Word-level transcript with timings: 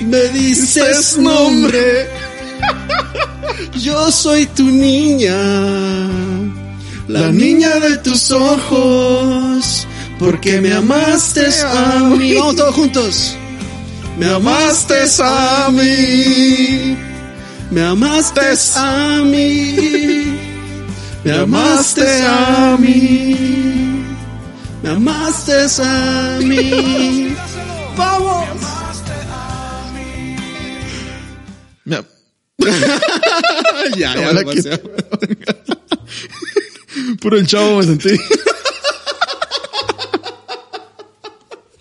Me 0.00 0.28
dices 0.28 1.16
nombre. 1.18 2.08
Yo 3.74 4.10
soy 4.10 4.46
tu 4.46 4.64
niña, 4.64 5.34
la 7.08 7.32
niña 7.32 7.80
de 7.80 7.96
tus 7.98 8.30
ojos, 8.30 9.86
porque 10.18 10.60
me 10.60 10.72
amaste 10.72 11.46
a 11.64 11.98
mí. 12.16 12.34
Vamos 12.34 12.56
todos 12.56 12.74
juntos. 12.74 13.36
Me 14.18 14.28
amaste 14.28 14.94
a 15.20 15.68
mí. 15.70 16.96
Me 17.70 17.82
amaste 17.82 18.40
a 18.76 19.22
mí. 19.24 20.36
Me 21.24 21.32
amaste 21.32 22.26
a 22.26 22.76
mí. 22.78 24.04
Me 24.82 24.90
amaste 24.90 25.52
a 25.82 26.38
mí. 26.40 27.34
Vamos. 27.96 28.71
Ya. 33.96 34.14
ya, 34.14 34.28
Ahora 34.28 34.44
que-. 34.44 34.62
Puro 37.20 37.38
el 37.38 37.46
chavo 37.46 37.78
me 37.78 37.84
sentí. 37.84 38.10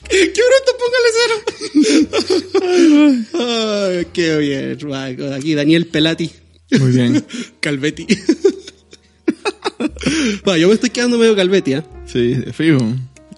¡Qué 0.10 0.42
bruto! 0.48 0.72
Póngale 0.82 1.10
cero. 1.20 1.36
Ay, 3.34 4.08
qué 4.14 4.38
bien. 4.38 4.78
Aquí 5.34 5.56
Daniel 5.56 5.88
Pelati. 5.88 6.32
Muy 6.80 6.92
bien. 6.92 7.26
Calvetti. 7.60 8.08
Va, 10.48 10.58
yo 10.58 10.68
me 10.68 10.74
estoy 10.74 10.90
quedando 10.90 11.18
medio 11.18 11.36
Calvetti, 11.36 11.74
¿eh? 11.74 11.84
Sí, 12.06 12.36
fijo. 12.54 12.80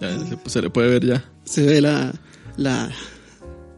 Ya 0.00 0.18
se, 0.18 0.38
se 0.50 0.62
le 0.62 0.70
puede 0.70 0.88
ver 0.88 1.04
ya. 1.06 1.24
Se 1.44 1.62
ve 1.62 1.80
la, 1.80 2.12
la, 2.56 2.90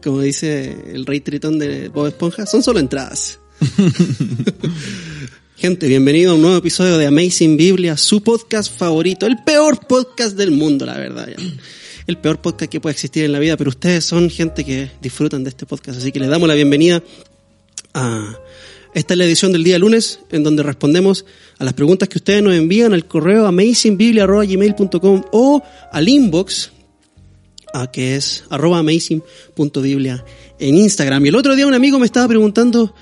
como 0.03 0.21
dice 0.21 0.75
el 0.93 1.05
rey 1.05 1.19
tritón 1.21 1.59
de 1.59 1.89
Bob 1.89 2.07
Esponja, 2.07 2.45
son 2.45 2.63
solo 2.63 2.79
entradas. 2.79 3.39
Gente, 5.57 5.87
bienvenido 5.87 6.31
a 6.31 6.35
un 6.35 6.41
nuevo 6.41 6.57
episodio 6.57 6.97
de 6.97 7.07
Amazing 7.07 7.57
Biblia, 7.57 7.97
su 7.97 8.21
podcast 8.21 8.71
favorito, 8.75 9.25
el 9.25 9.37
peor 9.43 9.87
podcast 9.87 10.37
del 10.37 10.51
mundo, 10.51 10.85
la 10.85 10.97
verdad. 10.97 11.27
El 12.05 12.17
peor 12.17 12.39
podcast 12.39 12.71
que 12.71 12.79
puede 12.79 12.93
existir 12.93 13.23
en 13.23 13.31
la 13.31 13.39
vida, 13.39 13.57
pero 13.57 13.69
ustedes 13.69 14.05
son 14.05 14.29
gente 14.29 14.63
que 14.63 14.91
disfrutan 15.01 15.43
de 15.43 15.49
este 15.49 15.65
podcast, 15.65 15.97
así 15.97 16.11
que 16.11 16.19
les 16.19 16.29
damos 16.29 16.47
la 16.47 16.53
bienvenida 16.55 17.01
a... 17.93 18.37
Esta 18.93 19.13
es 19.13 19.17
la 19.17 19.25
edición 19.25 19.51
del 19.51 19.63
día 19.63 19.77
lunes, 19.77 20.21
en 20.31 20.43
donde 20.43 20.63
respondemos 20.63 21.25
a 21.59 21.63
las 21.63 21.73
preguntas 21.73 22.09
que 22.09 22.17
ustedes 22.17 22.41
nos 22.41 22.53
envían 22.55 22.93
al 22.93 23.05
correo 23.05 23.45
amazingbiblia.gmail.com 23.45 25.23
o 25.31 25.61
al 25.91 26.09
inbox 26.09 26.71
a 27.73 27.91
que 27.91 28.15
es 28.15 28.43
arroba 28.49 28.79
amazing.biblia 28.79 30.23
en 30.57 30.77
Instagram. 30.77 31.25
Y 31.25 31.29
el 31.29 31.35
otro 31.35 31.55
día 31.55 31.67
un 31.67 31.75
amigo 31.75 31.99
me 31.99 32.05
estaba 32.05 32.27
preguntando, 32.27 32.95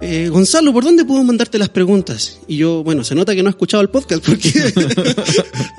eh, 0.00 0.28
Gonzalo, 0.28 0.72
¿por 0.72 0.84
dónde 0.84 1.04
puedo 1.04 1.22
mandarte 1.24 1.58
las 1.58 1.70
preguntas? 1.70 2.38
Y 2.46 2.58
yo, 2.58 2.84
bueno, 2.84 3.02
se 3.02 3.14
nota 3.14 3.34
que 3.34 3.42
no 3.42 3.48
ha 3.48 3.50
escuchado 3.50 3.82
el 3.82 3.88
podcast 3.88 4.24
porque 4.24 4.52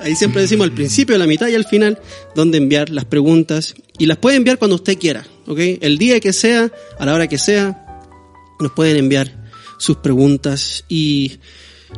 ahí 0.00 0.16
siempre 0.16 0.42
decimos 0.42 0.64
al 0.64 0.72
principio, 0.72 1.14
a 1.14 1.18
la 1.18 1.26
mitad 1.26 1.46
y 1.48 1.54
al 1.54 1.64
final 1.64 2.00
dónde 2.34 2.58
enviar 2.58 2.90
las 2.90 3.04
preguntas. 3.04 3.74
Y 3.96 4.06
las 4.06 4.18
puede 4.18 4.36
enviar 4.36 4.58
cuando 4.58 4.76
usted 4.76 4.98
quiera, 4.98 5.24
¿ok? 5.46 5.58
El 5.80 5.98
día 5.98 6.18
que 6.20 6.32
sea, 6.32 6.70
a 6.98 7.06
la 7.06 7.14
hora 7.14 7.28
que 7.28 7.38
sea, 7.38 8.02
nos 8.60 8.72
pueden 8.72 8.96
enviar 8.96 9.48
sus 9.78 9.98
preguntas 9.98 10.84
y 10.88 11.38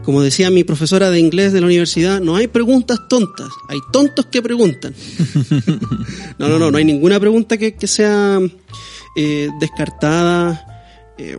como 0.04 0.22
decía 0.22 0.50
mi 0.50 0.62
profesora 0.62 1.10
de 1.10 1.18
inglés 1.18 1.52
de 1.52 1.60
la 1.60 1.66
universidad, 1.66 2.20
no 2.20 2.36
hay 2.36 2.46
preguntas 2.46 3.00
tontas, 3.08 3.48
hay 3.68 3.78
tontos 3.92 4.26
que 4.26 4.42
preguntan. 4.42 4.94
no, 6.38 6.48
no, 6.48 6.58
no, 6.58 6.70
no 6.70 6.78
hay 6.78 6.84
ninguna 6.84 7.18
pregunta 7.18 7.56
que, 7.56 7.74
que 7.74 7.86
sea 7.86 8.38
eh, 9.16 9.48
descartada. 9.58 10.84
eh, 11.18 11.36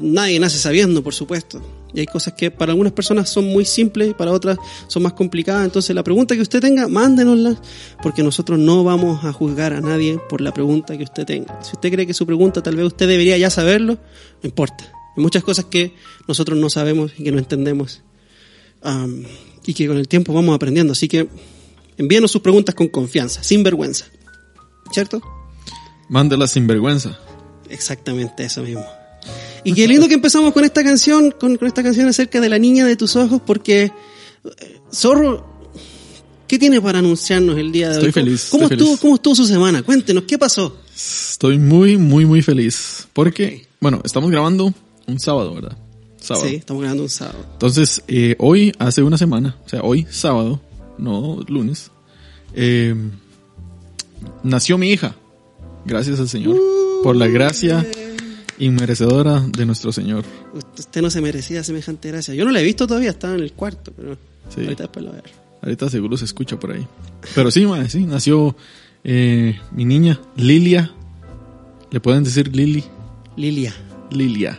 nadie 0.00 0.38
nace 0.38 0.58
sabiendo, 0.58 1.02
por 1.02 1.14
supuesto. 1.14 1.62
Y 1.92 2.00
hay 2.00 2.06
cosas 2.06 2.34
que 2.34 2.50
para 2.50 2.72
algunas 2.72 2.92
personas 2.92 3.30
son 3.30 3.46
muy 3.46 3.64
simples, 3.64 4.14
para 4.14 4.32
otras 4.32 4.58
son 4.88 5.02
más 5.04 5.12
complicadas. 5.12 5.64
Entonces, 5.64 5.94
la 5.94 6.02
pregunta 6.02 6.34
que 6.34 6.42
usted 6.42 6.60
tenga, 6.60 6.88
mándenosla, 6.88 7.60
porque 8.02 8.22
nosotros 8.22 8.58
no 8.58 8.82
vamos 8.82 9.24
a 9.24 9.32
juzgar 9.32 9.72
a 9.72 9.80
nadie 9.80 10.18
por 10.28 10.40
la 10.40 10.52
pregunta 10.52 10.96
que 10.98 11.04
usted 11.04 11.24
tenga. 11.24 11.62
Si 11.62 11.72
usted 11.72 11.92
cree 11.92 12.06
que 12.06 12.14
su 12.14 12.26
pregunta 12.26 12.62
tal 12.62 12.76
vez 12.76 12.86
usted 12.86 13.06
debería 13.06 13.38
ya 13.38 13.50
saberlo, 13.50 13.94
no 13.94 14.48
importa. 14.48 14.84
Hay 15.16 15.22
muchas 15.22 15.44
cosas 15.44 15.66
que 15.66 15.94
nosotros 16.26 16.58
no 16.58 16.68
sabemos 16.68 17.12
y 17.16 17.24
que 17.24 17.32
no 17.32 17.38
entendemos. 17.38 18.02
Am, 18.82 19.24
y 19.64 19.74
que 19.74 19.86
con 19.86 19.96
el 19.96 20.08
tiempo 20.08 20.32
vamos 20.32 20.54
aprendiendo. 20.54 20.92
Así 20.92 21.08
que 21.08 21.28
envíenos 21.96 22.30
sus 22.30 22.42
preguntas 22.42 22.74
con 22.74 22.88
confianza, 22.88 23.42
sin 23.42 23.62
vergüenza. 23.62 24.06
¿Cierto? 24.92 25.22
Mándela 26.08 26.46
sin 26.46 26.66
vergüenza. 26.66 27.18
Exactamente 27.70 28.44
eso 28.44 28.62
mismo. 28.62 28.84
Y 29.64 29.72
qué 29.72 29.88
lindo 29.88 30.06
que 30.08 30.14
empezamos 30.14 30.52
con 30.52 30.64
esta 30.64 30.84
canción, 30.84 31.30
con, 31.30 31.56
con 31.56 31.66
esta 31.66 31.82
canción 31.82 32.06
acerca 32.08 32.40
de 32.40 32.48
la 32.48 32.58
niña 32.58 32.84
de 32.84 32.96
tus 32.96 33.16
ojos, 33.16 33.40
porque 33.44 33.84
eh, 33.84 34.80
Zorro, 34.92 35.46
¿qué 36.46 36.58
tiene 36.58 36.80
para 36.80 36.98
anunciarnos 36.98 37.56
el 37.58 37.72
día 37.72 37.88
de 37.88 37.94
Estoy 37.94 38.08
hoy? 38.08 38.12
¿Cómo- 38.12 38.24
feliz, 38.26 38.48
¿Cómo, 38.50 38.62
estoy 38.64 38.76
estuvo, 38.76 38.88
feliz. 38.90 39.00
¿Cómo 39.00 39.14
estuvo 39.14 39.34
su 39.34 39.46
semana? 39.46 39.82
Cuéntenos, 39.82 40.24
¿qué 40.24 40.38
pasó? 40.38 40.76
Estoy 40.94 41.58
muy, 41.58 41.96
muy, 41.96 42.26
muy 42.26 42.42
feliz. 42.42 43.08
Porque, 43.12 43.66
bueno, 43.80 44.00
estamos 44.04 44.30
grabando 44.30 44.72
un 45.06 45.18
sábado, 45.20 45.54
¿verdad? 45.54 45.76
Sábado. 46.20 46.46
Sí, 46.48 46.56
estamos 46.56 46.82
grabando 46.82 47.02
un 47.04 47.10
sábado. 47.10 47.44
Entonces, 47.52 48.02
eh, 48.08 48.36
hoy, 48.38 48.72
hace 48.78 49.02
una 49.02 49.18
semana, 49.18 49.56
o 49.64 49.68
sea, 49.68 49.82
hoy, 49.82 50.06
sábado, 50.10 50.60
no 50.98 51.40
lunes, 51.48 51.90
eh, 52.54 52.94
nació 54.42 54.78
mi 54.78 54.90
hija. 54.90 55.16
Gracias 55.86 56.20
al 56.20 56.28
Señor. 56.28 56.56
Por 57.02 57.16
la 57.16 57.26
gracia 57.28 57.86
inmerecedora 58.58 59.40
de 59.40 59.66
nuestro 59.66 59.92
Señor. 59.92 60.24
Usted 60.78 61.02
no 61.02 61.10
se 61.10 61.20
merecía 61.20 61.62
semejante 61.64 62.08
gracia. 62.08 62.34
Yo 62.34 62.44
no 62.44 62.50
la 62.52 62.60
he 62.60 62.64
visto 62.64 62.86
todavía, 62.86 63.10
estaba 63.10 63.34
en 63.34 63.40
el 63.40 63.52
cuarto, 63.52 63.92
pero 63.96 64.16
Sí. 64.54 64.60
ahorita 64.62 64.84
después 64.84 65.04
lo 65.04 65.10
voy 65.10 65.20
a 65.20 65.22
ver. 65.22 65.32
Ahorita 65.62 65.88
seguro 65.88 66.16
se 66.16 66.24
escucha 66.26 66.58
por 66.58 66.72
ahí. 66.72 66.86
Pero 67.34 67.50
sí, 67.50 67.66
madre, 67.66 67.88
sí, 67.88 68.04
nació 68.04 68.54
eh, 69.02 69.58
mi 69.72 69.84
niña, 69.84 70.20
Lilia. 70.36 70.92
¿Le 71.90 72.00
pueden 72.00 72.24
decir 72.24 72.54
Lili? 72.54 72.84
Lilia. 73.36 73.74
Lilia. 74.10 74.58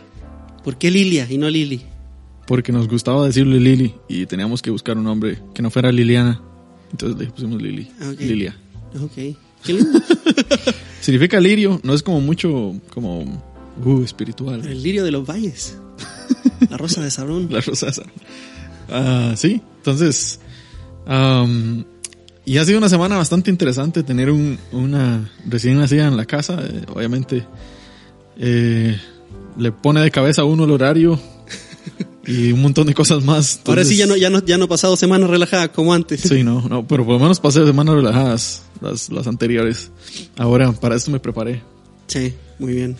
¿Por 0.64 0.76
qué 0.78 0.90
Lilia 0.90 1.26
y 1.30 1.38
no 1.38 1.48
Lili? 1.48 1.82
Porque 2.46 2.72
nos 2.72 2.88
gustaba 2.88 3.26
decirle 3.26 3.60
Lili 3.60 3.94
y 4.08 4.26
teníamos 4.26 4.62
que 4.62 4.70
buscar 4.70 4.96
un 4.98 5.04
nombre 5.04 5.38
que 5.54 5.62
no 5.62 5.70
fuera 5.70 5.90
Liliana. 5.92 6.40
Entonces 6.90 7.18
le 7.18 7.26
pusimos 7.26 7.60
Lili. 7.62 7.88
Ah, 8.00 8.10
ok. 8.12 8.20
Lilia. 8.20 8.56
Ok. 9.00 9.36
Qué 9.64 9.72
lindo. 9.72 10.00
Significa 11.00 11.40
lirio, 11.40 11.80
no 11.82 11.94
es 11.94 12.02
como 12.02 12.20
mucho 12.20 12.74
como 12.92 13.42
uh, 13.84 14.02
espiritual. 14.02 14.66
El 14.66 14.82
lirio 14.82 15.04
de 15.04 15.10
los 15.10 15.26
valles. 15.26 15.76
La 16.70 16.76
rosa 16.76 17.02
de 17.02 17.10
Sabrón. 17.10 17.48
La 17.50 17.60
rosa 17.60 17.88
esa. 17.88 18.02
Ah, 18.88 19.34
sí, 19.36 19.60
entonces 19.78 20.40
y 22.44 22.58
ha 22.58 22.64
sido 22.64 22.78
una 22.78 22.88
semana 22.88 23.16
bastante 23.16 23.50
interesante 23.50 24.02
tener 24.02 24.30
un, 24.30 24.58
una 24.72 25.30
recién 25.46 25.78
nacida 25.78 26.06
en 26.06 26.16
la 26.16 26.26
casa. 26.26 26.60
eh, 26.62 26.84
obviamente 26.92 27.46
eh, 28.38 28.98
le 29.56 29.72
pone 29.72 30.00
de 30.00 30.10
cabeza 30.10 30.42
a 30.42 30.44
uno 30.44 30.64
el 30.64 30.70
horario 30.70 31.18
y 32.26 32.52
un 32.52 32.62
montón 32.62 32.86
de 32.86 32.94
cosas 32.94 33.24
más. 33.24 33.60
Ahora 33.66 33.84
sí 33.84 33.94
Entonces, 33.94 33.98
ya 33.98 34.06
no, 34.06 34.16
ya 34.16 34.30
no, 34.30 34.44
ya 34.44 34.58
no 34.58 34.64
he 34.64 34.68
pasado 34.68 34.96
semanas 34.96 35.30
relajadas 35.30 35.70
como 35.70 35.94
antes. 35.94 36.20
Sí, 36.20 36.42
no, 36.42 36.68
no, 36.68 36.86
pero 36.86 37.04
por 37.04 37.14
lo 37.14 37.20
menos 37.20 37.40
pasé 37.40 37.64
semanas 37.64 37.94
relajadas 37.94 38.62
las, 38.80 39.10
las 39.10 39.26
anteriores. 39.26 39.90
Ahora 40.36 40.72
para 40.72 40.96
esto 40.96 41.10
me 41.10 41.20
preparé. 41.20 41.62
Sí, 42.08 42.34
muy 42.58 42.74
bien. 42.74 42.96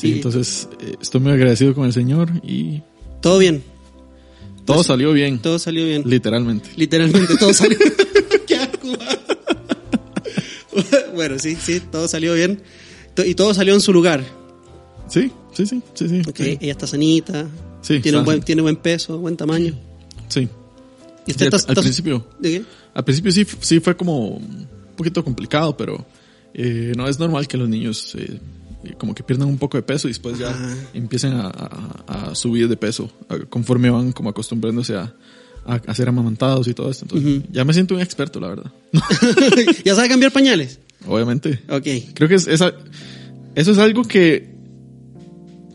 Sí, 0.00 0.12
entonces 0.12 0.68
eh, 0.80 0.94
estoy 1.00 1.20
muy 1.20 1.32
agradecido 1.32 1.74
con 1.74 1.84
el 1.84 1.92
Señor 1.92 2.30
y 2.42 2.80
todo 3.20 3.38
bien, 3.38 3.62
todo 4.64 4.82
salió 4.82 5.12
bien, 5.12 5.40
todo 5.40 5.58
salió 5.58 5.84
bien. 5.84 6.02
literalmente. 6.06 6.70
Literalmente 6.76 7.36
todo 7.36 7.52
salió. 7.52 7.76
Qué 8.46 8.58
bueno, 11.14 11.38
sí, 11.38 11.56
sí, 11.56 11.80
todo 11.80 12.08
salió 12.08 12.34
bien. 12.34 12.62
Y 13.26 13.34
todo 13.34 13.52
salió 13.52 13.74
en 13.74 13.80
su 13.80 13.92
lugar. 13.92 14.24
Sí, 15.08 15.30
sí, 15.52 15.66
sí, 15.66 15.82
sí, 15.94 16.08
sí. 16.08 16.22
Ok, 16.26 16.36
sí. 16.36 16.58
Ella 16.60 16.72
está 16.72 16.86
sanita, 16.86 17.46
Sí, 17.82 18.00
tiene, 18.00 18.18
un 18.18 18.24
buen, 18.24 18.40
tiene 18.40 18.62
buen 18.62 18.76
peso, 18.76 19.18
buen 19.18 19.36
tamaño. 19.36 19.74
Sí. 20.28 20.48
¿Y 21.26 21.32
usted 21.32 21.46
al, 21.48 21.54
está, 21.54 21.72
al 21.72 21.78
principio, 21.82 22.26
¿De 22.38 22.50
qué? 22.50 22.64
al 22.94 23.04
principio 23.04 23.32
sí, 23.32 23.46
sí 23.60 23.80
fue 23.80 23.96
como 23.96 24.28
un 24.28 24.68
poquito 24.96 25.22
complicado, 25.22 25.76
pero 25.76 26.06
eh, 26.54 26.92
no 26.96 27.06
es 27.08 27.18
normal 27.18 27.46
que 27.46 27.56
los 27.56 27.68
niños 27.68 28.14
eh, 28.16 28.38
como 28.98 29.14
que 29.14 29.22
pierdan 29.22 29.48
un 29.48 29.58
poco 29.58 29.76
de 29.76 29.82
peso 29.82 30.08
y 30.08 30.10
después 30.10 30.38
ya 30.38 30.50
Ajá. 30.50 30.74
empiecen 30.94 31.32
a, 31.34 31.48
a- 31.48 32.30
a 32.30 32.34
subir 32.34 32.68
de 32.68 32.76
peso 32.76 33.10
conforme 33.48 33.90
van 33.90 34.12
como 34.12 34.30
acostumbrándose 34.30 34.94
a, 34.96 35.14
a, 35.66 35.94
ser 35.94 36.08
amamantados 36.08 36.66
y 36.68 36.74
todo 36.74 36.90
esto. 36.90 37.04
Entonces, 37.04 37.42
ya 37.52 37.64
me 37.64 37.72
siento 37.74 37.94
un 37.94 38.00
experto, 38.00 38.40
la 38.40 38.48
verdad. 38.48 38.72
¿Ya 39.84 39.94
sabe 39.94 40.08
cambiar 40.08 40.32
pañales? 40.32 40.78
Obviamente. 41.06 41.60
Ok. 41.68 41.86
Creo 42.14 42.28
que 42.28 42.34
es, 42.36 42.46
esa- 42.46 42.74
eso 43.54 43.72
es 43.72 43.78
algo 43.78 44.02
que 44.04 44.50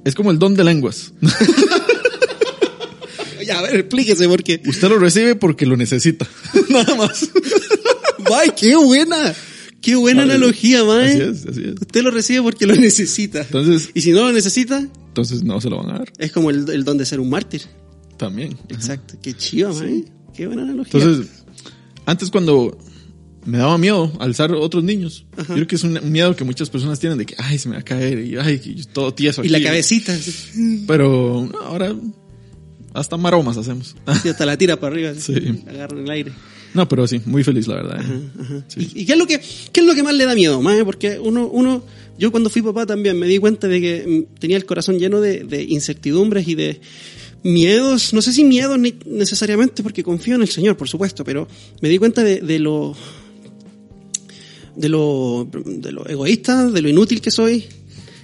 es 0.03 0.15
como 0.15 0.31
el 0.31 0.39
don 0.39 0.55
de 0.55 0.63
lenguas. 0.63 1.13
Ya, 3.45 3.59
a 3.59 3.61
ver, 3.61 3.75
explíquese 3.75 4.27
porque... 4.27 4.59
Usted 4.65 4.89
lo 4.89 4.97
recibe 4.97 5.35
porque 5.35 5.67
lo 5.67 5.77
necesita. 5.77 6.27
Nada 6.69 6.95
más. 6.95 7.29
¡Ay, 8.35 8.49
qué 8.59 8.75
buena! 8.75 9.35
¡Qué 9.85 9.95
buena 9.95 10.23
analogía, 10.23 10.83
mae! 10.83 11.11
Así 11.11 11.21
es, 11.21 11.45
así 11.45 11.61
es. 11.63 11.73
Usted 11.79 12.01
lo 12.01 12.09
recibe 12.09 12.41
porque 12.41 12.65
lo 12.65 12.75
necesita. 12.89 13.41
Entonces, 13.41 13.91
Y 13.93 14.01
si 14.01 14.11
no 14.13 14.21
lo 14.21 14.31
necesita, 14.31 14.79
entonces 14.79 15.43
no 15.43 15.61
se 15.61 15.69
lo 15.69 15.77
van 15.77 15.91
a 15.91 15.99
dar. 15.99 16.11
es 16.17 16.31
como 16.31 16.49
el, 16.49 16.67
el 16.71 16.83
don 16.83 16.97
de 16.97 17.05
ser 17.05 17.19
un 17.19 17.29
mártir. 17.29 17.61
También. 18.17 18.57
Exacto. 18.69 19.13
Qué 19.21 19.33
chido, 19.35 19.75
mae. 19.75 20.05
Qué 20.33 20.47
buena 20.47 20.63
analogía. 20.63 20.99
Entonces, 20.99 21.43
antes 22.07 22.31
cuando 22.31 22.75
me 23.45 23.59
daba 23.59 23.77
miedo 23.77 24.11
alzar 24.19 24.51
otros 24.53 24.83
niños, 24.83 25.27
yo 25.37 25.45
creo 25.45 25.67
que 25.67 25.75
es 25.75 25.83
un, 25.83 25.99
miedo 26.11 26.35
que 26.35 26.43
muchas 26.43 26.71
personas 26.71 26.99
tienen 26.99 27.19
de 27.19 27.27
que, 27.27 27.35
ay, 27.37 27.59
se 27.59 27.69
me 27.69 27.75
va 27.75 27.81
a 27.81 27.85
caer 27.85 28.17
y 28.25 28.37
ay, 28.37 28.57
que 28.57 28.73
yo 28.73 28.85
todo 28.85 29.13
tieso 29.13 29.43
y 29.43 29.49
la 29.49 29.59
aquí". 29.59 29.65
cabecita, 29.67 30.17
Pero 30.87 31.47
no, 31.51 31.59
ahora 31.59 31.95
hasta 32.93 33.17
maromas 33.17 33.57
hacemos. 33.57 33.95
y 34.23 34.29
hasta 34.29 34.47
la 34.47 34.57
tira 34.57 34.79
para 34.79 34.95
arriba. 34.95 35.13
Sí. 35.19 35.33
Agarra 35.67 35.99
el 36.01 36.09
aire. 36.09 36.31
No, 36.75 36.87
pero 36.87 37.07
sí, 37.07 37.21
muy 37.25 37.43
feliz 37.43 37.67
la 37.67 37.75
verdad. 37.75 38.01
¿eh? 38.01 38.61
Sí. 38.67 38.91
¿Y, 38.93 39.01
y 39.01 39.05
qué 39.05 39.13
es 39.13 39.17
lo 39.17 39.25
que 39.25 39.39
qué 39.71 39.79
es 39.79 39.85
lo 39.85 39.95
que 39.95 40.03
más 40.03 40.13
le 40.13 40.25
da 40.25 40.35
miedo? 40.35 40.61
Porque 40.83 41.17
uno 41.19 41.47
uno 41.47 41.83
yo 42.19 42.31
cuando 42.31 42.49
fui 42.49 42.61
papá 42.61 42.85
también 42.85 43.17
me 43.17 43.27
di 43.27 43.39
cuenta 43.39 43.67
de 43.67 43.81
que 43.81 44.27
mm, 44.29 44.39
tenía 44.39 44.57
el 44.57 44.65
corazón 44.65 44.99
lleno 44.99 45.21
de, 45.21 45.43
de 45.45 45.63
incertidumbres 45.63 46.47
y 46.47 46.55
de 46.55 46.81
miedos, 47.43 48.13
no 48.13 48.21
sé 48.21 48.33
si 48.33 48.43
miedos 48.43 48.77
ni 48.79 48.95
necesariamente 49.05 49.83
porque 49.83 50.03
confío 50.03 50.35
en 50.35 50.41
el 50.41 50.49
Señor, 50.49 50.77
por 50.77 50.89
supuesto, 50.89 51.23
pero 51.23 51.47
me 51.81 51.89
di 51.89 51.97
cuenta 51.97 52.23
de, 52.23 52.41
de 52.41 52.59
lo 52.59 52.95
de 54.75 54.89
lo 54.89 55.47
de 55.53 55.91
lo 55.91 56.05
egoísta, 56.07 56.69
de 56.69 56.81
lo 56.81 56.89
inútil 56.89 57.21
que 57.21 57.31
soy 57.31 57.65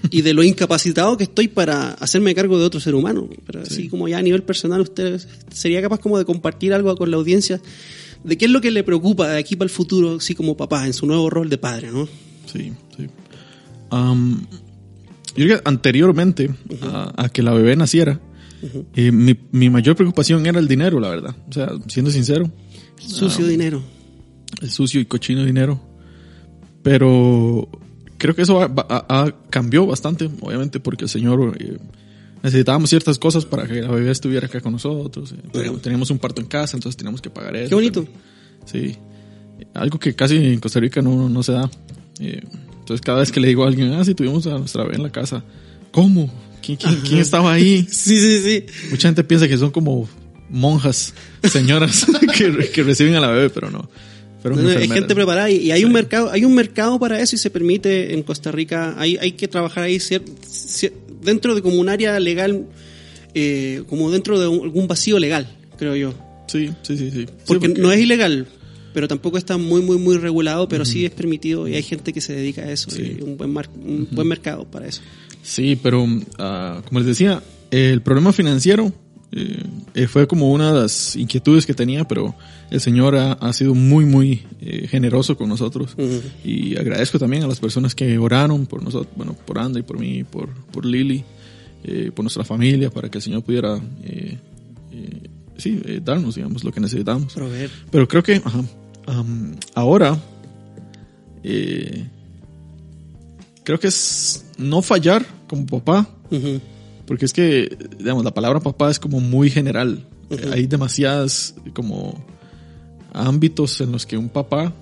y 0.09 0.23
de 0.23 0.33
lo 0.33 0.43
incapacitado 0.43 1.15
que 1.17 1.25
estoy 1.25 1.47
para 1.47 1.91
hacerme 1.93 2.33
cargo 2.33 2.57
de 2.57 2.65
otro 2.65 2.79
ser 2.79 2.95
humano. 2.95 3.29
Pero 3.45 3.61
así 3.61 3.87
como 3.87 4.07
ya 4.07 4.17
a 4.17 4.21
nivel 4.21 4.43
personal, 4.43 4.81
usted 4.81 5.21
sería 5.53 5.81
capaz 5.81 5.99
como 5.99 6.17
de 6.17 6.25
compartir 6.25 6.73
algo 6.73 6.95
con 6.95 7.11
la 7.11 7.17
audiencia 7.17 7.61
de 8.23 8.37
qué 8.37 8.45
es 8.45 8.51
lo 8.51 8.61
que 8.61 8.71
le 8.71 8.83
preocupa 8.83 9.27
de 9.27 9.39
aquí 9.39 9.55
para 9.55 9.65
el 9.65 9.69
futuro, 9.71 10.15
así 10.17 10.35
como 10.35 10.55
papá, 10.57 10.85
en 10.85 10.93
su 10.93 11.05
nuevo 11.07 11.29
rol 11.29 11.49
de 11.49 11.57
padre, 11.57 11.91
¿no? 11.91 12.07
Sí, 12.45 12.71
sí. 12.97 13.07
Am, 13.89 14.41
yo 15.35 15.45
creo 15.45 15.57
que 15.57 15.69
anteriormente 15.69 16.49
a, 16.83 17.13
a 17.25 17.29
que 17.29 17.41
la 17.43 17.53
bebé 17.53 17.75
naciera, 17.75 18.19
eh, 18.95 19.11
mi, 19.11 19.35
mi 19.51 19.69
mayor 19.69 19.95
preocupación 19.95 20.45
era 20.45 20.59
el 20.59 20.67
dinero, 20.67 20.99
la 20.99 21.09
verdad. 21.09 21.35
O 21.49 21.51
sea, 21.53 21.71
siendo 21.87 22.11
sincero, 22.11 22.49
Sucio 22.97 23.47
dinero. 23.47 23.81
el 24.61 24.69
sucio 24.69 25.01
y 25.01 25.05
cochino 25.05 25.43
dinero. 25.43 25.79
Pero 26.83 27.67
creo 28.17 28.35
que 28.35 28.43
eso 28.43 28.61
ha- 28.61 28.71
ha- 28.89 29.05
ha- 29.09 29.31
cambió 29.49 29.85
bastante, 29.85 30.29
obviamente, 30.41 30.79
porque 30.79 31.05
el 31.05 31.09
Señor 31.09 31.55
eh, 31.59 31.77
necesitábamos 32.43 32.89
ciertas 32.89 33.17
cosas 33.19 33.45
para 33.45 33.67
que 33.67 33.81
la 33.81 33.89
bebé 33.89 34.11
estuviera 34.11 34.47
acá 34.47 34.61
con 34.61 34.73
nosotros. 34.73 35.33
eh, 35.53 35.71
teníamos, 35.81 36.09
un 36.09 36.19
parto 36.19 36.41
en 36.41 36.47
casa, 36.47 36.77
entonces 36.77 36.97
teníamos 36.97 37.21
que 37.21 37.29
pagar 37.29 37.55
eso. 37.55 37.69
Qué 37.69 37.75
bonito. 37.75 38.05
Sí. 38.65 38.95
Algo 39.73 39.99
que 39.99 40.15
casi 40.15 40.37
en 40.37 40.59
Costa 40.59 40.79
Rica 40.79 41.01
no, 41.01 41.29
no 41.29 41.43
se 41.43 41.51
da. 41.53 41.69
Eh, 42.19 42.41
entonces 42.79 43.01
cada 43.05 43.19
vez 43.19 43.31
que 43.31 43.39
le 43.39 43.47
digo 43.47 43.63
a 43.63 43.67
alguien, 43.67 43.93
ah, 43.93 44.03
sí, 44.03 44.13
tuvimos 44.15 44.45
a 44.47 44.57
nuestra 44.57 44.83
bebé 44.83 44.95
en 44.97 45.03
la 45.03 45.11
casa. 45.11 45.43
¿Cómo? 45.91 46.31
¿Quién, 46.63 46.77
quién, 46.77 46.95
quién 47.01 47.19
estaba 47.19 47.53
ahí? 47.53 47.85
Sí, 47.89 48.17
sí, 48.19 48.39
sí. 48.39 48.65
Mucha 48.91 49.07
gente 49.07 49.23
piensa 49.23 49.47
que 49.47 49.57
son 49.57 49.71
como 49.71 50.07
monjas, 50.49 51.13
señoras 51.43 52.05
que, 52.37 52.69
que 52.71 52.83
reciben 52.83 53.15
a 53.15 53.19
la 53.21 53.27
bebé, 53.31 53.49
pero 53.49 53.69
no. 53.71 53.89
Fueron 54.41 54.57
No, 54.59 54.63
no, 54.65 54.69
es 54.69 54.75
enfermeras. 54.75 54.99
gente 54.99 55.15
preparada 55.15 55.49
y, 55.51 55.57
y 55.57 55.71
hay 55.71 55.85
un 55.85 55.91
mercado, 55.93 56.31
hay 56.31 56.43
un 56.45 56.53
mercado 56.55 56.99
para 56.99 57.19
eso 57.21 57.35
y 57.35 57.39
se 57.39 57.49
permite 57.51 58.13
en 58.15 58.23
Costa 58.23 58.51
Rica, 58.51 58.95
hay, 58.97 59.15
hay 59.17 59.33
que 59.33 59.47
trabajar 59.47 59.83
ahí 59.83 59.97
cier- 59.97 60.23
cier- 60.43 60.93
dentro 61.23 61.55
de 61.55 61.61
como 61.61 61.77
un 61.79 61.89
área 61.89 62.19
legal, 62.19 62.65
eh, 63.33 63.83
como 63.87 64.11
dentro 64.11 64.39
de 64.39 64.47
un- 64.47 64.63
algún 64.63 64.87
vacío 64.87 65.19
legal, 65.19 65.47
creo 65.77 65.95
yo. 65.95 66.13
Sí, 66.47 66.69
sí, 66.81 66.97
sí, 66.97 67.11
sí. 67.11 67.21
Sí, 67.25 67.27
Porque, 67.47 67.69
no 67.69 67.91
es 67.91 67.99
ilegal, 67.99 68.47
pero 68.93 69.07
tampoco 69.07 69.37
está 69.37 69.57
muy, 69.57 69.81
muy, 69.81 69.97
muy 69.97 70.17
regulado, 70.17 70.67
pero 70.67 70.83
sí 70.83 71.05
es 71.05 71.11
permitido 71.11 71.67
y 71.67 71.75
hay 71.75 71.83
gente 71.83 72.11
que 72.11 72.19
se 72.21 72.33
dedica 72.33 72.63
a 72.63 72.71
eso 72.71 72.89
Sí. 72.89 73.17
y 73.19 73.21
un 73.23 73.37
buen, 73.37 73.51
mar- 73.53 73.69
un 73.73 74.07
buen 74.11 74.27
mercado 74.27 74.65
para 74.65 74.87
eso. 74.87 75.01
Sí, 75.43 75.77
pero 75.81 76.05
ah, 76.39 76.81
como 76.87 76.99
les 76.99 77.07
decía, 77.07 77.41
el 77.71 78.01
problema 78.01 78.33
financiero 78.33 78.91
eh, 79.31 79.63
eh, 79.95 80.07
fue 80.07 80.27
como 80.27 80.51
una 80.51 80.73
de 80.73 80.81
las 80.81 81.15
inquietudes 81.15 81.65
que 81.65 81.73
tenía, 81.73 82.03
pero 82.05 82.35
el 82.71 82.79
Señor 82.79 83.15
ha, 83.17 83.33
ha 83.33 83.51
sido 83.51 83.75
muy, 83.75 84.05
muy 84.05 84.43
eh, 84.61 84.87
generoso 84.87 85.35
con 85.37 85.49
nosotros. 85.49 85.93
Y 86.43 86.77
agradezco 86.77 87.19
también 87.19 87.43
a 87.43 87.47
las 87.47 87.59
personas 87.59 87.93
que 87.93 88.17
oraron 88.17 88.65
por 88.65 88.81
nosotros, 88.81 89.13
bueno, 89.15 89.35
por 89.45 89.59
André, 89.59 89.83
por 89.83 89.99
mí, 89.99 90.23
por, 90.23 90.49
por 90.71 90.85
Lily, 90.85 91.23
eh, 91.83 92.11
por 92.15 92.23
nuestra 92.23 92.45
familia, 92.45 92.89
para 92.89 93.09
que 93.11 93.17
el 93.17 93.21
Señor 93.21 93.43
pudiera, 93.43 93.77
eh, 94.03 94.37
sí, 95.57 95.81
darnos, 96.01 96.35
digamos, 96.35 96.63
lo 96.63 96.71
que 96.71 96.79
necesitamos. 96.79 97.35
Pero 97.91 98.07
creo 98.07 98.23
que 98.23 98.35
ajá, 98.35 98.63
ahora 99.75 100.17
creo 103.63 103.79
que 103.79 103.87
es 103.87 104.45
no 104.57 104.81
fallar 104.81 105.25
como 105.47 105.65
papá, 105.65 106.07
porque 107.05 107.25
es 107.25 107.33
que, 107.33 107.77
digamos, 107.97 108.23
la 108.23 108.33
palabra 108.33 108.61
papá 108.61 108.89
es 108.89 108.97
como 108.97 109.19
muy 109.19 109.49
general. 109.49 110.07
Hay 110.53 110.67
demasiadas 110.67 111.53
como 111.73 112.30
ámbitos 113.11 113.79
en 113.81 113.91
los 113.91 114.05
que 114.05 114.17
un 114.17 114.29
papá 114.29 114.73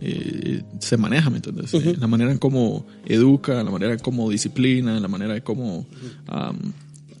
eh, 0.00 0.62
se 0.78 0.96
maneja, 0.96 1.28
¿me 1.30 1.36
entiendes? 1.36 1.74
Eh, 1.74 1.96
la 1.98 2.06
manera 2.06 2.30
en 2.30 2.38
cómo 2.38 2.86
educa, 3.04 3.62
la 3.62 3.70
manera 3.70 3.94
en 3.94 3.98
cómo 3.98 4.30
disciplina, 4.30 4.98
la 5.00 5.08
manera 5.08 5.36
en 5.36 5.42
cómo 5.42 5.86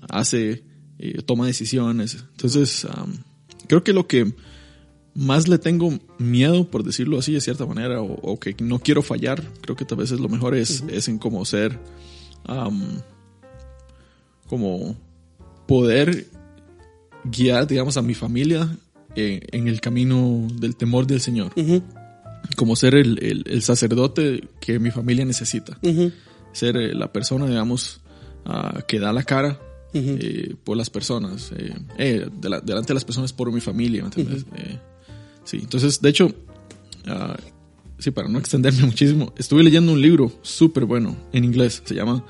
hace, 0.08 0.62
eh, 0.98 1.22
toma 1.22 1.46
decisiones. 1.46 2.24
Entonces, 2.32 2.86
creo 3.66 3.82
que 3.82 3.92
lo 3.92 4.06
que 4.06 4.32
más 5.14 5.48
le 5.48 5.58
tengo 5.58 5.98
miedo, 6.18 6.68
por 6.70 6.84
decirlo 6.84 7.18
así 7.18 7.32
de 7.32 7.40
cierta 7.40 7.66
manera, 7.66 8.00
o, 8.00 8.12
o 8.22 8.38
que 8.38 8.54
no 8.60 8.78
quiero 8.78 9.02
fallar, 9.02 9.42
creo 9.60 9.74
que 9.74 9.84
tal 9.84 9.98
vez 9.98 10.12
es 10.12 10.20
lo 10.20 10.28
mejor 10.28 10.54
es, 10.54 10.84
es 10.88 11.08
en 11.08 11.18
cómo 11.18 11.44
ser, 11.44 11.78
am, 12.44 13.00
como 14.46 14.96
poder 15.66 16.28
guiar, 17.24 17.66
digamos, 17.66 17.96
a 17.96 18.02
mi 18.02 18.14
familia 18.14 18.70
en, 19.18 19.40
en 19.52 19.68
el 19.68 19.80
camino 19.80 20.46
del 20.54 20.76
temor 20.76 21.06
del 21.06 21.20
Señor, 21.20 21.52
Ujú. 21.56 21.82
como 22.56 22.76
ser 22.76 22.94
el, 22.94 23.18
el- 23.22 23.44
el 23.46 23.62
sacerdote 23.62 24.48
que 24.60 24.78
mi 24.78 24.90
familia 24.90 25.24
necesita, 25.24 25.78
Ujú. 25.82 26.12
ser 26.52 26.76
eh, 26.76 26.94
la 26.94 27.12
persona, 27.12 27.46
digamos, 27.46 28.00
ah, 28.44 28.82
que 28.86 28.98
da 28.98 29.12
la 29.12 29.22
cara 29.24 29.60
Ujú. 29.94 30.16
eh, 30.20 30.54
por 30.64 30.76
las 30.76 30.90
personas, 30.90 31.50
eh, 31.56 31.74
eh, 31.98 32.28
de 32.40 32.48
la- 32.48 32.60
delante 32.60 32.88
de 32.88 32.94
las 32.94 33.04
personas 33.04 33.32
por 33.32 33.52
mi 33.52 33.60
familia, 33.60 34.02
¿me 34.02 34.06
entiendes? 34.08 34.44
Eh, 34.56 34.78
sí, 35.44 35.58
entonces, 35.62 36.00
de 36.00 36.08
hecho, 36.10 36.34
ah, 37.06 37.36
sí, 37.98 38.10
para 38.10 38.28
no 38.28 38.38
extenderme 38.38 38.82
muchísimo, 38.86 39.32
estuve 39.38 39.62
leyendo 39.62 39.92
un 39.92 40.00
libro 40.00 40.32
súper 40.42 40.84
bueno 40.84 41.16
en 41.32 41.44
inglés, 41.44 41.82
se 41.84 41.94
llama... 41.94 42.24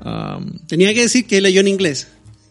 ah, 0.00 0.40
Tenía 0.66 0.92
que 0.94 1.02
decir 1.02 1.26
que 1.26 1.40
leyó 1.40 1.60
en 1.60 1.68
inglés. 1.68 2.08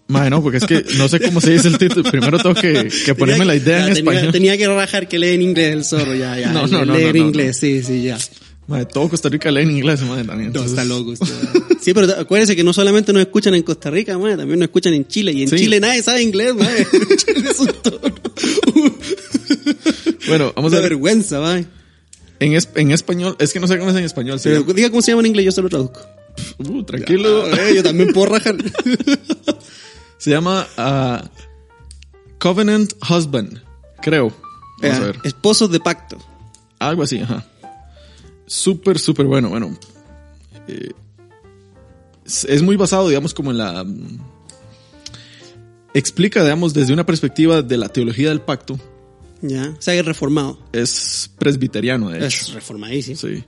Mae, 0.10 0.30
no, 0.30 0.42
porque 0.42 0.58
es 0.60 0.66
que 0.66 0.86
no 0.98 1.10
sé 1.10 1.20
cómo 1.20 1.42
se 1.42 1.52
dice 1.52 1.68
el 1.68 1.78
título. 1.78 2.10
Primero 2.10 2.38
tengo 2.40 2.56
que, 2.56 2.90
que 3.06 3.14
ponerme 3.16 3.44
la 3.46 3.56
idea 3.56 3.80
en 3.80 3.88
Ya, 3.90 3.94
tenía, 3.96 4.12
español. 4.14 4.32
Tenía 4.32 4.58
que 4.58 4.68
rajar 4.68 5.08
que 5.10 5.20
lee 5.20 5.30
en 5.36 5.42
inglés 5.42 5.74
el 5.74 5.84
zorro, 5.84 6.16
ya, 6.16 6.40
ya. 6.40 6.52
No, 6.52 6.66
no, 6.68 6.86
no, 6.86 6.96
Lee 6.96 7.04
no, 7.04 7.10
en 7.10 7.18
no, 7.18 7.26
inglés, 7.28 7.58
sí, 7.58 7.84
sí, 7.84 8.04
ya. 8.04 8.18
Mae, 8.68 8.86
todo 8.86 9.10
Costa 9.10 9.28
Rica 9.30 9.52
lee 9.52 9.64
en 9.64 9.72
inglés, 9.72 10.02
mae, 10.02 10.24
también. 10.24 10.52
No, 10.54 10.60
Entonces, 10.62 10.72
está 10.72 10.86
loco 10.86 11.12
usted. 11.12 11.28
Sí, 11.82 11.94
pero 11.94 12.12
acuérdese 12.20 12.56
que 12.56 12.64
no 12.64 12.72
solamente 12.74 13.12
nos 13.14 13.22
escuchan 13.22 13.54
en 13.56 13.64
Costa 13.64 13.90
Rica, 13.90 14.18
madre, 14.18 14.38
también 14.38 14.60
nos 14.60 14.68
escuchan 14.68 14.94
en 14.94 15.08
Chile. 15.08 15.32
Y 15.34 15.44
en 15.44 15.50
Sí. 15.50 15.58
Chile 15.58 15.80
nadie 15.82 16.02
sabe 16.04 16.22
inglés, 16.22 16.54
madre. 16.56 16.86
Chile 17.18 17.50
es 17.52 17.60
un. 17.60 17.70
Bueno, 20.28 20.54
vamos 20.56 20.72
Una 20.72 20.80
a 20.80 20.82
ver. 20.82 20.92
vergüenza, 20.92 21.40
madre. 21.40 21.66
En, 22.40 22.54
es- 22.54 22.70
en 22.76 22.92
español, 22.92 23.36
es 23.40 23.52
que 23.54 23.60
no 23.60 23.68
sé 23.68 23.78
cómo 23.78 23.92
es 23.92 23.98
en 23.98 24.04
español. 24.04 24.40
llama- 24.40 24.74
diga 24.74 24.90
cómo 24.90 25.02
se 25.02 25.12
llama 25.12 25.22
en 25.22 25.28
inglés, 25.28 25.46
yo 25.46 25.52
se 25.52 25.62
lo 25.62 25.70
traduzco. 25.70 26.02
Uh, 26.60 26.84
tranquilo. 26.84 27.48
Eh, 27.48 27.74
yo 27.76 27.84
también 27.84 28.14
puedo 28.14 28.28
rajar. 28.34 28.56
Se 30.18 30.32
llama 30.32 30.68
ah, 30.78 31.24
Covenant 32.40 32.94
Husband, 33.10 33.62
creo. 34.02 34.34
Vamos 34.82 34.98
a 34.98 35.06
ver. 35.06 35.20
Esposos 35.24 35.72
de 35.72 35.80
pacto. 35.80 36.18
Algo 36.80 37.04
así, 37.04 37.20
ajá. 37.20 37.46
Súper, 38.46 39.00
súper 39.00 39.26
bueno. 39.26 39.50
Bueno, 39.50 39.78
eh, 40.68 40.92
es 42.26 42.62
muy 42.62 42.76
basado, 42.76 43.08
digamos, 43.08 43.34
como 43.34 43.52
en 43.52 43.58
la... 43.58 43.84
mm, 43.84 44.20
Explica, 45.94 46.44
digamos, 46.44 46.74
desde 46.74 46.94
una 46.94 47.06
perspectiva 47.06 47.62
de 47.62 47.78
la 47.78 47.90
teología 47.90 48.30
del 48.30 48.42
pacto. 48.42 48.80
Ya. 49.42 49.74
O 49.78 49.82
sea, 49.82 49.96
es 49.96 50.06
reformado. 50.06 50.60
Es 50.72 51.32
presbiteriano, 51.40 52.10
de 52.10 52.18
hecho. 52.20 52.28
Es 52.28 52.54
reformadísimo. 52.54 53.18
Sí. 53.18 53.44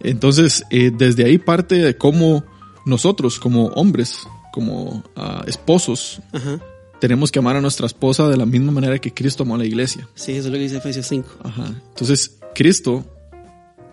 Entonces, 0.00 0.64
eh, 0.70 0.90
desde 0.94 1.24
ahí 1.24 1.38
parte 1.38 1.76
de 1.76 1.96
cómo 1.96 2.44
nosotros 2.84 3.38
como 3.38 3.66
hombres, 3.68 4.26
como 4.58 5.04
ah, 5.14 5.44
esposos, 5.46 6.20
Ajá. 6.32 6.58
tenemos 7.00 7.30
que 7.30 7.38
amar 7.38 7.54
a 7.54 7.60
nuestra 7.60 7.86
esposa 7.86 8.26
de 8.26 8.36
la 8.36 8.44
misma 8.44 8.72
manera 8.72 8.98
que 8.98 9.14
Cristo 9.14 9.44
amó 9.44 9.54
a 9.54 9.58
la 9.58 9.64
iglesia. 9.64 10.08
Sí, 10.16 10.32
eso 10.32 10.40
es 10.40 10.46
lo 10.46 10.52
que 10.54 10.64
dice 10.64 10.78
Efesios 10.78 11.06
5. 11.06 11.28
Ajá. 11.44 11.66
Entonces, 11.90 12.40
Cristo 12.56 13.04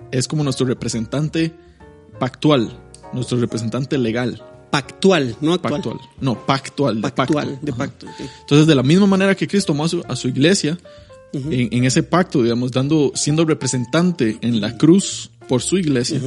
es 0.09 0.27
como 0.27 0.43
nuestro 0.43 0.65
representante 0.65 1.53
pactual, 2.19 2.75
nuestro 3.13 3.37
representante 3.37 3.95
legal. 3.99 4.43
Pactual, 4.71 5.35
no 5.39 5.53
actual. 5.53 5.73
Pactual. 5.73 5.99
No, 6.19 6.45
pactual, 6.47 6.95
de 6.95 7.01
Pactual, 7.11 7.47
pacto. 7.49 7.65
de 7.65 7.73
pacto. 7.73 8.07
Entonces, 8.41 8.65
de 8.65 8.73
la 8.73 8.81
misma 8.81 9.05
manera 9.05 9.35
que 9.35 9.47
Cristo 9.47 9.73
amó 9.73 9.83
a 9.85 9.89
su, 9.89 10.03
a 10.07 10.15
su 10.15 10.27
iglesia, 10.29 10.79
en, 11.31 11.69
en 11.71 11.83
ese 11.85 12.01
pacto, 12.01 12.41
digamos, 12.41 12.71
dando, 12.71 13.11
siendo 13.13 13.45
representante 13.45 14.39
en 14.41 14.61
la 14.61 14.77
cruz 14.79 15.29
por 15.47 15.61
su 15.61 15.77
iglesia, 15.77 16.19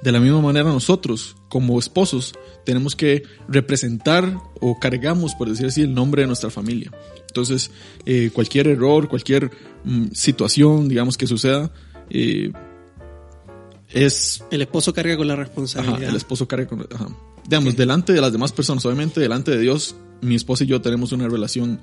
de 0.00 0.12
la 0.12 0.20
misma 0.20 0.40
manera 0.40 0.68
nosotros, 0.70 1.34
como 1.50 1.78
esposos, 1.78 2.32
tenemos 2.64 2.96
que 2.96 3.24
representar 3.48 4.38
o 4.60 4.78
cargamos, 4.80 5.34
por 5.34 5.50
decir 5.50 5.66
así, 5.66 5.82
el 5.82 5.92
nombre 5.92 6.22
de 6.22 6.28
nuestra 6.28 6.48
familia. 6.48 6.90
Entonces, 7.26 7.70
eh, 8.06 8.30
cualquier 8.32 8.68
error, 8.68 9.08
cualquier 9.08 9.50
mm, 9.84 10.06
situación, 10.12 10.88
digamos, 10.88 11.18
que 11.18 11.26
suceda, 11.26 11.70
eh, 12.08 12.50
es 13.92 14.44
El 14.50 14.62
esposo 14.62 14.92
carga 14.92 15.16
con 15.16 15.26
la 15.26 15.34
Ajá, 15.34 15.42
responsabilidad. 15.42 16.10
el 16.10 16.16
esposo 16.16 16.46
carga 16.46 16.66
con... 16.66 16.80
Ajá. 16.92 17.08
Digamos, 17.48 17.76
delante 17.76 18.12
de 18.12 18.20
las 18.20 18.32
demás 18.32 18.52
personas, 18.52 18.84
obviamente 18.86 19.18
delante 19.20 19.50
de 19.50 19.58
Dios, 19.58 19.96
mi 20.20 20.36
esposa 20.36 20.62
y 20.62 20.68
yo 20.68 20.80
tenemos 20.80 21.10
una 21.10 21.26
relación 21.28 21.80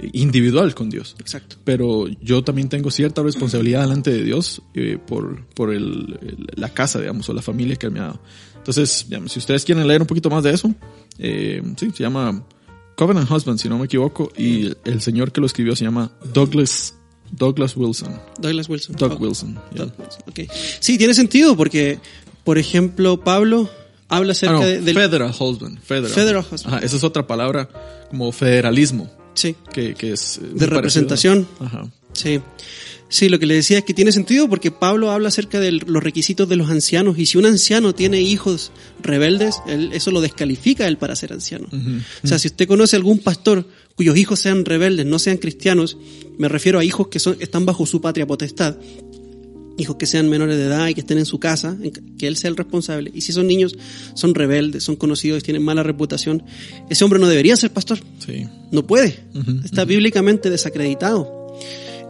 eh, 0.00 0.10
individual 0.12 0.74
con 0.76 0.90
Dios. 0.90 1.16
Exacto. 1.18 1.56
Pero 1.64 2.06
yo 2.22 2.44
también 2.44 2.68
tengo 2.68 2.90
cierta 2.92 3.22
responsabilidad 3.22 3.80
delante 3.82 4.12
de 4.12 4.22
Dios 4.22 4.62
eh, 4.74 4.98
por, 5.04 5.46
por 5.48 5.72
el, 5.74 6.18
el- 6.22 6.46
la 6.54 6.68
casa, 6.72 7.00
digamos, 7.00 7.28
o 7.28 7.32
la 7.32 7.42
familia 7.42 7.74
que 7.76 7.86
Él 7.86 7.92
me 7.92 7.98
ha 8.00 8.04
dado. 8.04 8.20
Entonces, 8.68 9.06
digamos, 9.08 9.32
si 9.32 9.38
ustedes 9.38 9.64
quieren 9.64 9.88
leer 9.88 10.02
un 10.02 10.06
poquito 10.06 10.28
más 10.28 10.44
de 10.44 10.50
eso, 10.52 10.70
eh, 11.18 11.62
sí, 11.78 11.90
se 11.90 12.02
llama 12.02 12.44
Covenant 12.96 13.30
Husband, 13.30 13.58
si 13.58 13.66
no 13.66 13.78
me 13.78 13.86
equivoco, 13.86 14.30
y 14.36 14.70
el 14.84 15.00
señor 15.00 15.32
que 15.32 15.40
lo 15.40 15.46
escribió 15.46 15.74
se 15.74 15.84
llama 15.86 16.12
Douglas, 16.34 16.94
Douglas 17.30 17.74
Wilson. 17.78 18.20
Douglas 18.38 18.68
Wilson. 18.68 18.94
Doug. 18.96 19.18
Wilson. 19.22 19.54
ya. 19.72 19.84
Doug 19.86 19.92
Wilson, 19.98 20.22
ok. 20.28 20.40
Sí, 20.80 20.98
tiene 20.98 21.14
sentido 21.14 21.56
porque, 21.56 21.98
por 22.44 22.58
ejemplo, 22.58 23.18
Pablo 23.24 23.70
habla 24.10 24.32
Ah, 24.32 24.32
acerca 24.32 24.52
no, 24.52 24.60
de, 24.60 24.82
del... 24.82 24.94
Federal 24.94 25.34
Husband. 25.40 25.80
Federal. 25.80 26.10
Federal 26.10 26.44
husband. 26.52 26.74
Ajá, 26.74 26.84
esa 26.84 26.96
es 26.96 27.04
otra 27.04 27.26
palabra 27.26 27.70
como 28.10 28.30
federalismo, 28.32 29.10
Sí, 29.32 29.56
que, 29.72 29.94
que 29.94 30.12
es... 30.12 30.36
eh, 30.36 30.40
de 30.52 30.66
representación. 30.66 31.46
parecido. 31.58 31.80
Ajá. 31.84 31.90
Sí. 32.18 32.40
Sí, 33.10 33.30
lo 33.30 33.38
que 33.38 33.46
le 33.46 33.54
decía 33.54 33.78
es 33.78 33.84
que 33.84 33.94
tiene 33.94 34.12
sentido 34.12 34.50
porque 34.50 34.70
Pablo 34.70 35.10
habla 35.10 35.28
acerca 35.28 35.60
de 35.60 35.72
los 35.72 36.02
requisitos 36.02 36.46
de 36.46 36.56
los 36.56 36.68
ancianos 36.68 37.18
y 37.18 37.24
si 37.24 37.38
un 37.38 37.46
anciano 37.46 37.94
tiene 37.94 38.20
hijos 38.20 38.70
rebeldes, 39.02 39.62
él- 39.66 39.90
eso 39.94 40.10
lo 40.10 40.20
descalifica 40.20 40.84
a 40.84 40.88
él 40.88 40.98
para 40.98 41.16
ser 41.16 41.32
anciano. 41.32 41.68
O 42.22 42.26
sea, 42.26 42.38
si 42.38 42.48
usted 42.48 42.68
conoce 42.68 42.96
algún 42.96 43.20
pastor 43.20 43.66
cuyos 43.94 44.14
hijos 44.18 44.40
sean 44.40 44.66
rebeldes, 44.66 45.06
no 45.06 45.18
sean 45.18 45.38
cristianos, 45.38 45.96
me 46.36 46.48
refiero 46.48 46.78
a 46.78 46.84
hijos 46.84 47.08
que 47.08 47.18
son, 47.18 47.38
están 47.40 47.64
bajo 47.64 47.86
su 47.86 48.02
patria 48.02 48.26
potestad, 48.26 48.76
hijos 49.78 49.96
que 49.96 50.04
sean 50.04 50.28
menores 50.28 50.58
de 50.58 50.64
edad 50.64 50.88
y 50.88 50.94
que 50.94 51.00
estén 51.00 51.16
en 51.16 51.24
su 51.26 51.38
casa, 51.40 51.78
que 52.18 52.26
él 52.26 52.36
sea 52.36 52.50
el 52.50 52.56
responsable. 52.56 53.10
Y 53.14 53.22
si 53.22 53.30
esos 53.30 53.44
niños 53.44 53.74
son 54.14 54.34
rebeldes, 54.34 54.82
son 54.84 54.96
conocidos 54.96 55.38
y 55.40 55.42
tienen 55.42 55.62
mala 55.62 55.82
reputación, 55.82 56.42
ese 56.90 57.04
hombre 57.04 57.18
no 57.20 57.26
debería 57.28 57.56
ser 57.56 57.72
pastor. 57.72 58.00
Sí. 58.18 58.46
No 58.70 58.86
puede. 58.86 59.20
Está 59.64 59.86
bíblicamente 59.86 60.50
desacreditado. 60.50 61.37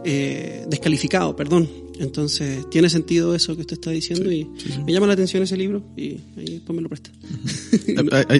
Eh, 0.05 0.65
descalificado, 0.69 1.35
perdón. 1.35 1.69
Entonces, 1.99 2.69
tiene 2.69 2.89
sentido 2.89 3.35
eso 3.35 3.55
que 3.55 3.61
usted 3.61 3.73
está 3.73 3.91
diciendo 3.91 4.31
y 4.31 4.47
me 4.85 4.93
llama 4.93 5.07
la 5.07 5.13
atención 5.13 5.43
ese 5.43 5.57
libro 5.57 5.83
y 5.97 6.17
ahí 6.37 6.45
después 6.53 6.75
me 6.75 6.81
lo 6.81 6.87
presta. 6.87 7.11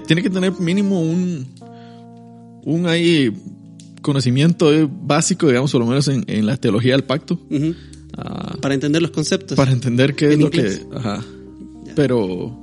Tiene 0.07 0.23
que 0.23 0.29
tener 0.29 0.57
mínimo 0.59 1.01
un... 1.01 1.45
Un 2.65 2.87
ahí 2.87 3.31
conocimiento 4.01 4.73
eh, 4.73 4.87
básico, 4.89 5.47
digamos, 5.47 5.71
por 5.71 5.81
lo 5.81 5.87
menos 5.87 6.07
en, 6.07 6.23
en 6.27 6.45
la 6.45 6.57
teología 6.57 6.93
del 6.93 7.03
pacto, 7.03 7.39
ah, 8.17 8.57
Para 8.61 8.73
entender 8.73 9.01
los 9.01 9.11
conceptos. 9.11 9.55
para 9.55 9.71
entender 9.71 10.13
qué 10.15 10.33
es 10.33 10.39
lo 10.39 10.49
que... 10.49 10.79
Ajá. 10.93 11.23
Ya. 11.85 11.95
Pero... 11.95 12.57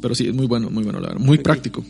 Pero 0.00 0.14
sí, 0.14 0.28
es 0.28 0.34
muy 0.34 0.46
bueno, 0.46 0.70
muy 0.70 0.84
bueno, 0.84 1.00
la 1.00 1.08
verdad. 1.08 1.24
Muy 1.24 1.38
práctico. 1.38 1.84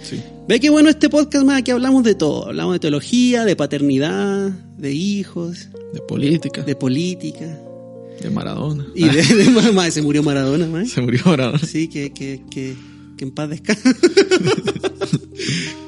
Sí. 0.00 0.20
Ve 0.48 0.60
qué 0.60 0.70
bueno 0.70 0.88
este 0.88 1.08
podcast, 1.08 1.44
más 1.44 1.58
aquí 1.58 1.70
hablamos 1.70 2.04
de 2.04 2.14
todo. 2.14 2.46
Hablamos 2.46 2.74
de 2.74 2.78
teología, 2.78 3.44
de 3.44 3.56
paternidad, 3.56 4.50
de 4.78 4.92
hijos, 4.92 5.68
De 5.92 6.00
política, 6.00 6.62
de 6.62 6.76
política. 6.76 7.58
de 8.20 8.30
Maradona. 8.30 8.86
Y 8.94 9.08
de, 9.08 9.22
de 9.44 9.50
mamá, 9.50 9.90
se 9.90 10.02
murió 10.02 10.22
Maradona, 10.22 10.66
más. 10.66 10.90
Se 10.90 11.00
murió 11.00 11.22
Maradona. 11.24 11.58
Sí, 11.58 11.88
que, 11.88 12.12
que, 12.12 12.42
que, 12.50 12.74
que 13.16 13.24
en 13.24 13.30
paz 13.30 13.48
descanse. 13.50 13.82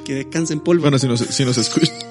que 0.04 0.14
descanse 0.14 0.52
en 0.54 0.60
polvo. 0.60 0.82
Bueno, 0.82 0.98
si 0.98 1.06
nos, 1.06 1.20
si 1.20 1.44
nos 1.44 1.58
escuchan. 1.58 1.94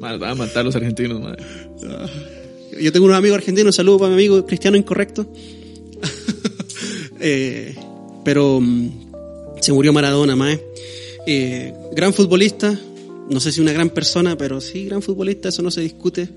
Madre, 0.00 0.18
van 0.18 0.30
a 0.30 0.34
matar 0.34 0.60
a 0.60 0.62
los 0.64 0.74
argentinos, 0.74 1.20
madre. 1.20 1.44
Yo 2.80 2.90
tengo 2.90 3.04
unos 3.04 3.18
amigos 3.18 3.36
argentinos, 3.36 3.76
saludos 3.76 4.00
para 4.00 4.08
mi 4.08 4.14
amigo 4.14 4.46
cristiano 4.46 4.78
incorrecto. 4.78 5.30
Eh, 7.20 7.74
pero 8.24 8.60
mm, 8.60 8.88
se 9.60 9.74
murió 9.74 9.92
Maradona, 9.92 10.34
más. 10.36 10.58
Eh, 11.26 11.74
gran 11.92 12.14
futbolista, 12.14 12.80
no 13.30 13.40
sé 13.40 13.52
si 13.52 13.60
una 13.60 13.72
gran 13.72 13.90
persona, 13.90 14.36
pero 14.36 14.60
sí, 14.60 14.84
gran 14.84 15.00
futbolista, 15.02 15.48
eso 15.48 15.62
no 15.62 15.70
se 15.70 15.80
discute. 15.80 16.28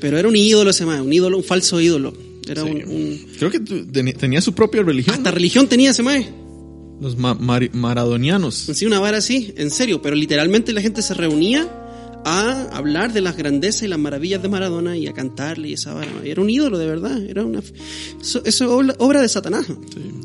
Pero 0.00 0.16
era 0.18 0.28
un 0.28 0.36
ídolo 0.36 0.70
ese 0.70 0.86
más, 0.86 1.00
un 1.00 1.12
ídolo, 1.12 1.36
un 1.38 1.44
falso 1.44 1.80
ídolo. 1.80 2.12
Era 2.48 2.62
Sí. 2.62 2.68
un, 2.70 2.82
un- 2.88 3.26
Creo 3.38 3.50
que 3.50 3.60
tenía 3.60 4.40
su 4.40 4.52
propia 4.54 4.82
religión. 4.82 5.16
Hasta 5.16 5.30
religión 5.30 5.66
tenía 5.66 5.90
ese. 5.90 6.02
Los 7.00 7.16
ma- 7.16 7.34
maradonianos. 7.34 8.54
Sí, 8.72 8.86
una 8.86 9.00
vara 9.00 9.18
así, 9.18 9.52
en 9.56 9.70
serio, 9.70 10.00
pero 10.02 10.16
literalmente 10.16 10.72
la 10.72 10.80
gente 10.80 11.02
se 11.02 11.14
reunía 11.14 11.68
a 12.24 12.68
hablar 12.76 13.12
de 13.12 13.20
las 13.20 13.36
grandezas 13.36 13.82
y 13.84 13.88
las 13.88 13.98
maravillas 13.98 14.42
de 14.42 14.48
Maradona 14.48 14.96
y 14.96 15.06
a 15.06 15.12
cantarle 15.12 15.68
y 15.68 15.72
esa 15.74 15.94
vara. 15.94 16.10
Era 16.24 16.42
un 16.42 16.50
ídolo, 16.50 16.76
de 16.78 16.86
verdad. 16.86 17.22
Era 17.22 17.44
una, 17.44 17.60
eso, 17.60 18.42
eso 18.44 18.44
es 18.44 18.60
obra, 18.62 18.94
obra 18.98 19.22
de 19.22 19.28
Satanás. 19.28 19.66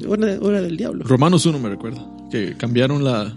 Obra 0.07 0.62
del 0.62 0.75
diablo. 0.77 1.03
Romanos 1.05 1.45
1 1.45 1.60
me 1.60 1.69
recuerda. 1.69 2.05
Que 2.31 2.55
cambiaron 2.57 3.03
la... 3.03 3.36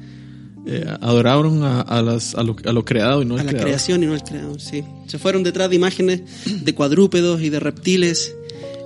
eh, 0.67 0.85
adoraron 1.01 1.63
a, 1.63 1.81
a 1.81 2.03
las, 2.03 2.35
a, 2.35 2.43
lo, 2.43 2.57
a 2.65 2.73
lo 2.73 2.85
creado 2.85 3.23
y 3.23 3.25
no 3.25 3.37
A 3.37 3.41
al 3.41 3.47
la 3.47 3.53
creador. 3.53 3.69
creación 3.69 4.03
y 4.03 4.07
no 4.07 4.15
al 4.15 4.23
creador, 4.23 4.61
sí. 4.61 4.83
Se 5.07 5.19
fueron 5.19 5.43
detrás 5.43 5.71
de 5.71 5.77
imágenes 5.77 6.23
de 6.65 6.75
cuadrúpedos 6.75 7.41
y 7.43 7.51
de 7.51 7.61
reptiles 7.61 8.35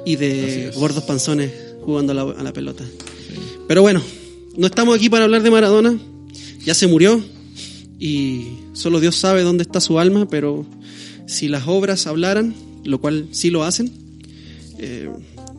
y 0.04 0.16
de 0.16 0.72
gordos 0.76 1.04
panzones 1.04 1.50
jugando 1.82 2.12
a 2.12 2.14
la, 2.14 2.22
a 2.22 2.42
la 2.42 2.52
pelota. 2.52 2.84
Pero 3.66 3.82
bueno, 3.82 4.02
no 4.56 4.66
estamos 4.66 4.96
aquí 4.96 5.08
para 5.08 5.24
hablar 5.24 5.42
de 5.42 5.50
Maradona. 5.50 5.98
Ya 6.64 6.74
se 6.74 6.86
murió 6.86 7.22
y 7.98 8.48
solo 8.74 9.00
Dios 9.00 9.16
sabe 9.16 9.42
dónde 9.42 9.62
está 9.62 9.80
su 9.80 9.98
alma, 9.98 10.28
pero 10.28 10.66
si 11.26 11.48
las 11.48 11.66
obras 11.66 12.06
hablaran, 12.06 12.54
lo 12.84 13.00
cual 13.00 13.28
sí 13.30 13.50
lo 13.50 13.64
hacen, 13.64 13.90
eh, 14.78 15.08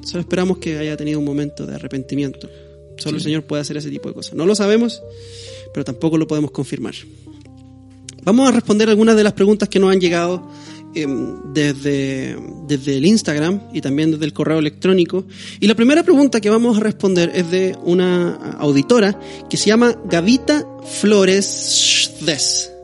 solo 0.03 0.21
esperamos 0.21 0.57
que 0.59 0.77
haya 0.77 0.97
tenido 0.97 1.19
un 1.19 1.25
momento 1.25 1.65
de 1.65 1.75
arrepentimiento. 1.75 2.49
Solo 2.97 3.17
el 3.17 3.23
Señor 3.23 3.43
puede 3.43 3.61
hacer 3.61 3.77
ese 3.77 3.89
tipo 3.89 4.09
de 4.09 4.13
cosas. 4.15 4.33
No 4.35 4.45
lo 4.45 4.53
sabemos, 4.53 5.01
pero 5.73 5.83
tampoco 5.83 6.17
lo 6.17 6.27
podemos 6.27 6.51
confirmar. 6.51 6.95
Vamos 8.23 8.49
a 8.49 8.51
responder 8.51 8.89
algunas 8.89 9.15
de 9.15 9.23
las 9.23 9.33
preguntas 9.33 9.67
que 9.67 9.79
nos 9.79 9.91
han 9.91 9.99
llegado 9.99 10.47
eh, 10.93 11.07
desde, 11.53 12.37
desde 12.67 12.97
el 12.97 13.05
Instagram 13.05 13.61
y 13.73 13.81
también 13.81 14.11
desde 14.11 14.25
el 14.25 14.33
correo 14.33 14.59
electrónico. 14.59 15.25
Y 15.59 15.67
la 15.67 15.75
primera 15.75 16.03
pregunta 16.03 16.41
que 16.41 16.49
vamos 16.49 16.77
a 16.77 16.81
responder 16.81 17.31
es 17.33 17.49
de 17.49 17.75
una 17.83 18.35
auditora 18.59 19.17
que 19.49 19.57
se 19.57 19.67
llama 19.67 19.95
Gavita 20.05 20.67
Flores 20.85 22.11
Des. 22.21 22.71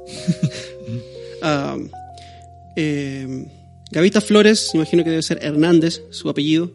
Eh, 2.79 3.47
Gavita 3.89 4.21
Flores, 4.21 4.69
imagino 4.75 5.03
que 5.03 5.09
debe 5.09 5.23
ser 5.23 5.39
Hernández, 5.41 6.03
su 6.11 6.29
apellido, 6.29 6.73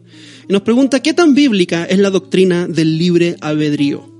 y 0.49 0.51
nos 0.51 0.63
pregunta 0.63 1.01
qué 1.01 1.13
tan 1.13 1.33
bíblica 1.33 1.85
es 1.85 1.97
la 1.99 2.09
doctrina 2.09 2.67
del 2.67 2.97
libre 2.97 3.37
albedrío. 3.39 4.12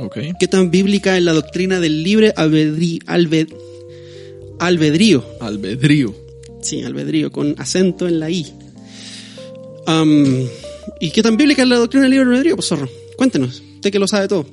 Ok. 0.00 0.18
¿Qué 0.40 0.48
tan 0.48 0.70
bíblica 0.70 1.16
es 1.16 1.22
la 1.22 1.32
doctrina 1.32 1.80
del 1.80 2.02
libre 2.02 2.34
albedrí- 2.34 3.02
albe- 3.06 3.48
albedrío? 4.58 5.24
Albedrío. 5.40 6.14
Sí, 6.62 6.82
albedrío, 6.82 7.30
con 7.30 7.54
acento 7.58 8.08
en 8.08 8.20
la 8.20 8.30
I. 8.30 8.46
Am, 9.86 10.46
¿Y 11.00 11.10
qué 11.10 11.22
tan 11.22 11.36
bíblica 11.36 11.62
es 11.62 11.68
la 11.68 11.76
doctrina 11.76 12.02
del 12.04 12.12
libre 12.12 12.26
albedrío? 12.26 12.56
Pues 12.56 12.68
zorro, 12.68 12.88
cuéntenos, 13.16 13.62
usted 13.76 13.90
que 13.90 13.98
lo 13.98 14.06
sabe 14.08 14.28
todo 14.28 14.46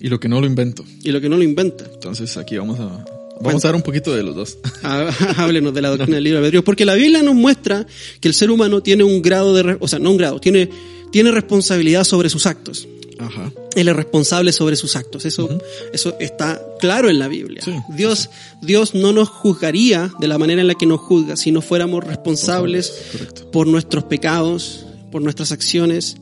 Y 0.00 0.08
lo 0.08 0.20
que 0.20 0.28
no 0.28 0.40
lo 0.40 0.46
invento. 0.46 0.84
y 1.02 1.10
lo 1.12 1.20
que 1.20 1.28
no 1.28 1.36
lo 1.36 1.42
inventa. 1.42 1.84
Entonces 1.92 2.36
aquí 2.36 2.56
vamos 2.56 2.78
a... 2.80 3.04
Vamos 3.42 3.64
a 3.64 3.68
dar 3.68 3.74
un 3.74 3.80
poquito 3.80 4.14
de 4.14 4.22
los 4.22 4.34
dos. 4.36 4.58
Há- 4.82 5.08
Háblenos 5.38 5.72
de 5.72 5.80
la 5.80 5.88
doctrina 5.96 6.16
del 6.16 6.24
libre 6.24 6.38
albedrío, 6.38 6.62
porque 6.62 6.84
la 6.84 6.94
Biblia 6.94 7.22
nos 7.22 7.34
muestra 7.34 7.86
que 8.20 8.28
el 8.28 8.34
ser 8.34 8.50
humano 8.50 8.82
tiene 8.82 9.02
un 9.02 9.22
grado 9.22 9.54
de, 9.54 9.78
o 9.80 9.88
sea, 9.88 9.98
no 9.98 10.10
un 10.10 10.18
grado, 10.18 10.40
tiene, 10.40 10.68
tiene 11.10 11.30
responsabilidad 11.30 12.04
sobre 12.04 12.28
sus 12.28 12.44
actos. 12.44 12.86
Ajá. 13.26 13.52
Él 13.76 13.88
es 13.88 13.96
responsable 13.96 14.52
sobre 14.52 14.76
sus 14.76 14.96
actos. 14.96 15.24
Eso, 15.24 15.48
eso 15.92 16.16
está 16.20 16.60
claro 16.80 17.08
en 17.10 17.18
la 17.18 17.28
Biblia. 17.28 17.62
Sí. 17.64 17.72
Dios, 17.96 18.30
Dios 18.62 18.94
no 18.94 19.12
nos 19.12 19.28
juzgaría 19.28 20.10
de 20.20 20.28
la 20.28 20.38
manera 20.38 20.60
en 20.60 20.66
la 20.68 20.74
que 20.74 20.86
nos 20.86 21.00
juzga 21.00 21.36
si 21.36 21.52
no 21.52 21.60
fuéramos 21.62 22.02
responsables 22.04 22.92
Correcto. 23.12 23.50
por 23.50 23.66
nuestros 23.66 24.04
pecados, 24.04 24.86
por 25.12 25.22
nuestras 25.22 25.50
acciones 25.52 26.16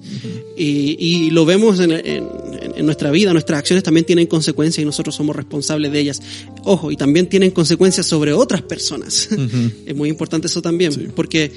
y, 0.57 0.97
y 0.99 1.31
lo 1.31 1.45
vemos 1.45 1.79
en, 1.81 1.93
en- 1.93 2.29
en 2.75 2.87
nuestra 2.87 3.11
vida, 3.11 3.33
nuestras 3.33 3.59
acciones 3.59 3.83
también 3.83 4.05
tienen 4.07 4.27
consecuencias 4.27 4.81
y 4.83 4.87
nosotros 4.87 5.15
somos 5.15 5.35
responsables 5.35 5.91
de 5.93 5.99
ellas. 6.01 6.21
Ojo, 6.65 6.91
y 6.93 6.97
también 6.97 7.29
tienen 7.29 7.51
consecuencias 7.51 8.07
sobre 8.07 8.33
otras 8.33 8.63
personas. 8.63 9.29
es 9.87 9.97
muy 9.97 10.09
importante 10.09 10.47
eso 10.47 10.63
también, 10.63 11.13
porque 11.15 11.53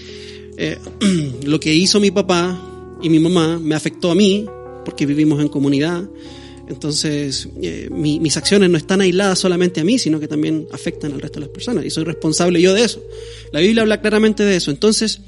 eh, 0.58 0.78
lo 1.46 1.60
que 1.60 1.74
hizo 1.76 2.00
mi 2.00 2.10
papá 2.12 2.98
y 3.04 3.10
mi 3.10 3.20
mamá 3.20 3.60
me 3.60 3.76
afectó 3.76 4.10
a 4.12 4.16
mí, 4.16 4.46
porque 4.86 5.06
vivimos 5.06 5.42
en 5.42 5.48
comunidad. 5.50 6.04
Entonces, 6.68 7.50
eh, 7.62 7.90
mi- 7.92 8.20
mis 8.20 8.38
acciones 8.38 8.70
no 8.70 8.78
están 8.78 9.02
aisladas 9.02 9.40
solamente 9.40 9.82
a 9.82 9.84
mí, 9.84 9.98
sino 10.00 10.20
que 10.20 10.28
también 10.28 10.68
afectan 10.72 11.12
al 11.12 11.20
resto 11.22 11.40
de 11.40 11.48
las 11.48 11.54
personas. 11.54 11.86
Y 11.86 11.90
soy 11.90 12.04
responsable 12.06 12.62
yo 12.62 12.74
de 12.74 12.84
eso. 12.86 13.04
La 13.52 13.60
Biblia 13.60 13.82
habla 13.82 14.00
claramente 14.00 14.44
de 14.44 14.56
eso. 14.56 14.72
Entonces, 14.72 15.20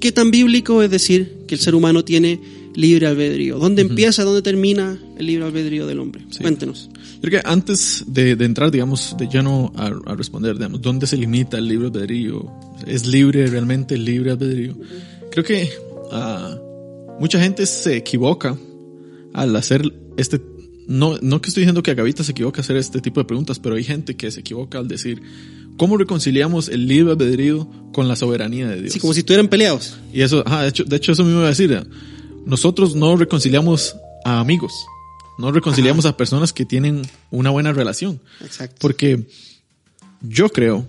¿qué 0.00 0.12
tan 0.12 0.30
bíblico 0.30 0.82
es 0.82 0.90
decir 0.90 1.44
que 1.46 1.54
el 1.54 1.60
ser 1.60 1.74
humano 1.74 2.04
tiene 2.04 2.40
libre 2.74 3.06
albedrío? 3.08 3.58
¿Dónde 3.58 3.82
empieza, 3.82 4.24
dónde 4.24 4.40
termina 4.42 4.98
el 5.18 5.26
libre 5.26 5.44
albedrío 5.44 5.86
del 5.86 6.00
hombre? 6.00 6.22
Cuéntenos. 6.40 6.88
Creo 7.20 7.40
que 7.42 7.46
antes 7.48 8.04
de, 8.06 8.34
de 8.34 8.44
entrar, 8.46 8.70
digamos, 8.70 9.14
de 9.18 9.28
lleno 9.28 9.70
a, 9.76 9.86
a 10.06 10.14
responder, 10.16 10.54
digamos, 10.56 10.80
¿dónde 10.80 11.06
se 11.06 11.16
limita 11.16 11.58
el 11.58 11.68
libre 11.68 11.86
albedrío? 11.88 12.50
¿Es 12.86 13.06
libre 13.06 13.46
realmente 13.48 13.94
el 13.96 14.04
libre 14.04 14.30
albedrío? 14.30 14.74
Creo 15.30 15.44
que 15.44 15.68
ah, 16.10 16.58
mucha 17.18 17.40
gente 17.40 17.66
se 17.66 17.96
equivoca 17.96 18.56
al 19.32 19.54
hacer 19.56 19.82
este... 20.16 20.40
No, 20.88 21.16
no 21.22 21.40
que 21.40 21.48
estoy 21.48 21.62
diciendo 21.62 21.82
que 21.82 21.92
Agavita 21.92 22.24
se 22.24 22.32
equivoca 22.32 22.60
al 22.60 22.64
hacer 22.64 22.76
este 22.76 23.00
tipo 23.00 23.20
de 23.20 23.24
preguntas, 23.24 23.58
pero 23.58 23.76
hay 23.76 23.84
gente 23.84 24.16
que 24.16 24.30
se 24.30 24.40
equivoca 24.40 24.78
al 24.78 24.88
decir, 24.88 25.22
¿cómo 25.76 25.96
reconciliamos 25.96 26.68
el 26.68 26.86
libre 26.86 27.12
albedrío 27.12 27.68
con 27.92 28.08
la 28.08 28.16
soberanía 28.16 28.68
de 28.68 28.80
Dios? 28.80 28.90
Así 28.90 29.00
como 29.00 29.12
si 29.12 29.20
estuvieran 29.20 29.48
peleados. 29.48 29.98
Y 30.12 30.22
eso, 30.22 30.42
ajá, 30.44 30.62
de 30.62 30.68
hecho, 30.68 30.84
de 30.84 30.96
hecho 30.96 31.12
eso 31.12 31.24
mismo 31.24 31.38
iba 31.38 31.46
a 31.46 31.50
decir. 31.50 31.86
Nosotros 32.44 32.96
no 32.96 33.16
reconciliamos 33.16 33.96
a 34.24 34.40
amigos, 34.40 34.72
no 35.38 35.52
reconciliamos 35.52 36.04
a 36.04 36.16
personas 36.16 36.52
que 36.52 36.64
tienen 36.64 37.02
una 37.30 37.50
buena 37.50 37.72
relación. 37.72 38.20
Exacto. 38.40 38.76
Porque 38.80 39.28
yo 40.20 40.48
creo, 40.48 40.86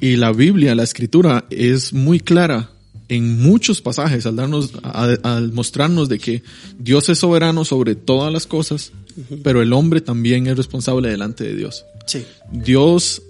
y 0.00 0.16
la 0.16 0.32
Biblia, 0.32 0.74
la 0.74 0.82
escritura, 0.82 1.46
es 1.50 1.92
muy 1.92 2.20
clara 2.20 2.70
en 3.14 3.40
muchos 3.42 3.80
pasajes 3.80 4.26
al 4.26 4.36
darnos, 4.36 4.72
al 4.82 5.52
mostrarnos 5.52 6.08
de 6.08 6.18
que 6.18 6.42
Dios 6.78 7.08
es 7.08 7.18
soberano 7.18 7.64
sobre 7.64 7.94
todas 7.94 8.32
las 8.32 8.46
cosas, 8.46 8.92
pero 9.42 9.60
el 9.62 9.72
hombre 9.72 10.00
también 10.00 10.46
es 10.46 10.56
responsable 10.56 11.10
delante 11.10 11.44
de 11.44 11.54
Dios. 11.56 11.84
Sí. 12.06 12.24
Dios, 12.50 13.22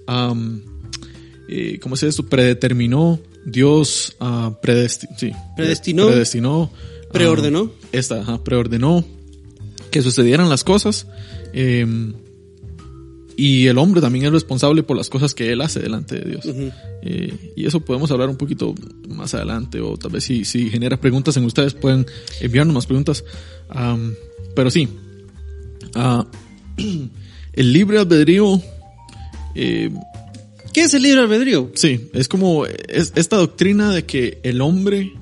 eh, 1.49 1.79
¿cómo 1.83 1.97
se 1.97 2.07
dice 2.07 2.21
esto? 2.21 2.29
Predeterminó, 2.29 3.21
Dios 3.45 4.15
ah, 4.21 4.53
predesti- 4.63 5.09
sí, 5.17 5.33
Predestinó. 5.57 6.07
predestinó, 6.07 6.71
Preordenó. 7.13 7.73
esta, 7.93 8.21
ajá, 8.21 8.43
preordenó 8.43 9.05
que 9.91 10.01
sucedieran 10.03 10.49
las 10.49 10.65
cosas. 10.65 11.07
eh, 11.55 11.87
y 13.37 13.67
el 13.67 13.79
hombre 13.79 14.01
también 14.01 14.27
es 14.27 14.33
responsable 14.33 14.83
por 14.83 14.97
las 14.97 15.09
cosas 15.09 15.35
que 15.35 15.53
él 15.53 15.61
hace 15.61 15.81
delante 15.81 16.19
de 16.19 16.31
Dios. 16.31 16.73
Eh, 17.03 17.53
y 17.57 17.67
eso 17.67 17.81
podemos 17.81 18.11
hablar 18.11 18.29
un 18.29 18.37
poquito 18.37 18.75
más 19.09 19.35
adelante, 19.35 19.81
o 19.81 19.97
tal 19.97 20.13
vez 20.13 20.25
si, 20.25 20.45
si 20.45 20.71
genera 20.71 21.01
preguntas 21.01 21.37
en 21.37 21.45
ustedes, 21.45 21.75
pueden 21.75 22.07
enviarnos 22.41 22.75
más 22.75 22.87
preguntas. 22.87 23.25
Pero 24.55 24.71
sí, 24.71 24.89
ah, 25.95 26.27
el 27.53 27.73
libre 27.73 27.99
albedrío, 27.99 28.61
eh, 29.55 29.91
¿Qué 30.73 30.85
es 30.85 30.95
el 30.95 31.03
libre 31.03 31.21
albedrío? 31.21 31.71
sí, 31.75 32.09
es 32.15 32.29
como 32.29 32.65
es, 32.67 33.13
esta 33.15 33.37
doctrina 33.37 33.93
de 33.93 34.05
que 34.05 34.39
el 34.43 34.61
hombre, 34.63 35.13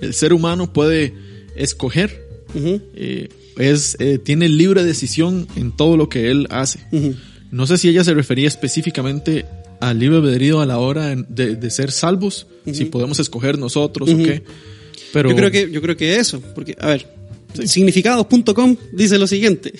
el 0.00 0.14
ser 0.14 0.32
humano 0.32 0.72
puede 0.72 1.14
escoger, 1.56 2.26
eh, 2.54 3.28
es, 3.58 3.96
eh, 4.00 4.18
tiene 4.18 4.48
libre 4.48 4.84
decisión 4.84 5.46
en 5.56 5.72
todo 5.72 5.96
lo 5.96 6.08
que 6.08 6.30
él 6.30 6.46
hace. 6.50 6.80
No 7.50 7.66
sé 7.66 7.78
si 7.78 7.88
ella 7.88 8.04
se 8.04 8.14
refería 8.14 8.48
específicamente 8.48 9.46
al 9.80 9.98
libre 9.98 10.18
albedrío 10.18 10.60
a 10.60 10.66
la 10.66 10.78
hora 10.78 11.14
de, 11.16 11.56
de 11.56 11.70
ser 11.70 11.92
salvos, 11.92 12.46
si 12.72 12.84
podemos 12.86 13.18
escoger 13.20 13.58
nosotros 13.58 14.10
o 14.10 14.16
qué. 14.16 14.42
Pero 15.12 15.30
Yo 15.30 15.36
creo 15.36 15.50
que, 15.50 15.70
yo 15.70 15.80
creo 15.80 15.96
que 15.96 16.16
eso, 16.16 16.42
porque, 16.54 16.76
a 16.78 16.88
ver, 16.88 17.06
significados.com 17.64 18.76
dice 18.92 19.18
lo 19.18 19.26
siguiente. 19.26 19.72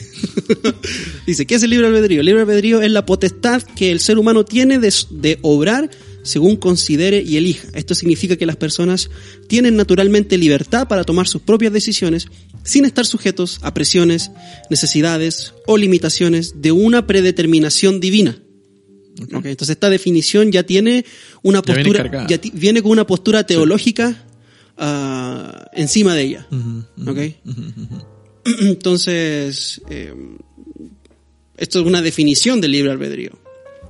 dice, 1.27 1.47
¿qué 1.47 1.57
es 1.57 1.63
el 1.63 1.71
libre 1.71 1.87
albedrío? 1.87 2.21
El 2.21 2.27
libre 2.27 2.43
albedrío 2.43 2.81
es 2.81 2.91
la 2.91 3.05
potestad 3.05 3.63
que 3.63 3.91
el 3.91 4.01
ser 4.01 4.19
humano 4.19 4.45
tiene 4.45 4.79
de, 4.79 4.93
de 5.11 5.39
obrar 5.43 5.91
según 6.23 6.57
considere 6.57 7.23
y 7.23 7.37
elija. 7.37 7.69
Esto 7.75 7.95
significa 7.95 8.37
que 8.37 8.47
las 8.47 8.57
personas 8.57 9.11
tienen 9.49 9.77
naturalmente 9.77 10.37
libertad 10.39 10.89
para 10.89 11.05
tomar 11.05 11.27
sus 11.29 11.43
propias 11.43 11.73
decisiones 11.73 12.27
sin 12.65 12.85
estar 12.85 13.07
sujetos 13.07 13.59
a 13.63 13.73
presiones, 13.73 14.31
necesidades 14.71 15.55
o 15.67 15.77
limitaciones 15.79 16.61
de 16.61 16.73
una 16.73 17.07
predeterminación 17.07 18.01
divina. 18.01 18.43
Ok, 19.35 19.47
Entonces 19.47 19.71
esta 19.71 19.91
definición 19.91 20.53
ya 20.53 20.63
tiene 20.63 21.05
una 21.43 21.63
Ya 21.67 21.75
viene 21.75 21.91
postura, 21.91 22.27
ya 22.29 22.39
ti- 22.39 22.53
viene 22.55 22.83
con 22.83 22.93
una 22.93 23.07
postura 23.07 23.45
teológica 23.45 24.25
ah, 24.77 25.69
encima 25.73 26.15
de 26.15 26.23
ella. 26.23 26.47
¿ok? 27.07 27.19
Entonces, 28.61 29.81
eh, 29.91 30.15
esto 31.57 31.81
es 31.81 31.87
una 31.87 32.03
definición 32.03 32.61
del 32.61 32.73
libre 32.73 32.93
albedrío. 32.93 33.33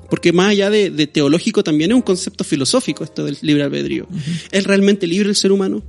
Porque 0.09 0.33
más 0.33 0.49
allá 0.51 0.71
de, 0.71 0.91
de 0.91 1.07
teológico 1.07 1.63
también 1.63 1.91
es 1.91 1.97
un 1.97 2.03
concepto 2.03 2.45
filosófico 2.45 3.05
esto 3.05 3.25
del 3.25 3.37
libre 3.43 3.63
albedrío. 3.63 4.07
¿Es 4.51 4.65
realmente 4.65 5.07
libre 5.07 5.29
el 5.29 5.37
ser 5.37 5.53
humano? 5.53 5.83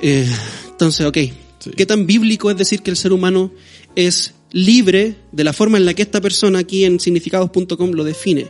Eh, 0.00 0.26
entonces, 0.70 1.06
ok. 1.06 1.18
Sí. 1.58 1.70
¿Qué 1.76 1.84
tan 1.84 2.06
bíblico 2.06 2.50
es 2.50 2.56
decir 2.56 2.80
que 2.80 2.90
el 2.90 2.96
ser 2.96 3.12
humano 3.12 3.52
es 3.94 4.34
libre 4.52 5.16
de 5.32 5.44
la 5.44 5.52
forma 5.52 5.76
en 5.76 5.84
la 5.84 5.92
que 5.92 6.02
esta 6.02 6.20
persona 6.20 6.60
aquí 6.60 6.84
en 6.84 6.98
significados.com 6.98 7.90
lo 7.90 8.04
define? 8.04 8.48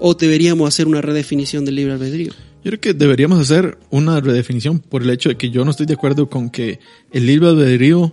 ¿O 0.00 0.14
deberíamos 0.14 0.66
hacer 0.68 0.88
una 0.88 1.00
redefinición 1.00 1.64
del 1.64 1.76
libre 1.76 1.92
albedrío? 1.92 2.32
yo 2.64 2.70
creo 2.70 2.80
que 2.80 2.94
deberíamos 2.94 3.38
hacer 3.38 3.78
una 3.90 4.20
redefinición 4.20 4.80
por 4.80 5.02
el 5.02 5.10
hecho 5.10 5.28
de 5.28 5.36
que 5.36 5.50
yo 5.50 5.64
no 5.64 5.70
estoy 5.70 5.86
de 5.86 5.94
acuerdo 5.94 6.28
con 6.28 6.50
que 6.50 6.80
el 7.12 7.26
libre 7.26 7.48
albedrío 7.48 8.12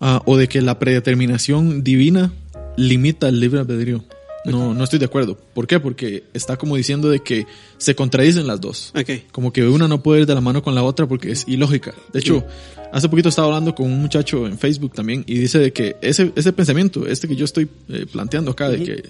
ah, 0.00 0.22
o 0.24 0.36
de 0.36 0.48
que 0.48 0.62
la 0.62 0.78
predeterminación 0.78 1.84
divina 1.84 2.32
limita 2.76 3.28
el 3.28 3.38
libre 3.38 3.60
albedrío. 3.60 4.04
No, 4.44 4.74
no 4.74 4.84
estoy 4.84 4.98
de 4.98 5.04
acuerdo. 5.04 5.36
¿Por 5.54 5.66
qué? 5.66 5.78
Porque 5.78 6.24
está 6.32 6.56
como 6.56 6.76
diciendo 6.76 7.08
de 7.08 7.20
que 7.20 7.46
se 7.78 7.94
contradicen 7.94 8.46
las 8.46 8.60
dos. 8.60 8.92
Como 9.30 9.52
que 9.52 9.66
una 9.66 9.88
no 9.88 10.02
puede 10.02 10.22
ir 10.22 10.26
de 10.26 10.34
la 10.34 10.40
mano 10.40 10.62
con 10.62 10.74
la 10.74 10.82
otra 10.82 11.06
porque 11.06 11.30
es 11.30 11.44
ilógica. 11.46 11.94
De 12.12 12.20
hecho, 12.20 12.44
hace 12.92 13.08
poquito 13.08 13.28
estaba 13.28 13.48
hablando 13.48 13.74
con 13.74 13.86
un 13.86 14.00
muchacho 14.00 14.46
en 14.46 14.58
Facebook 14.58 14.94
también 14.94 15.24
y 15.26 15.38
dice 15.38 15.58
de 15.58 15.72
que 15.72 15.96
ese, 16.02 16.32
ese 16.34 16.52
pensamiento, 16.52 17.06
este 17.06 17.28
que 17.28 17.36
yo 17.36 17.44
estoy 17.44 17.68
eh, 17.88 18.06
planteando 18.10 18.50
acá, 18.50 18.68
de 18.68 18.82
que 18.82 19.02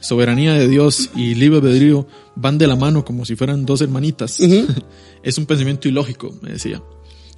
soberanía 0.00 0.54
de 0.54 0.68
Dios 0.68 1.10
y 1.16 1.34
libre 1.34 1.58
albedrío 1.58 2.06
van 2.36 2.58
de 2.58 2.66
la 2.66 2.76
mano 2.76 3.04
como 3.04 3.24
si 3.24 3.34
fueran 3.34 3.66
dos 3.66 3.80
hermanitas, 3.80 4.38
es 5.22 5.38
un 5.38 5.46
pensamiento 5.46 5.88
ilógico, 5.88 6.34
me 6.42 6.50
decía. 6.50 6.82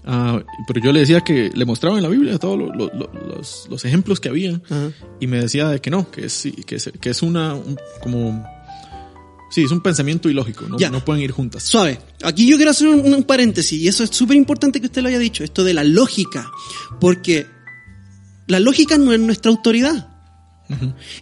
Ah, 0.04 0.42
pero 0.66 0.80
yo 0.80 0.92
le 0.92 1.00
decía 1.00 1.20
que 1.20 1.50
le 1.54 1.64
mostraba 1.66 1.96
en 1.98 2.02
la 2.02 2.08
Biblia 2.08 2.38
todos 2.38 2.58
lo- 2.58 2.72
lo- 2.74 2.90
lo- 2.94 3.10
los, 3.36 3.66
los 3.68 3.84
ejemplos 3.84 4.20
que 4.20 4.28
había 4.30 4.60
Ajá. 4.64 4.90
y 5.20 5.26
me 5.26 5.38
decía 5.40 5.68
de 5.68 5.80
que 5.80 5.90
no, 5.90 6.10
que 6.10 6.26
es, 6.26 6.48
que 6.66 6.76
es, 6.76 6.90
que 7.00 7.10
es 7.10 7.22
una, 7.22 7.54
un- 7.54 7.78
como, 8.02 8.42
sí, 9.50 9.64
es 9.64 9.70
un 9.70 9.82
pensamiento 9.82 10.30
ilógico, 10.30 10.66
no, 10.66 10.78
Ya. 10.78 10.88
no 10.90 11.04
pueden 11.04 11.22
ir 11.22 11.32
juntas. 11.32 11.64
Suave. 11.64 11.98
Aquí 12.22 12.46
yo 12.48 12.56
quiero 12.56 12.70
hacer 12.70 12.88
un, 12.88 13.12
un 13.12 13.22
paréntesis 13.24 13.78
y 13.80 13.86
eso 13.88 14.02
es 14.04 14.10
súper 14.10 14.36
importante 14.36 14.80
que 14.80 14.86
usted 14.86 15.02
lo 15.02 15.08
haya 15.08 15.18
dicho, 15.18 15.44
esto 15.44 15.62
de 15.62 15.74
la 15.74 15.84
lógica, 15.84 16.50
porque 17.00 17.46
la 18.46 18.60
lógica 18.60 18.96
no 18.96 19.12
es 19.12 19.20
nuestra 19.20 19.50
autoridad 19.50 20.08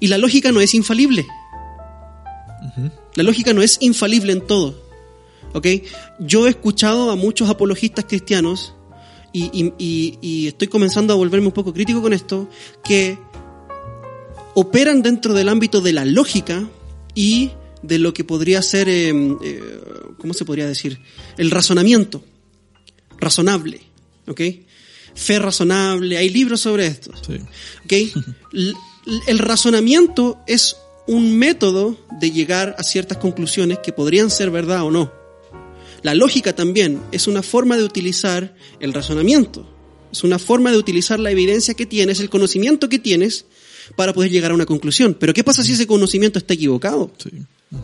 y 0.01 0.07
la 0.09 0.19
lógica 0.19 0.53
no 0.53 0.61
es 0.61 0.75
infalible. 0.75 1.27
La 3.15 3.23
lógica 3.23 3.53
no 3.53 3.63
es 3.63 3.79
infalible 3.81 4.33
en 4.33 4.47
todo. 4.47 4.86
¿Ok? 5.57 5.67
Yo 6.21 6.47
he 6.47 6.51
escuchado 6.51 7.11
a 7.11 7.17
muchos 7.17 7.49
apologistas 7.49 8.05
cristianos 8.05 8.75
y, 9.33 9.45
y- 9.59 9.73
y- 9.79 10.19
y 10.21 10.47
estoy 10.49 10.69
comenzando 10.69 11.15
a 11.15 11.17
volverme 11.17 11.47
un 11.47 11.53
poco 11.55 11.73
crítico 11.73 12.03
con 12.03 12.13
esto, 12.13 12.47
que 12.85 13.19
operan 14.55 15.01
dentro 15.01 15.33
del 15.33 15.49
ámbito 15.49 15.81
de 15.81 15.95
la 15.95 16.05
lógica 16.05 16.69
y 17.15 17.53
de 17.83 17.99
lo 17.99 18.13
que 18.13 18.25
podría 18.25 18.61
ser, 18.61 18.89
eh, 18.91 19.09
eh, 19.43 19.63
¿cómo 20.19 20.35
se 20.35 20.45
podría 20.45 20.67
decir? 20.67 20.99
El 21.39 21.51
razonamiento 21.51 22.23
razonable, 23.19 23.81
¿ok? 24.27 24.41
Fe 25.15 25.39
razonable, 25.39 26.19
hay 26.19 26.29
libros 26.29 26.61
sobre 26.61 26.87
esto, 26.87 27.13
Sí. 27.27 27.39
¿ok? 27.85 28.75
El 29.27 29.39
razonamiento 29.39 30.39
es 30.47 30.77
un 31.07 31.39
método 31.39 31.97
de 32.21 32.31
llegar 32.33 32.75
a 32.79 32.83
ciertas 32.83 33.17
conclusiones 33.19 33.79
que 33.79 33.93
podrían 33.93 34.29
ser 34.31 34.51
verdad 34.51 34.83
o 34.83 34.91
no. 34.91 35.13
La 36.03 36.15
lógica 36.15 36.55
también 36.55 37.01
es 37.13 37.27
una 37.27 37.43
forma 37.43 37.77
de 37.77 37.85
utilizar 37.85 38.55
el 38.81 38.93
razonamiento, 38.93 39.69
es 40.13 40.25
una 40.25 40.39
forma 40.39 40.71
de 40.71 40.79
utilizar 40.79 41.19
la 41.19 41.31
evidencia 41.31 41.75
que 41.75 41.87
tienes, 41.87 42.21
el 42.21 42.31
conocimiento 42.31 42.89
que 42.89 42.99
tienes 42.99 43.47
para 43.97 44.13
poder 44.13 44.31
llegar 44.31 44.51
a 44.51 44.55
una 44.55 44.67
conclusión. 44.67 45.17
Pero 45.19 45.35
¿qué 45.35 45.45
pasa 45.45 45.63
si 45.63 45.73
ese 45.73 45.87
conocimiento 45.87 46.39
está 46.39 46.55
equivocado? 46.55 47.11
Sí. 47.19 47.31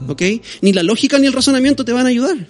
¿Ok? 0.08 0.22
Ni 0.60 0.72
la 0.72 0.82
lógica 0.82 1.18
ni 1.18 1.26
el 1.26 1.32
razonamiento 1.32 1.84
te 1.84 1.92
van 1.92 2.06
a 2.06 2.10
ayudar. 2.10 2.48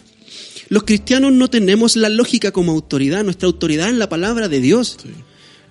Los 0.68 0.84
cristianos 0.84 1.32
no 1.32 1.48
tenemos 1.50 1.96
la 1.96 2.08
lógica 2.08 2.52
como 2.52 2.72
autoridad, 2.72 3.24
nuestra 3.24 3.46
autoridad 3.46 3.88
es 3.88 3.96
la 3.96 4.08
palabra 4.08 4.48
de 4.48 4.60
Dios. 4.60 4.96
Sí. 5.02 5.10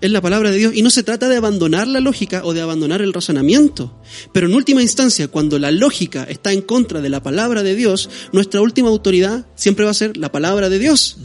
Es 0.02 0.10
la 0.10 0.20
palabra 0.20 0.50
de 0.50 0.58
Dios 0.58 0.74
y 0.76 0.82
no 0.82 0.90
se 0.90 1.04
trata 1.04 1.30
de 1.30 1.38
abandonar 1.38 1.88
la 1.88 2.00
lógica 2.00 2.42
o 2.44 2.54
de 2.54 2.62
abandonar 2.62 3.02
el 3.04 3.14
razonamiento. 3.14 4.02
Pero 4.34 4.48
en 4.48 4.56
última 4.56 4.82
instancia, 4.82 5.28
cuando 5.28 5.60
la 5.60 5.70
lógica 5.70 6.24
está 6.24 6.52
en 6.52 6.62
contra 6.62 7.02
de 7.02 7.10
la 7.10 7.22
palabra 7.22 7.62
de 7.62 7.76
Dios, 7.76 8.10
nuestra 8.32 8.62
última 8.62 8.90
autoridad 8.90 9.46
siempre 9.56 9.86
va 9.86 9.92
a 9.92 9.96
ser 9.96 10.18
la 10.18 10.32
palabra 10.32 10.70
de 10.70 10.80
Dios. 10.80 11.18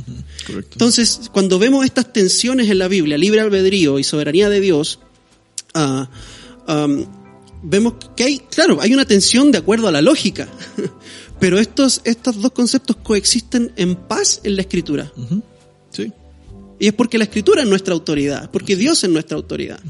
Entonces, 0.49 1.31
cuando 1.33 1.59
vemos 1.59 1.87
estas 1.87 2.12
tensiones 2.12 2.69
en 2.69 2.79
la 2.79 2.89
Biblia, 2.89 3.17
libre 3.17 3.41
albedrío 3.41 3.99
y 3.99 4.05
soberanía 4.05 4.51
de 4.51 4.61
Dios, 4.61 5.01
ah, 5.75 6.09
vemos 7.62 7.95
que 8.15 8.25
hay, 8.25 8.39
claro, 8.39 8.81
hay 8.81 8.93
una 8.93 9.07
tensión 9.07 9.51
de 9.53 9.59
acuerdo 9.59 9.89
a 9.89 9.93
la 9.93 10.03
lógica, 10.03 10.49
pero 11.41 11.59
estos, 11.59 12.01
estos 12.05 12.41
dos 12.41 12.53
conceptos 12.53 12.97
coexisten 13.03 13.73
en 13.77 13.97
paz 13.97 14.41
en 14.45 14.57
la 14.57 14.62
escritura. 14.62 15.12
Y 16.79 16.89
es 16.89 16.93
porque 16.93 17.17
la 17.19 17.25
escritura 17.25 17.62
es 17.62 17.69
nuestra 17.69 17.95
autoridad, 17.95 18.51
porque 18.51 18.77
Dios 18.77 19.03
es 19.03 19.11
nuestra 19.11 19.37
autoridad, 19.37 19.81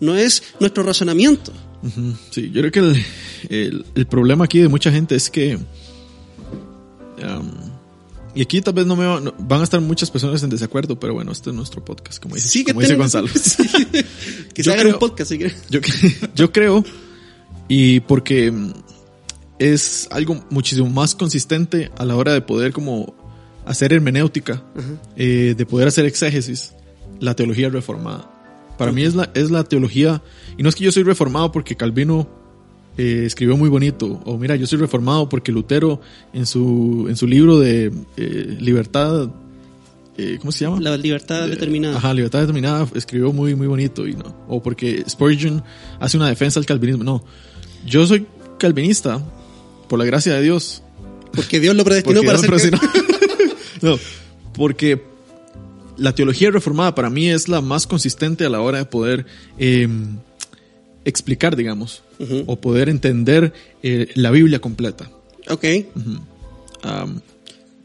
no 0.00 0.14
es 0.16 0.42
nuestro 0.60 0.82
razonamiento. 0.82 1.52
Sí, 2.30 2.50
yo 2.52 2.60
creo 2.62 2.72
que 2.72 2.78
el, 2.80 3.04
el- 3.48 3.86
el 3.94 4.06
problema 4.06 4.44
aquí 4.46 4.58
de 4.60 4.68
mucha 4.68 4.90
gente 4.90 5.14
es 5.16 5.30
que. 5.30 5.56
um, 5.56 7.50
y 8.34 8.42
aquí 8.42 8.60
tal 8.60 8.74
vez 8.74 8.84
no 8.86 8.96
me 8.96 9.06
va- 9.06 9.20
no- 9.20 9.34
van 9.38 9.60
a 9.60 9.64
estar 9.64 9.80
muchas 9.80 10.10
personas 10.10 10.42
en 10.42 10.50
desacuerdo, 10.50 10.98
pero 10.98 11.14
bueno, 11.14 11.30
este 11.30 11.50
es 11.50 11.56
nuestro 11.56 11.84
podcast, 11.84 12.20
como 12.22 12.34
dice, 12.34 12.48
Sí, 12.48 12.64
que 12.64 12.72
como 12.72 12.80
dice 12.80 12.96
Gonzalo. 12.96 13.28
Sí. 13.34 13.62
que 14.52 14.62
se 14.64 14.72
hagan 14.72 14.88
un 14.88 14.98
podcast 14.98 15.30
si 15.30 15.38
quieren. 15.38 15.56
Yo, 15.70 15.80
yo 16.34 16.52
creo, 16.52 16.84
y 17.68 18.00
porque 18.00 18.50
mm, 18.50 18.72
es 19.60 20.08
algo 20.10 20.44
muchísimo 20.50 20.90
más 20.90 21.14
consistente 21.14 21.90
a 21.96 22.04
la 22.04 22.16
hora 22.16 22.32
de 22.32 22.40
poder 22.40 22.72
como 22.72 23.14
hacer 23.64 23.92
hermenéutica, 23.92 24.62
eh, 25.16 25.54
de 25.56 25.66
poder 25.66 25.88
hacer 25.88 26.04
exégesis, 26.06 26.74
la 27.20 27.34
teología 27.34 27.68
reformada. 27.68 28.30
Para 28.78 28.92
mí 28.92 29.02
es 29.02 29.14
la, 29.14 29.30
es 29.34 29.50
la 29.50 29.64
teología, 29.64 30.22
y 30.58 30.62
no 30.62 30.68
es 30.68 30.74
que 30.74 30.84
yo 30.84 30.92
soy 30.92 31.04
reformado 31.04 31.52
porque 31.52 31.76
Calvino 31.76 32.28
eh, 32.96 33.24
escribió 33.26 33.56
muy 33.56 33.68
bonito, 33.68 34.20
o 34.24 34.38
mira, 34.38 34.56
yo 34.56 34.66
soy 34.66 34.78
reformado 34.78 35.28
porque 35.28 35.52
Lutero 35.52 36.00
en 36.32 36.46
su, 36.46 37.06
en 37.08 37.16
su 37.16 37.26
libro 37.26 37.58
de 37.58 37.92
eh, 38.16 38.56
libertad, 38.60 39.30
eh, 40.16 40.36
¿cómo 40.38 40.52
se 40.52 40.64
llama? 40.64 40.80
La 40.80 40.96
libertad 40.96 41.48
determinada. 41.48 41.96
Ajá, 41.96 42.14
libertad 42.14 42.40
determinada 42.40 42.86
escribió 42.94 43.32
muy, 43.32 43.56
muy 43.56 43.66
bonito. 43.66 44.06
Y 44.06 44.14
no, 44.14 44.36
o 44.48 44.62
porque 44.62 45.04
Spurgeon 45.08 45.64
hace 45.98 46.16
una 46.16 46.28
defensa 46.28 46.60
al 46.60 46.66
calvinismo. 46.66 47.02
No, 47.02 47.24
yo 47.84 48.06
soy 48.06 48.26
calvinista 48.58 49.20
por 49.88 49.98
la 49.98 50.04
gracia 50.04 50.34
de 50.34 50.42
Dios. 50.42 50.82
Porque 51.34 51.58
Dios 51.58 51.74
lo 51.74 51.84
predestinó 51.84 52.20
Porque 52.20 52.26
para 52.26 52.40
Dios 52.40 52.62
ser... 52.62 52.78
no, 53.84 53.98
porque 54.54 55.02
la 55.96 56.12
teología 56.14 56.50
reformada 56.50 56.94
para 56.94 57.10
mí 57.10 57.28
es 57.30 57.48
la 57.48 57.60
más 57.60 57.86
consistente 57.86 58.44
a 58.44 58.48
la 58.48 58.60
hora 58.60 58.78
de 58.78 58.84
poder 58.86 59.26
eh, 59.58 59.88
explicar, 61.04 61.56
digamos, 61.56 62.02
o 62.46 62.60
poder 62.60 62.88
entender 62.88 63.52
eh, 63.82 64.08
la 64.14 64.30
Biblia 64.30 64.58
completa. 64.60 65.10
Ok. 65.50 65.64
Am, 66.82 67.20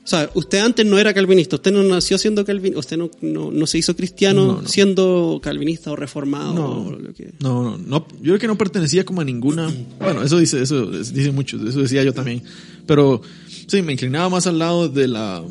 O 0.04 0.08
sea, 0.10 0.28
usted 0.34 0.58
antes 0.60 0.86
no 0.88 0.98
era 0.98 1.14
calvinista, 1.14 1.58
usted 1.58 1.72
no 1.72 1.84
nació 1.84 2.18
siendo 2.18 2.44
calvinista, 2.44 2.80
usted 2.80 2.98
no, 2.98 3.12
no, 3.22 3.52
no 3.52 3.68
se 3.68 3.78
hizo 3.78 3.96
cristiano 3.96 4.46
No, 4.46 4.62
no. 4.64 4.68
siendo 4.68 5.40
calvinista 5.44 5.92
o 5.92 5.96
reformado. 5.96 6.54
No. 6.56 6.68
o 6.88 6.92
lo 6.92 7.14
que... 7.14 7.32
No, 7.40 7.78
no, 7.78 8.08
yo 8.18 8.24
creo 8.24 8.40
que 8.40 8.48
no 8.48 8.58
pertenecía 8.58 9.04
como 9.06 9.22
a 9.22 9.24
ninguna, 9.26 9.72
bueno, 10.00 10.24
eso 10.24 10.40
dice, 10.40 10.62
eso 10.64 10.92
es- 11.00 11.14
dice 11.14 11.32
muchos, 11.32 11.62
eso 11.68 11.82
decía 11.82 12.04
yo 12.04 12.14
también, 12.14 12.42
pero 12.88 13.22
sí, 13.68 13.82
me 13.84 13.92
inclinaba 13.94 14.30
más 14.30 14.48
al 14.48 14.58
lado 14.58 14.90
de 14.90 15.08
la 15.08 15.44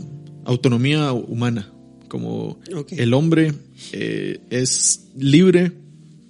autonomía 0.48 1.12
humana, 1.12 1.70
como 2.08 2.58
el 2.90 3.14
hombre 3.14 3.52
eh, 3.92 4.40
es 4.50 5.08
libre 5.16 5.72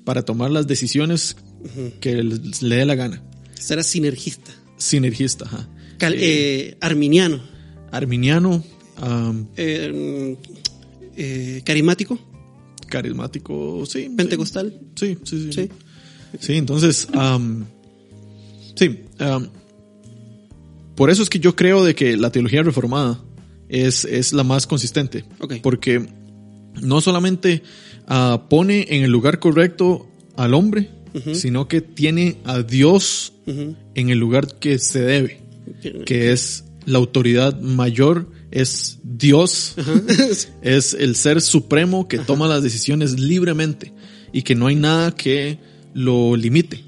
para 0.04 0.24
tomar 0.24 0.50
las 0.50 0.66
decisiones 0.66 1.36
que 2.00 2.22
le 2.22 2.76
dé 2.76 2.84
la 2.84 2.94
gana, 2.96 3.22
Será 3.54 3.82
sinergista. 3.82 4.50
sinergista, 4.76 5.44
ajá. 5.46 5.68
Cal- 5.98 6.14
Eh, 6.14 6.18
eh, 6.20 6.76
arminiano. 6.80 7.40
arminiano, 7.92 8.62
eh, 9.56 10.36
carismático. 11.64 12.18
carismático, 12.88 13.84
sí. 13.86 14.10
Pentecostal. 14.16 14.74
Sí, 14.96 15.16
sí, 15.24 15.44
sí. 15.44 15.52
Sí. 15.52 15.68
Sí, 16.40 16.54
entonces, 16.56 17.08
sí, 18.76 19.00
por 20.94 21.10
eso 21.10 21.22
es 21.22 21.30
que 21.30 21.38
yo 21.38 21.54
creo 21.56 21.84
de 21.84 21.94
que 21.94 22.16
la 22.16 22.30
teología 22.30 22.62
reformada 22.62 23.20
es, 23.68 24.04
es 24.04 24.32
la 24.32 24.44
más 24.44 24.66
consistente. 24.66 25.24
Ok. 25.40 25.54
Porque 25.62 26.06
no 26.80 27.00
solamente 27.00 27.62
ah, 28.06 28.46
pone 28.48 28.86
en 28.90 29.02
el 29.04 29.10
lugar 29.10 29.38
correcto 29.38 30.08
al 30.36 30.54
hombre, 30.54 30.90
sino 31.32 31.66
que 31.66 31.80
tiene 31.80 32.36
a 32.44 32.62
Dios 32.62 33.32
en 33.46 34.10
el 34.10 34.18
lugar 34.18 34.58
que 34.58 34.78
se 34.78 35.00
debe, 35.00 35.40
que 36.06 36.32
es 36.32 36.64
la 36.86 36.98
autoridad 36.98 37.58
mayor, 37.60 38.30
es 38.52 38.98
Dios, 39.02 39.74
es 40.62 40.94
el 40.94 41.16
ser 41.16 41.40
supremo 41.40 42.06
que 42.08 42.18
toma 42.18 42.46
las 42.46 42.62
decisiones 42.62 43.18
libremente 43.18 43.92
y 44.32 44.42
que 44.42 44.54
no 44.54 44.68
hay 44.68 44.76
nada 44.76 45.14
que 45.14 45.58
lo 45.92 46.36
limite. 46.36 46.84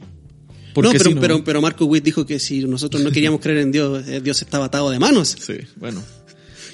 no, 0.77 0.93
pero, 0.93 0.93
si 1.05 1.15
no- 1.15 1.21
pero, 1.21 1.43
pero 1.43 1.61
Marco 1.61 1.85
Witt 1.87 2.05
dijo 2.05 2.25
que 2.25 2.39
si 2.39 2.61
nosotros 2.65 3.03
no 3.03 3.11
queríamos 3.11 3.41
creer 3.41 3.59
en 3.59 3.73
Dios, 3.73 4.07
eh, 4.07 4.21
Dios 4.21 4.41
estaba 4.43 4.67
atado 4.67 4.91
de 4.91 4.99
manos. 5.01 5.35
Sí, 5.41 5.55
bueno, 5.77 6.03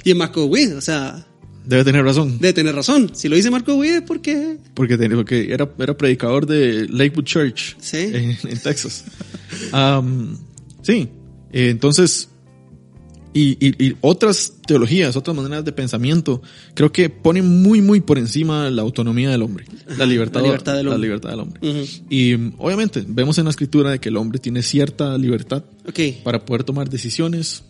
Y 0.07 0.11
es 0.13 0.17
Marco 0.17 0.45
Witt, 0.45 0.73
o 0.73 0.81
sea, 0.81 1.27
debe 1.65 1.83
tener 1.85 2.05
razón. 2.05 2.39
debe 2.39 2.53
tener 2.53 2.75
razón. 2.77 3.11
Si 3.13 3.29
lo 3.29 3.35
dice 3.35 3.51
Marco 3.51 3.75
Witt 3.75 3.91
es 3.93 4.03
porque... 4.03 4.59
Porque, 4.73 4.97
tenía- 4.97 5.17
porque 5.17 5.53
era, 5.53 5.69
era 5.81 5.97
predicador 5.97 6.47
de 6.47 6.87
Lakewood 6.89 7.25
Church 7.25 7.77
Sí. 7.81 7.97
en, 8.13 8.37
en 8.49 8.59
Texas. 8.63 9.05
Am, 9.73 10.39
sí, 10.83 11.09
eh, 11.53 11.71
entonces, 11.71 12.29
y, 13.35 13.57
y- 13.67 13.85
y 13.85 13.97
otras 14.01 14.55
teologías, 14.67 15.17
otras 15.17 15.37
maneras 15.37 15.65
de 15.65 15.73
pensamiento, 15.73 16.41
creo 16.75 16.93
que 16.93 17.11
ponen 17.11 17.63
muy, 17.63 17.81
muy 17.83 18.01
por 18.01 18.19
encima 18.19 18.71
la 18.71 18.83
autonomía 18.83 19.29
del 19.31 19.43
hombre, 19.43 19.65
la 19.99 20.07
libertad, 20.07 20.41
la 20.41 20.47
libertad 20.47 20.77
del 20.77 20.87
la 20.87 20.93
hombre. 20.93 21.07
libertad 21.09 21.31
del 21.31 21.41
hombre. 21.41 21.61
Y 22.09 22.35
obviamente 22.59 23.05
vemos 23.07 23.39
en 23.39 23.45
la 23.45 23.51
escritura 23.51 23.91
de 23.91 23.99
que 23.99 24.09
el 24.09 24.17
hombre 24.17 24.39
tiene 24.39 24.63
cierta 24.63 25.19
libertad 25.19 25.65
Ok. 25.89 26.23
para 26.23 26.45
poder 26.45 26.63
tomar 26.65 26.89
decisiones, 26.89 27.65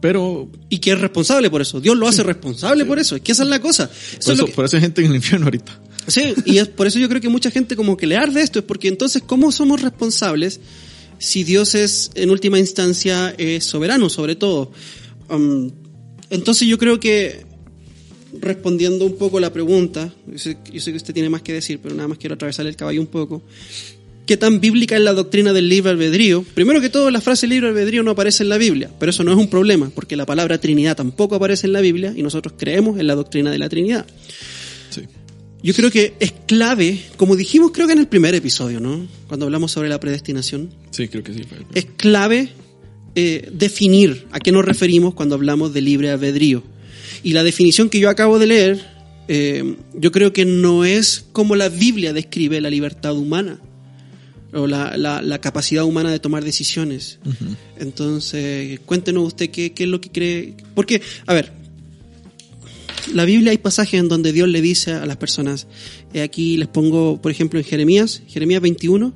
pero 0.00 0.48
Y 0.68 0.78
que 0.78 0.92
es 0.92 1.00
responsable 1.00 1.50
por 1.50 1.60
eso. 1.62 1.80
Dios 1.80 1.96
lo 1.96 2.08
hace 2.08 2.22
responsable 2.22 2.84
por 2.84 2.98
eso. 2.98 3.16
Es 3.16 3.22
que 3.22 3.32
esa 3.32 3.42
es 3.42 3.48
la 3.48 3.60
cosa. 3.60 3.84
Eso 3.84 4.00
por 4.10 4.18
es 4.20 4.26
lo 4.28 4.32
eso, 4.34 4.46
que- 4.46 4.52
por 4.52 4.64
eso 4.64 4.76
hay 4.76 4.82
gente 4.82 5.02
en 5.02 5.10
el 5.10 5.16
infierno 5.16 5.46
ahorita. 5.46 5.80
Sí, 6.06 6.34
y 6.46 6.58
es 6.58 6.68
por 6.68 6.86
eso 6.86 6.98
yo 6.98 7.08
creo 7.08 7.20
que 7.20 7.28
mucha 7.28 7.50
gente 7.50 7.76
como 7.76 7.96
que 7.96 8.06
le 8.06 8.16
arde 8.16 8.40
esto, 8.40 8.58
es 8.58 8.64
porque 8.64 8.88
entonces, 8.88 9.22
¿cómo 9.24 9.52
somos 9.52 9.82
responsables 9.82 10.60
si 11.18 11.44
Dios 11.44 11.74
es, 11.74 12.10
en 12.14 12.30
última 12.30 12.58
instancia, 12.58 13.34
soberano 13.60 14.08
sobre 14.08 14.34
todo? 14.34 14.72
Um, 15.28 15.70
entonces 16.30 16.66
yo 16.66 16.78
creo 16.78 16.98
que, 16.98 17.44
respondiendo 18.40 19.04
un 19.04 19.16
poco 19.16 19.38
la 19.40 19.52
pregunta, 19.52 20.12
yo 20.26 20.38
sé, 20.38 20.56
yo 20.72 20.80
sé 20.80 20.90
que 20.92 20.96
usted 20.96 21.12
tiene 21.12 21.28
más 21.28 21.42
que 21.42 21.52
decir, 21.52 21.80
pero 21.82 21.94
nada 21.94 22.08
más 22.08 22.18
quiero 22.18 22.34
atravesarle 22.34 22.70
el 22.70 22.76
caballo 22.76 23.00
un 23.00 23.06
poco. 23.08 23.42
¿Qué 24.30 24.36
tan 24.36 24.60
bíblica 24.60 24.94
es 24.94 25.02
la 25.02 25.12
doctrina 25.12 25.52
del 25.52 25.68
libre 25.68 25.90
albedrío? 25.90 26.44
Primero 26.54 26.80
que 26.80 26.88
todo, 26.88 27.10
la 27.10 27.20
frase 27.20 27.48
libre 27.48 27.66
albedrío 27.66 28.04
no 28.04 28.12
aparece 28.12 28.44
en 28.44 28.48
la 28.48 28.58
Biblia, 28.58 28.88
pero 29.00 29.10
eso 29.10 29.24
no 29.24 29.32
es 29.32 29.36
un 29.36 29.48
problema, 29.48 29.90
porque 29.92 30.14
la 30.14 30.24
palabra 30.24 30.58
Trinidad 30.58 30.96
tampoco 30.96 31.34
aparece 31.34 31.66
en 31.66 31.72
la 31.72 31.80
Biblia 31.80 32.14
y 32.16 32.22
nosotros 32.22 32.54
creemos 32.56 33.00
en 33.00 33.08
la 33.08 33.16
doctrina 33.16 33.50
de 33.50 33.58
la 33.58 33.68
Trinidad. 33.68 34.06
Sí. 34.90 35.00
Yo 35.64 35.74
creo 35.74 35.90
que 35.90 36.14
es 36.20 36.32
clave, 36.46 37.00
como 37.16 37.34
dijimos 37.34 37.72
creo 37.74 37.88
que 37.88 37.94
en 37.94 37.98
el 37.98 38.06
primer 38.06 38.36
episodio, 38.36 38.78
¿no? 38.78 39.04
Cuando 39.26 39.46
hablamos 39.46 39.72
sobre 39.72 39.88
la 39.88 39.98
predestinación, 39.98 40.70
Sí, 40.92 41.08
creo 41.08 41.24
que 41.24 41.34
sí. 41.34 41.42
es 41.74 41.86
clave 41.96 42.50
eh, 43.16 43.50
definir 43.52 44.28
a 44.30 44.38
qué 44.38 44.52
nos 44.52 44.64
referimos 44.64 45.14
cuando 45.14 45.34
hablamos 45.34 45.74
de 45.74 45.80
libre 45.80 46.08
albedrío. 46.08 46.62
Y 47.24 47.32
la 47.32 47.42
definición 47.42 47.90
que 47.90 47.98
yo 47.98 48.08
acabo 48.08 48.38
de 48.38 48.46
leer, 48.46 48.80
eh, 49.26 49.74
yo 49.92 50.12
creo 50.12 50.32
que 50.32 50.44
no 50.44 50.84
es 50.84 51.24
como 51.32 51.56
la 51.56 51.68
Biblia 51.68 52.12
describe 52.12 52.60
la 52.60 52.70
libertad 52.70 53.16
humana 53.16 53.58
o 54.52 54.66
la, 54.66 54.96
la- 54.96 55.22
la 55.22 55.40
capacidad 55.40 55.84
humana 55.84 56.10
de 56.10 56.18
tomar 56.18 56.44
decisiones. 56.44 57.18
Entonces, 57.78 58.80
cuéntenos 58.86 59.26
usted 59.28 59.50
qué, 59.50 59.72
qué 59.72 59.84
es 59.84 59.88
lo 59.88 60.00
que 60.00 60.10
cree. 60.10 60.54
Porque, 60.74 61.00
a 61.26 61.34
ver, 61.34 61.52
la 63.14 63.24
Biblia 63.24 63.50
hay 63.52 63.58
pasajes 63.58 63.98
en 63.98 64.08
donde 64.08 64.32
Dios 64.32 64.48
le 64.48 64.60
dice 64.60 64.92
a 64.92 65.06
las 65.06 65.16
personas, 65.16 65.66
aquí 66.22 66.56
les 66.56 66.68
pongo, 66.68 67.20
por 67.20 67.32
ejemplo, 67.32 67.58
en 67.58 67.64
Jeremías, 67.64 68.22
Jeremías 68.28 68.60
21, 68.60 69.12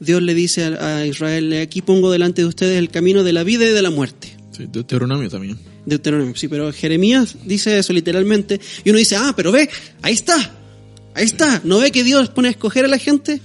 Dios 0.00 0.22
le 0.22 0.34
dice 0.34 0.64
a, 0.64 1.06
Israel, 1.06 1.52
"He 1.52 1.60
aquí 1.62 1.82
pongo 1.82 2.10
delante 2.10 2.42
de 2.42 2.48
ustedes 2.48 2.78
el 2.78 2.90
camino 2.90 3.22
de 3.24 3.32
la 3.32 3.44
vida 3.44 3.64
y 3.64 3.72
de 3.72 3.82
la 3.82 3.90
muerte. 3.90 4.36
Sí, 4.52 4.66
Deuteronomio 4.70 5.28
también. 5.28 5.58
Deuteronomio, 5.84 6.34
sí, 6.36 6.48
pero 6.48 6.72
Jeremías 6.72 7.36
dice 7.44 7.78
eso 7.78 7.92
literalmente, 7.92 8.60
y 8.84 8.90
uno 8.90 8.98
dice, 8.98 9.16
ah, 9.16 9.32
pero 9.36 9.52
ve, 9.52 9.68
ahí 10.02 10.14
está, 10.14 10.36
ahí 11.14 11.24
está, 11.24 11.60
¿no 11.64 11.78
ve 11.78 11.92
que 11.92 12.02
Dios 12.02 12.28
pone 12.30 12.48
a 12.48 12.50
escoger 12.50 12.84
a 12.84 12.88
la 12.88 12.98
gente? 12.98 13.40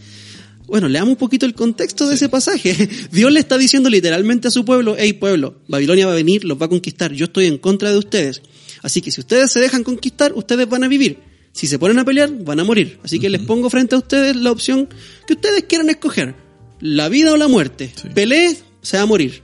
Bueno, 0.71 0.87
leamos 0.87 1.09
un 1.09 1.15
poquito 1.17 1.45
el 1.45 1.53
contexto 1.53 2.07
de 2.07 2.15
ese 2.15 2.29
pasaje. 2.29 2.87
Dios 3.11 3.29
le 3.29 3.41
está 3.41 3.57
diciendo 3.57 3.89
literalmente 3.89 4.47
a 4.47 4.51
su 4.51 4.63
pueblo, 4.63 4.95
hey 4.97 5.11
pueblo, 5.11 5.55
Babilonia 5.67 6.05
va 6.05 6.13
a 6.13 6.15
venir, 6.15 6.45
los 6.45 6.61
va 6.61 6.67
a 6.67 6.69
conquistar, 6.69 7.11
yo 7.11 7.25
estoy 7.25 7.47
en 7.47 7.57
contra 7.57 7.91
de 7.91 7.97
ustedes. 7.97 8.41
Así 8.81 9.01
que 9.01 9.11
si 9.11 9.19
ustedes 9.19 9.51
se 9.51 9.59
dejan 9.59 9.83
conquistar, 9.83 10.31
ustedes 10.33 10.69
van 10.69 10.85
a 10.85 10.87
vivir. 10.87 11.17
Si 11.51 11.67
se 11.67 11.77
ponen 11.77 11.99
a 11.99 12.05
pelear, 12.05 12.31
van 12.45 12.61
a 12.61 12.63
morir. 12.63 12.99
Así 13.03 13.19
que 13.19 13.29
les 13.29 13.41
pongo 13.41 13.69
frente 13.69 13.95
a 13.95 13.97
ustedes 13.97 14.33
la 14.37 14.49
opción 14.49 14.87
que 15.27 15.33
ustedes 15.33 15.65
quieran 15.65 15.89
escoger. 15.89 16.35
La 16.79 17.09
vida 17.09 17.33
o 17.33 17.37
la 17.37 17.49
muerte. 17.49 17.91
Sí. 17.93 18.07
Pelee, 18.15 18.55
se 18.81 18.95
va 18.95 19.03
a 19.03 19.07
morir. 19.07 19.43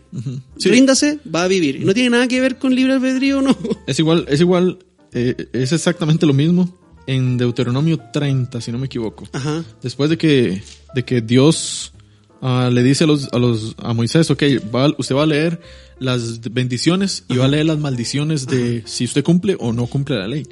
Sí. 0.57 0.69
Ríndase, 0.69 1.19
va 1.35 1.43
a 1.43 1.49
vivir. 1.49 1.85
No 1.85 1.93
tiene 1.93 2.11
nada 2.11 2.29
que 2.29 2.39
ver 2.39 2.57
con 2.57 2.73
libre 2.73 2.93
albedrío, 2.93 3.41
no. 3.41 3.57
Es 3.85 3.99
igual, 3.99 4.25
es 4.29 4.39
igual, 4.39 4.79
eh, 5.11 5.35
es 5.51 5.73
exactamente 5.73 6.25
lo 6.25 6.33
mismo 6.33 6.86
en 7.07 7.37
Deuteronomio 7.37 7.99
30, 8.13 8.61
si 8.61 8.71
no 8.71 8.77
me 8.77 8.85
equivoco. 8.85 9.27
Ajá. 9.33 9.63
Después 9.81 10.09
de 10.09 10.17
que, 10.17 10.61
de 10.93 11.03
que 11.05 11.21
Dios 11.21 11.93
ah, 12.41 12.69
le 12.71 12.83
dice 12.83 13.05
a 13.05 13.07
los, 13.07 13.29
a 13.33 13.39
los, 13.39 13.75
a 13.77 13.93
Moisés, 13.93 14.29
ok, 14.29 14.43
va- 14.73 14.93
usted 14.97 15.15
va 15.15 15.23
a 15.23 15.27
leer 15.27 15.59
las 15.99 16.41
bendiciones 16.51 17.23
y 17.27 17.37
va 17.37 17.45
a 17.45 17.47
leer 17.47 17.65
las 17.65 17.79
maldiciones 17.79 18.45
de 18.45 18.83
si 18.85 19.05
usted 19.05 19.23
cumple 19.23 19.55
o 19.59 19.73
no 19.73 19.87
cumple 19.87 20.17
la 20.17 20.27
ley. 20.27 20.43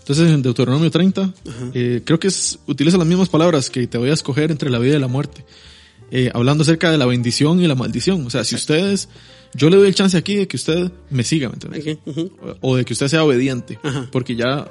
Entonces 0.00 0.30
en 0.30 0.42
Deuteronomio 0.42 0.90
30, 0.90 1.32
eh, 1.72 2.02
creo 2.04 2.20
que 2.20 2.28
es, 2.28 2.58
utiliza 2.66 2.98
las 2.98 3.06
mismas 3.06 3.30
palabras 3.30 3.70
que 3.70 3.86
te 3.86 3.96
voy 3.96 4.10
a 4.10 4.12
escoger 4.12 4.50
entre 4.50 4.68
la 4.68 4.78
vida 4.78 4.96
y 4.96 5.00
la 5.00 5.08
muerte. 5.08 5.44
Eh, 6.10 6.30
hablando 6.34 6.62
acerca 6.64 6.90
de 6.90 6.98
la 6.98 7.06
bendición 7.06 7.60
y 7.62 7.68
la 7.68 7.76
maldición. 7.76 8.26
O 8.26 8.30
sea, 8.30 8.42
si 8.44 8.56
ustedes, 8.56 9.08
yo 9.54 9.70
le 9.70 9.76
doy 9.76 9.86
el 9.88 9.94
chance 9.94 10.18
aquí 10.18 10.34
de 10.34 10.48
que 10.48 10.56
usted 10.56 10.90
me 11.08 11.22
siga, 11.22 11.48
¿me 11.48 11.54
entiendes? 11.54 11.98
O 12.60 12.76
de 12.76 12.84
que 12.84 12.92
usted 12.92 13.06
sea 13.08 13.24
obediente, 13.24 13.78
Ajá. 13.82 14.08
porque 14.12 14.34
ya 14.36 14.68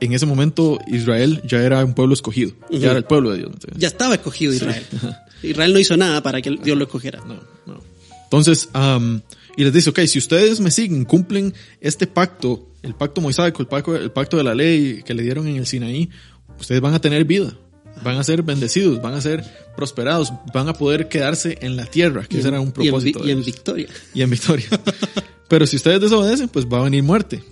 en 0.00 0.12
ese 0.12 0.26
momento 0.26 0.78
Israel 0.86 1.40
ya 1.46 1.62
era 1.62 1.84
un 1.84 1.94
pueblo 1.94 2.14
escogido, 2.14 2.52
ya 2.70 2.90
era 2.90 2.98
el 2.98 3.04
pueblo 3.04 3.30
de 3.30 3.38
Dios. 3.38 3.52
Ya 3.76 3.88
estaba 3.88 4.14
escogido 4.14 4.52
Israel. 4.52 4.84
Israel 5.42 5.72
no 5.72 5.78
hizo 5.78 5.96
nada 5.96 6.22
para 6.22 6.40
que 6.40 6.50
Dios 6.62 6.76
lo 6.76 6.84
escogiera. 6.84 7.20
No, 7.26 7.40
no. 7.66 7.80
Entonces, 8.24 8.68
am, 8.72 9.20
y 9.56 9.64
les 9.64 9.72
dice, 9.72 9.90
ok, 9.90 10.00
si 10.06 10.18
ustedes 10.18 10.60
me 10.60 10.70
siguen, 10.70 11.04
cumplen 11.04 11.54
este 11.80 12.06
pacto, 12.06 12.68
el 12.82 12.94
pacto 12.94 13.20
mosaico, 13.20 13.62
el 13.62 13.68
pacto, 13.68 13.94
el 13.96 14.10
pacto 14.10 14.36
de 14.36 14.44
la 14.44 14.54
ley 14.54 15.02
que 15.04 15.14
le 15.14 15.22
dieron 15.22 15.46
en 15.46 15.56
el 15.56 15.66
Sinaí, 15.66 16.10
ustedes 16.58 16.80
van 16.80 16.94
a 16.94 17.00
tener 17.00 17.24
vida, 17.24 17.56
van 18.02 18.16
a 18.16 18.24
ser 18.24 18.42
bendecidos, 18.42 19.00
van 19.00 19.14
a 19.14 19.20
ser 19.20 19.44
prosperados, 19.76 20.32
van 20.52 20.68
a 20.68 20.72
poder 20.72 21.08
quedarse 21.08 21.58
en 21.60 21.76
la 21.76 21.86
tierra, 21.86 22.24
que 22.24 22.38
ese 22.38 22.48
era 22.48 22.60
un 22.60 22.68
Y 22.68 22.70
en, 22.70 22.72
propósito. 22.90 23.26
y 23.26 23.30
en 23.30 23.44
victoria. 23.44 23.88
y 24.14 24.22
en 24.22 24.30
victoria. 24.30 24.66
Pero 25.48 25.66
si 25.66 25.76
ustedes 25.76 26.00
desobedecen, 26.00 26.48
pues 26.48 26.66
va 26.66 26.78
a 26.80 26.84
venir 26.84 27.02
muerte. 27.02 27.42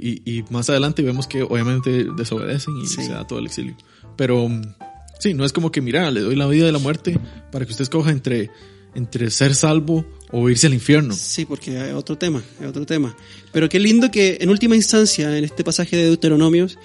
Y, 0.00 0.22
y 0.24 0.44
más 0.50 0.68
adelante 0.70 1.02
vemos 1.02 1.26
que 1.26 1.42
obviamente 1.42 2.06
desobedecen 2.16 2.76
y 2.78 2.86
Sí. 2.86 3.02
se 3.04 3.12
da 3.12 3.26
todo 3.26 3.38
el 3.38 3.46
exilio. 3.46 3.76
Pero 4.16 4.48
sí, 5.18 5.34
no 5.34 5.44
es 5.44 5.52
como 5.52 5.70
que, 5.70 5.80
mira, 5.80 6.10
le 6.10 6.20
doy 6.20 6.36
la 6.36 6.46
vida 6.46 6.66
de 6.66 6.72
la 6.72 6.78
muerte 6.78 7.18
para 7.52 7.64
que 7.64 7.70
usted 7.72 7.82
escoja 7.84 8.10
entre, 8.10 8.50
entre 8.94 9.30
ser 9.30 9.54
salvo 9.54 10.04
o 10.32 10.48
irse 10.50 10.66
al 10.66 10.74
infierno. 10.74 11.14
Sí, 11.14 11.44
porque 11.44 11.78
hay 11.78 11.92
otro 11.92 12.16
tema, 12.18 12.42
hay 12.60 12.66
otro 12.66 12.84
tema. 12.86 13.16
Pero 13.52 13.68
qué 13.68 13.78
lindo 13.78 14.10
que 14.10 14.38
en 14.40 14.48
última 14.50 14.76
instancia, 14.76 15.36
en 15.36 15.44
este 15.44 15.64
pasaje 15.64 15.96
de 15.96 16.04
Deuteronomios, 16.04 16.78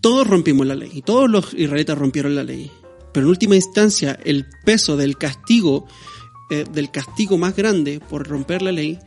todos 0.00 0.26
rompimos 0.26 0.66
la 0.66 0.74
ley 0.74 0.90
y 0.94 1.02
todos 1.02 1.28
los 1.30 1.52
israelitas 1.54 1.98
rompieron 1.98 2.34
la 2.34 2.44
ley. 2.44 2.70
Pero 3.12 3.26
en 3.26 3.30
última 3.30 3.56
instancia, 3.56 4.18
el 4.24 4.46
peso 4.64 4.96
del 4.96 5.16
castigo, 5.16 5.86
eh, 6.50 6.64
del 6.72 6.90
castigo 6.90 7.38
más 7.38 7.56
grande 7.56 7.98
por 7.98 8.28
romper 8.28 8.62
la 8.62 8.72
ley, 8.72 8.98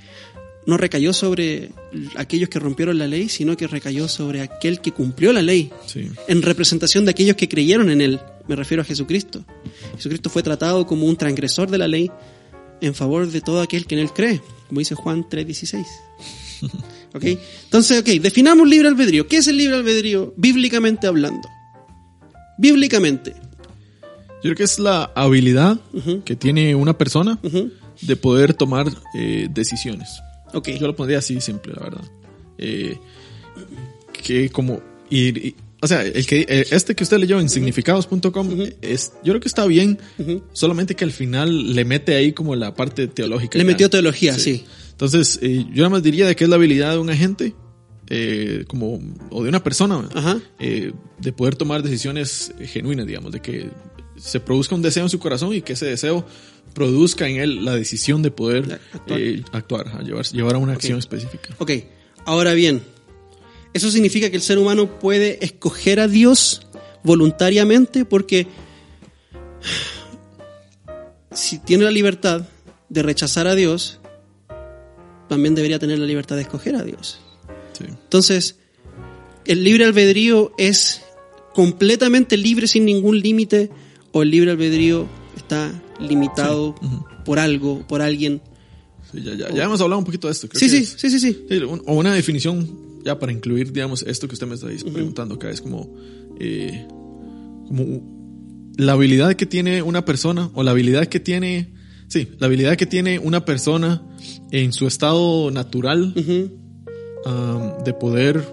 no 0.69 0.77
recayó 0.77 1.13
sobre 1.13 1.71
aquellos 2.15 2.47
que 2.47 2.59
rompieron 2.59 2.97
la 2.97 3.07
ley, 3.07 3.27
sino 3.27 3.57
que 3.57 3.67
recayó 3.67 4.07
sobre 4.07 4.41
aquel 4.41 4.79
que 4.79 4.91
cumplió 4.91 5.33
la 5.33 5.41
ley 5.41 5.71
Sí, 5.87 6.07
en 6.27 6.41
representación 6.41 7.05
de 7.05 7.11
aquellos 7.11 7.35
que 7.35 7.49
creyeron 7.49 7.89
en 7.89 8.01
él. 8.01 8.19
Me 8.47 8.55
refiero 8.55 8.81
a 8.83 8.85
Jesucristo. 8.85 9.43
Jesucristo 9.95 10.29
fue 10.29 10.43
tratado 10.43 10.85
como 10.85 11.07
un 11.07 11.17
transgresor 11.17 11.69
de 11.69 11.79
la 11.79 11.87
ley 11.87 12.11
en 12.81 12.93
favor 12.93 13.27
de 13.27 13.41
todo 13.41 13.61
aquel 13.61 13.85
que 13.85 13.95
en 13.95 14.01
él 14.01 14.13
cree, 14.13 14.41
como 14.67 14.79
dice 14.79 14.95
Juan 14.95 15.27
3:16. 15.27 15.85
¿Ok? 17.15 17.23
Entonces, 17.63 17.99
ok, 17.99 18.07
definamos 18.21 18.67
libre 18.67 18.87
albedrío. 18.87 19.27
¿Qué 19.27 19.37
es 19.37 19.47
el 19.47 19.57
libre 19.57 19.75
albedrío 19.75 20.33
bíblicamente 20.37 21.07
hablando? 21.07 21.49
Bíblicamente. 22.59 23.33
yo 23.33 24.41
creo 24.41 24.55
que 24.55 24.63
es 24.63 24.77
la 24.77 25.11
habilidad 25.15 25.79
que 26.25 26.35
tiene 26.35 26.75
una 26.75 26.95
persona 26.97 27.39
de 28.01 28.15
poder 28.15 28.53
tomar 28.53 28.87
eh, 29.15 29.47
decisiones. 29.49 30.09
Ok. 30.53 30.69
Yo 30.79 30.87
lo 30.87 30.95
pondría 30.95 31.19
así 31.19 31.39
simple, 31.41 31.73
la 31.75 31.83
verdad. 31.83 32.03
Eh, 32.57 32.97
que 34.23 34.49
como 34.49 34.81
y, 35.09 35.47
y- 35.49 35.55
o 35.81 35.87
sea, 35.87 36.03
el 36.03 36.25
que 36.25 36.45
eh, 36.49 36.65
este 36.71 36.93
que 36.93 37.03
usted 37.03 37.17
leyó 37.19 37.39
en 37.39 37.47
significados.com 37.49 38.49
es 38.81 39.13
yo 39.23 39.31
creo 39.31 39.39
que 39.39 39.47
está 39.47 39.65
bien, 39.65 39.97
solamente 40.51 40.93
que 40.93 41.05
al 41.05 41.11
final 41.13 41.73
le 41.73 41.85
mete 41.85 42.15
ahí 42.15 42.33
como 42.33 42.53
la 42.57 42.75
parte 42.75 43.07
teológica. 43.07 43.57
Le 43.57 43.63
ya. 43.63 43.67
metió 43.71 43.89
teología, 43.89 44.33
sí. 44.37 44.65
Entonces, 44.91 45.39
eh, 45.41 45.63
yo 45.71 45.77
nada 45.83 45.89
más 45.91 46.03
diría 46.03 46.27
de 46.27 46.35
que 46.35 46.43
es 46.43 46.49
la 46.49 46.57
habilidad 46.57 46.91
de 46.91 46.97
un 46.97 47.09
agente 47.09 47.55
eh, 48.09 48.65
como 48.67 48.99
o 49.29 49.43
de 49.43 49.47
una 49.49 49.63
persona 49.63 50.05
Ajá. 50.13 50.41
eh, 50.59 50.91
de 51.17 51.31
poder 51.31 51.55
tomar 51.55 51.81
decisiones 51.81 52.51
genuinas, 52.65 53.07
digamos, 53.07 53.31
de 53.31 53.39
que 53.41 53.69
se 54.17 54.41
produzca 54.41 54.75
un 54.75 54.81
deseo 54.81 55.03
en 55.03 55.09
su 55.09 55.17
corazón 55.19 55.53
y 55.53 55.61
que 55.61 55.73
ese 55.73 55.85
deseo 55.85 56.25
produzca 56.73 57.27
en 57.27 57.37
él 57.37 57.65
la 57.65 57.75
decisión 57.75 58.21
de 58.21 58.31
poder 58.31 58.67
De 58.67 58.73
actuar. 58.93 59.19
eh, 59.19 59.43
actuar, 59.51 60.03
llevar, 60.03 60.25
llevar 60.25 60.55
a 60.55 60.57
una 60.57 60.73
acción 60.73 60.99
específica. 60.99 61.55
Ok, 61.59 61.71
ahora 62.25 62.53
bien, 62.53 62.81
eso 63.73 63.91
significa 63.91 64.29
que 64.29 64.35
el 64.35 64.41
ser 64.41 64.57
humano 64.57 64.99
puede 64.99 65.43
escoger 65.43 65.99
a 65.99 66.07
Dios 66.07 66.67
voluntariamente 67.03 68.05
porque 68.05 68.47
si 71.31 71.59
tiene 71.59 71.83
la 71.83 71.91
libertad 71.91 72.47
de 72.89 73.03
rechazar 73.03 73.47
a 73.47 73.55
Dios, 73.55 73.99
también 75.27 75.55
debería 75.55 75.79
tener 75.79 75.99
la 75.99 76.05
libertad 76.05 76.35
de 76.35 76.41
escoger 76.43 76.75
a 76.75 76.83
Dios. 76.83 77.19
Sí. 77.73 77.85
Entonces, 77.87 78.57
el 79.45 79.63
libre 79.63 79.85
albedrío 79.85 80.51
es 80.57 81.01
completamente 81.53 82.37
libre 82.37 82.67
sin 82.67 82.85
ningún 82.85 83.19
límite 83.19 83.69
o 84.11 84.23
el 84.23 84.31
libre 84.31 84.51
albedrío 84.51 85.07
está 85.35 85.71
limitado 85.99 86.75
por 87.25 87.39
algo, 87.39 87.85
por 87.87 88.01
alguien. 88.01 88.41
Sí, 89.11 89.21
ya, 89.23 89.33
ya, 89.33 89.49
ya 89.53 89.63
hemos 89.63 89.81
hablado 89.81 89.99
un 89.99 90.05
poquito 90.05 90.27
de 90.27 90.33
esto. 90.33 90.47
creo 90.47 90.59
Sí, 90.59 90.65
que 90.67 90.71
sí, 90.71 90.77
es- 90.83 90.95
sí, 91.01 91.09
sí, 91.09 91.19
sí. 91.19 91.45
sí, 91.49 91.57
un- 91.63 91.81
o 91.87 91.93
una 91.95 92.13
definición 92.13 92.67
ya 93.03 93.17
para 93.17 93.31
incluir, 93.31 93.71
digamos, 93.71 94.03
esto 94.03 94.27
que 94.27 94.33
usted 94.33 94.45
me 94.47 94.55
está 94.55 94.67
preguntando 94.91 95.35
acá. 95.35 95.49
Es 95.49 95.61
como, 95.61 95.95
eh, 96.39 96.85
como 97.67 98.71
la 98.77 98.93
habilidad 98.93 99.33
que 99.35 99.45
tiene 99.45 99.81
una 99.81 100.05
persona 100.05 100.51
o 100.53 100.63
la 100.63 100.71
habilidad 100.71 101.07
que 101.07 101.19
tiene, 101.19 101.73
sí, 102.07 102.29
la 102.39 102.47
habilidad 102.47 102.77
que 102.77 102.85
tiene 102.85 103.19
una 103.19 103.45
persona 103.45 104.01
en 104.51 104.73
su 104.73 104.85
estado 104.87 105.49
natural 105.51 106.13
um, 107.25 107.83
de 107.83 107.93
poder 107.93 108.43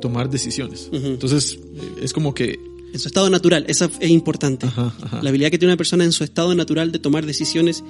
tomar 0.00 0.28
decisiones. 0.30 0.88
Entonces, 0.92 1.58
es 2.02 2.12
como 2.12 2.34
que, 2.34 2.58
En 2.92 2.98
su 2.98 3.08
estado 3.08 3.28
natural, 3.30 3.64
esa 3.68 3.90
es 4.00 4.10
importante. 4.10 4.66
Ajá, 4.66 4.94
ajá. 5.02 5.20
La 5.22 5.28
habilidad 5.30 5.50
que 5.50 5.58
tiene 5.58 5.72
una 5.72 5.76
persona 5.76 6.04
en 6.04 6.12
su 6.12 6.24
estado 6.24 6.54
natural 6.54 6.90
de 6.92 6.98
tomar 6.98 7.26
decisiones 7.26 7.84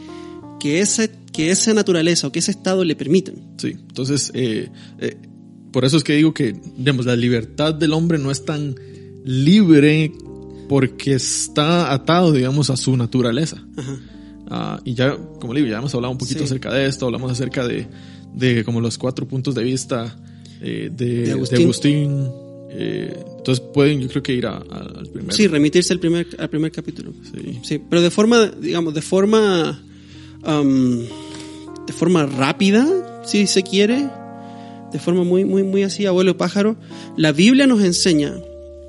que, 0.61 0.81
ese, 0.81 1.11
que 1.33 1.51
esa 1.51 1.73
naturaleza 1.75 2.27
o 2.27 2.33
que 2.33 2.41
ese 2.41 2.51
estado 2.51 2.85
le 2.85 2.97
permiten. 2.97 3.37
sí, 3.59 3.77
entonces, 3.89 4.31
eh, 4.35 4.69
eh, 4.99 5.17
por 5.73 5.85
eso 5.85 5.97
es 5.99 6.05
que 6.05 6.15
digo 6.15 6.35
que, 6.35 6.55
digamos, 6.77 7.07
la 7.07 7.15
libertad 7.15 7.75
del 7.75 7.93
hombre 7.93 8.19
no 8.19 8.31
es 8.31 8.45
tan 8.45 8.75
libre 9.25 10.13
porque 10.69 11.15
está 11.15 11.93
atado, 11.93 12.33
digamos, 12.33 12.71
a 12.71 12.77
su 12.77 12.97
naturaleza. 12.97 13.63
Ajá. 13.77 14.01
Ah, 14.51 14.81
y 14.85 14.95
ya, 14.95 15.15
como 15.41 15.53
le 15.53 15.61
digo, 15.61 15.71
ya 15.71 15.79
hemos 15.79 15.95
hablado 15.95 16.11
un 16.13 16.19
poquito 16.19 16.39
Sí. 16.41 16.45
acerca 16.47 16.73
de 16.73 16.87
esto, 16.87 17.05
hablamos 17.07 17.31
acerca 17.31 17.67
de, 17.69 17.87
de 18.35 18.65
como 18.65 18.81
los 18.81 18.97
cuatro 18.97 19.29
puntos 19.29 19.55
de 19.55 19.63
vista 19.63 20.17
eh, 20.63 20.89
de, 20.91 21.07
De 21.07 21.23
de 21.27 21.33
Agustín. 21.33 22.29
Eh, 22.71 23.13
entonces 23.39 23.65
pueden, 23.73 24.01
yo 24.01 24.09
creo 24.09 24.23
que 24.23 24.33
ir 24.35 24.47
a- 24.47 24.57
a- 24.59 24.87
al 24.99 25.09
primero. 25.09 25.33
Sí, 25.35 25.47
remitirse 25.47 25.93
al 25.93 26.01
primer, 26.01 26.27
al 26.39 26.51
primer 26.51 26.71
capítulo. 26.71 27.13
Sí. 27.33 27.59
Sí, 27.63 27.81
pero 27.89 28.03
de 28.03 28.11
forma, 28.11 28.47
digamos, 28.61 28.95
de 28.95 29.03
forma, 29.03 29.83
am, 30.43 31.01
de 31.87 31.93
forma 31.93 32.27
rápida, 32.27 33.23
si 33.25 33.47
se 33.47 33.63
quiere, 33.63 34.09
de 34.93 34.99
forma 34.99 35.25
muy, 35.25 35.45
muy, 35.45 35.63
muy 35.63 35.83
así, 35.83 36.07
abuelo 36.07 36.37
pájaro, 36.37 36.77
la 37.17 37.33
Biblia 37.33 37.67
nos 37.67 37.83
enseña 37.83 38.35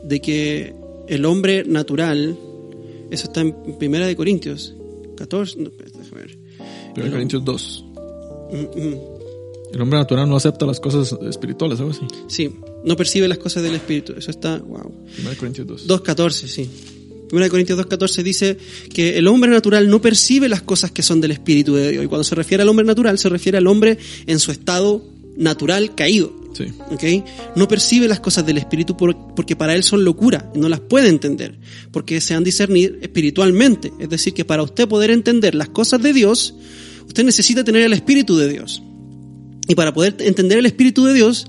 de 0.03 0.19
que 0.21 0.73
el 1.07 1.25
hombre 1.25 1.63
natural, 1.65 2.37
eso 3.11 3.25
está 3.27 3.41
en 3.41 3.53
Primera 3.77 4.07
de 4.07 4.15
Corintios 4.15 4.75
14, 5.17 5.57
no, 5.59 5.69
déjame 5.71 6.21
ver. 6.21 6.37
Primero 6.93 7.13
Corintios 7.13 7.43
2. 7.45 7.85
Mm, 8.51 8.55
mm. 8.79 8.95
El 9.73 9.81
hombre 9.81 9.99
natural 9.99 10.27
no 10.27 10.35
acepta 10.35 10.65
las 10.65 10.79
cosas 10.79 11.15
espirituales, 11.29 11.79
algo 11.79 11.91
así. 11.91 12.01
Sí, 12.27 12.49
no 12.85 12.95
percibe 12.95 13.27
las 13.27 13.37
cosas 13.37 13.63
del 13.63 13.75
Espíritu. 13.75 14.13
Eso 14.17 14.31
está, 14.31 14.57
wow. 14.57 14.93
Primero 15.15 15.37
Corintios 15.37 15.67
2. 15.67 15.87
2.14, 15.87 16.31
sí. 16.47 16.69
1 17.31 17.49
Corintios 17.49 17.77
2.14 17.79 18.23
dice 18.23 18.57
que 18.91 19.17
el 19.17 19.27
hombre 19.27 19.51
natural 19.51 19.87
no 19.89 20.01
percibe 20.01 20.49
las 20.49 20.63
cosas 20.63 20.91
que 20.91 21.03
son 21.03 21.21
del 21.21 21.31
Espíritu 21.31 21.75
de 21.75 21.91
Dios. 21.91 22.03
Y 22.05 22.07
cuando 22.07 22.23
se 22.23 22.33
refiere 22.35 22.63
al 22.63 22.69
hombre 22.69 22.85
natural, 22.85 23.19
se 23.19 23.29
refiere 23.29 23.57
al 23.59 23.67
hombre 23.67 23.97
en 24.25 24.39
su 24.39 24.51
estado 24.51 25.03
natural 25.37 25.93
caído. 25.95 26.33
Sí. 26.53 26.65
¿ok? 26.89 27.55
No 27.55 27.67
percibe 27.67 28.07
las 28.07 28.19
cosas 28.19 28.43
del 28.45 28.57
Espíritu 28.57 28.97
por- 28.97 29.35
porque 29.35 29.55
para 29.55 29.75
él 29.75 29.83
son 29.83 30.03
locura, 30.03 30.51
y 30.55 30.59
no 30.59 30.67
las 30.67 30.79
puede 30.79 31.07
entender, 31.09 31.59
porque 31.91 32.19
se 32.19 32.33
han 32.33 32.43
discernir 32.43 32.97
espiritualmente. 33.03 33.93
Es 33.99 34.09
decir, 34.09 34.33
que 34.33 34.43
para 34.45 34.63
usted 34.63 34.87
poder 34.87 35.11
entender 35.11 35.53
las 35.53 35.69
cosas 35.69 36.01
de 36.01 36.11
Dios, 36.11 36.55
usted 37.07 37.23
necesita 37.23 37.63
tener 37.63 37.83
el 37.83 37.93
Espíritu 37.93 38.35
de 38.37 38.49
Dios. 38.49 38.81
Y 39.67 39.75
para 39.75 39.93
poder 39.93 40.15
entender 40.21 40.57
el 40.57 40.65
Espíritu 40.65 41.05
de 41.05 41.13
Dios, 41.13 41.45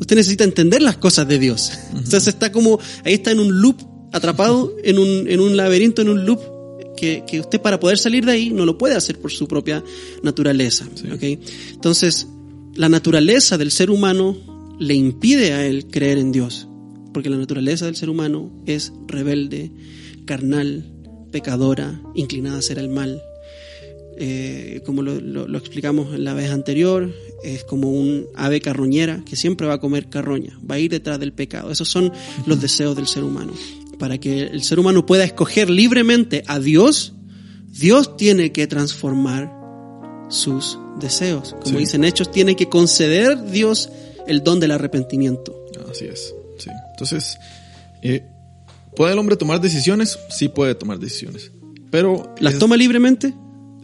usted 0.00 0.16
necesita 0.16 0.44
entender 0.44 0.82
las 0.82 0.96
cosas 0.96 1.28
de 1.28 1.38
Dios. 1.38 1.72
Entonces 1.90 2.28
está 2.28 2.52
como, 2.52 2.78
ahí 3.04 3.14
está 3.14 3.30
en 3.30 3.40
un 3.40 3.60
loop, 3.60 3.76
atrapado 4.12 4.74
en 4.84 4.98
un, 4.98 5.28
en 5.28 5.40
un 5.40 5.56
laberinto, 5.56 6.02
en 6.02 6.08
un 6.08 6.24
loop, 6.24 6.40
que, 6.96 7.24
que 7.26 7.40
usted 7.40 7.60
para 7.60 7.78
poder 7.78 7.98
salir 7.98 8.24
de 8.24 8.32
ahí 8.32 8.50
no 8.50 8.66
lo 8.66 8.76
puede 8.76 8.96
hacer 8.96 9.20
por 9.20 9.30
su 9.30 9.46
propia 9.46 9.84
naturaleza. 10.22 10.86
¿ok? 11.12 11.22
Entonces, 11.72 12.26
la 12.74 12.88
naturaleza 12.88 13.58
del 13.58 13.70
ser 13.70 13.90
humano 13.90 14.36
le 14.78 14.94
impide 14.94 15.52
a 15.52 15.66
él 15.66 15.86
creer 15.86 16.18
en 16.18 16.32
Dios, 16.32 16.68
porque 17.12 17.30
la 17.30 17.36
naturaleza 17.36 17.86
del 17.86 17.96
ser 17.96 18.10
humano 18.10 18.50
es 18.66 18.92
rebelde, 19.06 19.70
carnal, 20.24 20.84
pecadora, 21.30 22.00
inclinada 22.14 22.56
a 22.56 22.60
hacer 22.60 22.78
el 22.78 22.88
mal. 22.88 23.22
Eh, 24.20 24.80
como 24.84 25.02
lo, 25.02 25.20
lo- 25.20 25.46
lo 25.46 25.58
explicamos 25.58 26.12
en 26.14 26.24
la 26.24 26.34
vez 26.34 26.50
anterior, 26.50 27.12
es 27.44 27.62
como 27.62 27.90
un 27.92 28.26
ave 28.34 28.60
carroñera 28.60 29.22
que 29.24 29.36
siempre 29.36 29.66
va 29.68 29.74
a 29.74 29.78
comer 29.80 30.08
carroña, 30.08 30.58
va 30.68 30.74
a 30.74 30.78
ir 30.80 30.90
detrás 30.90 31.20
del 31.20 31.32
pecado. 31.32 31.70
Esos 31.70 31.88
son 31.88 32.12
los 32.46 32.60
deseos 32.60 32.96
del 32.96 33.06
ser 33.06 33.22
humano. 33.22 33.52
Para 33.98 34.18
que 34.18 34.42
el 34.42 34.62
ser 34.62 34.80
humano 34.80 35.06
pueda 35.06 35.22
escoger 35.24 35.70
libremente 35.70 36.42
a 36.48 36.58
Dios, 36.58 37.12
Dios 37.68 38.16
tiene 38.16 38.50
que 38.52 38.66
transformar 38.66 39.52
sus 40.30 40.78
deseos. 41.00 41.52
Como 41.62 41.76
Sí. 41.78 41.84
dicen 41.84 42.02
Hechos, 42.04 42.30
tiene 42.30 42.56
que 42.56 42.68
conceder 42.68 43.50
Dios 43.50 43.88
el 44.26 44.42
don 44.42 44.58
del 44.60 44.72
arrepentimiento. 44.72 45.64
Así 45.90 46.06
es. 46.06 46.34
Sí. 46.58 46.70
Entonces, 46.92 47.38
eh, 48.02 48.24
¿puede 48.96 49.12
el 49.12 49.18
hombre 49.18 49.36
tomar 49.36 49.60
decisiones? 49.60 50.18
Sí 50.28 50.48
puede 50.48 50.74
tomar 50.74 50.98
decisiones. 50.98 51.52
Pero... 51.90 52.34
¿Las 52.40 52.54
es- 52.54 52.58
toma 52.58 52.76
libremente? 52.76 53.32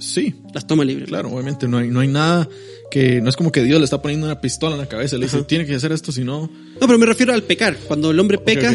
Sí, 0.04 0.34
Las 0.52 0.66
toma 0.66 0.84
libremente. 0.84 1.10
claro, 1.10 1.30
obviamente 1.32 1.66
no 1.68 1.78
hay, 1.78 1.88
no 1.88 2.00
hay 2.00 2.08
nada 2.08 2.48
que... 2.90 3.20
No 3.20 3.28
es 3.30 3.36
como 3.36 3.50
que 3.52 3.62
Dios 3.62 3.78
le 3.78 3.84
está 3.84 4.02
poniendo 4.02 4.26
una 4.26 4.40
pistola 4.40 4.74
en 4.74 4.80
la 4.80 4.88
cabeza 4.88 5.16
y 5.16 5.18
le 5.20 5.26
dice, 5.26 5.42
tiene 5.44 5.66
que 5.66 5.74
hacer 5.74 5.92
esto, 5.92 6.12
si 6.12 6.22
no... 6.24 6.42
No, 6.80 6.86
pero 6.86 6.98
me 6.98 7.06
refiero 7.06 7.32
al 7.32 7.42
pecar. 7.42 7.76
Cuando 7.88 8.10
el 8.10 8.20
hombre 8.20 8.38
peca, 8.38 8.74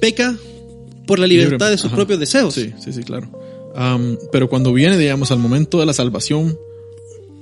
peca 0.00 0.36
por 1.06 1.18
la 1.18 1.26
libertad 1.26 1.66
libre- 1.66 1.70
de 1.70 1.78
sus 1.78 1.86
ajá. 1.86 1.96
propios 1.96 2.20
deseos. 2.20 2.54
Sí, 2.54 2.72
sí, 2.78 2.92
sí, 2.92 3.02
claro. 3.02 3.30
Pero 4.32 4.48
cuando 4.48 4.72
viene, 4.72 4.96
digamos, 4.98 5.30
al 5.32 5.38
momento 5.38 5.78
de 5.80 5.86
la 5.86 5.92
salvación, 5.92 6.58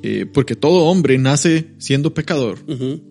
eh, 0.02 0.26
porque 0.32 0.54
todo 0.56 0.84
hombre 0.84 1.16
nace 1.18 1.66
siendo 1.78 2.12
pecador, 2.14 2.58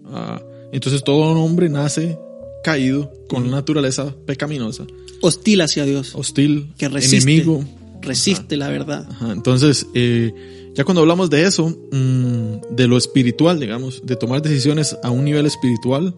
ah, 0.08 0.42
entonces 0.72 1.04
todo 1.04 1.22
hombre 1.34 1.70
nace 1.70 2.18
caído 2.64 3.12
con 3.28 3.50
naturaleza 3.52 4.16
pecaminosa, 4.26 4.86
Hostil 5.22 5.62
hacia 5.62 5.86
Dios. 5.86 6.14
hostil, 6.16 6.74
Que 6.78 6.90
resiste. 6.90 7.18
enemigo. 7.32 7.64
Resiste 8.04 8.58
la 8.58 8.70
verdad. 8.70 9.08
Ajá, 9.10 9.32
entonces, 9.32 9.88
eh, 9.94 10.72
ya 10.76 10.84
cuando 10.84 11.02
hablamos 11.02 11.30
de 11.30 11.46
eso, 11.46 11.68
mm, 11.92 12.76
de 12.76 12.88
lo 12.88 12.98
espiritual, 12.98 13.60
digamos, 13.60 14.02
de 14.06 14.16
tomar 14.16 14.42
decisiones 14.42 14.98
a 15.04 15.10
un 15.12 15.24
nivel 15.26 15.46
espiritual, 15.46 16.16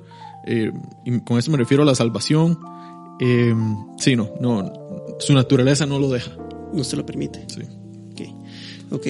eh, 0.48 0.72
y 1.06 1.20
con 1.22 1.38
eso 1.40 1.52
me 1.52 1.58
refiero 1.58 1.84
a 1.84 1.86
la 1.86 1.96
salvación, 1.96 2.60
eh, 3.20 3.54
sí, 3.98 4.16
no, 4.16 4.32
no, 4.40 4.72
su 5.20 5.34
naturaleza 5.34 5.86
no 5.86 6.00
lo 6.00 6.10
deja. 6.10 6.32
No 6.74 6.84
se 6.84 6.96
lo 6.98 7.06
permite. 7.06 7.46
Sí. 7.48 7.62
Ok. 8.12 8.92
Ok. 8.92 9.08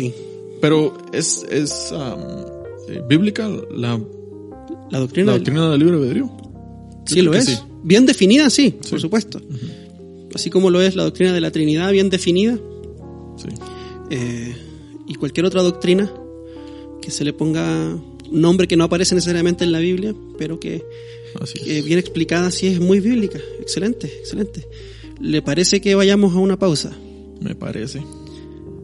Pero 0.62 0.98
es, 1.14 1.44
es 1.50 1.92
am, 1.92 2.20
eh, 2.90 3.02
bíblica 3.10 3.48
la, 3.76 4.00
La 4.92 5.00
doctrina, 5.00 5.28
la 5.28 5.34
del- 5.34 5.42
doctrina 5.44 5.70
del 5.72 5.80
libre 5.80 5.96
albedrío. 5.96 6.32
Sí 7.06 7.22
lo 7.22 7.34
es. 7.34 7.46
sí. 7.46 7.58
Bien 7.84 8.06
definida, 8.06 8.50
sí, 8.50 8.76
Sí. 8.82 8.90
por 8.92 9.00
supuesto. 9.00 9.40
Así 10.36 10.50
como 10.50 10.70
lo 10.70 10.82
es 10.82 10.96
la 10.96 11.04
doctrina 11.04 11.34
de 11.34 11.42
la 11.42 11.50
Trinidad, 11.50 11.92
bien 11.92 12.10
definida. 12.10 12.60
Sí. 13.38 13.48
eh, 14.12 14.56
y 15.08 15.16
cualquier 15.16 15.46
otra 15.46 15.62
doctrina 15.62 16.12
que 17.02 17.10
se 17.12 17.24
le 17.24 17.34
ponga 17.34 17.96
un 18.32 18.42
nombre 18.42 18.68
que 18.68 18.76
no 18.76 18.84
aparece 18.84 19.16
necesariamente 19.16 19.64
en 19.64 19.72
la 19.72 19.80
Biblia, 19.80 20.14
pero 20.38 20.60
que, 20.60 20.84
que 21.64 21.82
bien 21.84 22.00
explicada, 22.00 22.52
sí 22.52 22.68
es 22.68 22.80
muy 22.80 23.00
bíblica. 23.00 23.40
Excelente, 23.62 24.08
excelente. 24.08 24.68
¿Le 25.22 25.42
parece 25.42 25.80
que 25.80 25.96
vayamos 25.96 26.34
a 26.36 26.40
una 26.40 26.60
pausa? 26.60 26.92
Me 27.40 27.56
parece. 27.56 28.04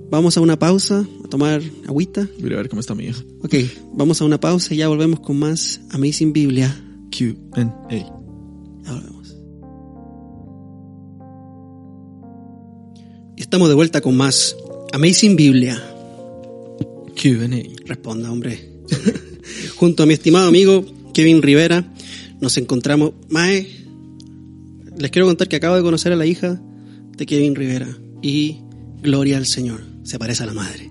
Vamos 0.09 0.37
a 0.37 0.41
una 0.41 0.57
pausa, 0.59 1.05
a 1.23 1.27
tomar 1.27 1.61
agüita. 1.87 2.27
Voy 2.39 2.53
a 2.53 2.57
ver 2.57 2.69
cómo 2.69 2.81
está 2.81 2.95
mi 2.95 3.05
hija. 3.05 3.23
Ok, 3.43 3.55
vamos 3.93 4.21
a 4.21 4.25
una 4.25 4.39
pausa 4.39 4.73
y 4.73 4.77
ya 4.77 4.87
volvemos 4.87 5.19
con 5.21 5.37
más 5.39 5.81
Amazing 5.91 6.33
Biblia. 6.33 6.81
Q&A. 7.11 8.20
Estamos 13.41 13.69
de 13.69 13.75
vuelta 13.75 14.01
con 14.01 14.15
más 14.17 14.55
Amazing 14.93 15.35
Biblia. 15.35 15.81
Q&A. 17.21 17.85
Responda, 17.87 18.31
hombre. 18.31 18.69
Junto 19.75 20.03
a 20.03 20.05
mi 20.05 20.13
estimado 20.13 20.47
amigo 20.47 20.85
Kevin 21.13 21.41
Rivera, 21.41 21.91
nos 22.39 22.57
encontramos. 22.57 23.13
Mae, 23.29 23.67
les 24.97 25.11
quiero 25.11 25.27
contar 25.27 25.47
que 25.47 25.55
acabo 25.57 25.75
de 25.75 25.81
conocer 25.81 26.11
a 26.13 26.15
la 26.15 26.25
hija 26.25 26.59
de 27.17 27.25
Kevin 27.25 27.55
Rivera. 27.55 27.87
Y 28.21 28.57
gloria 29.01 29.37
al 29.37 29.45
Señor. 29.45 29.81
Se 30.03 30.17
parece 30.19 30.43
a 30.43 30.47
la 30.47 30.53
madre. 30.53 30.89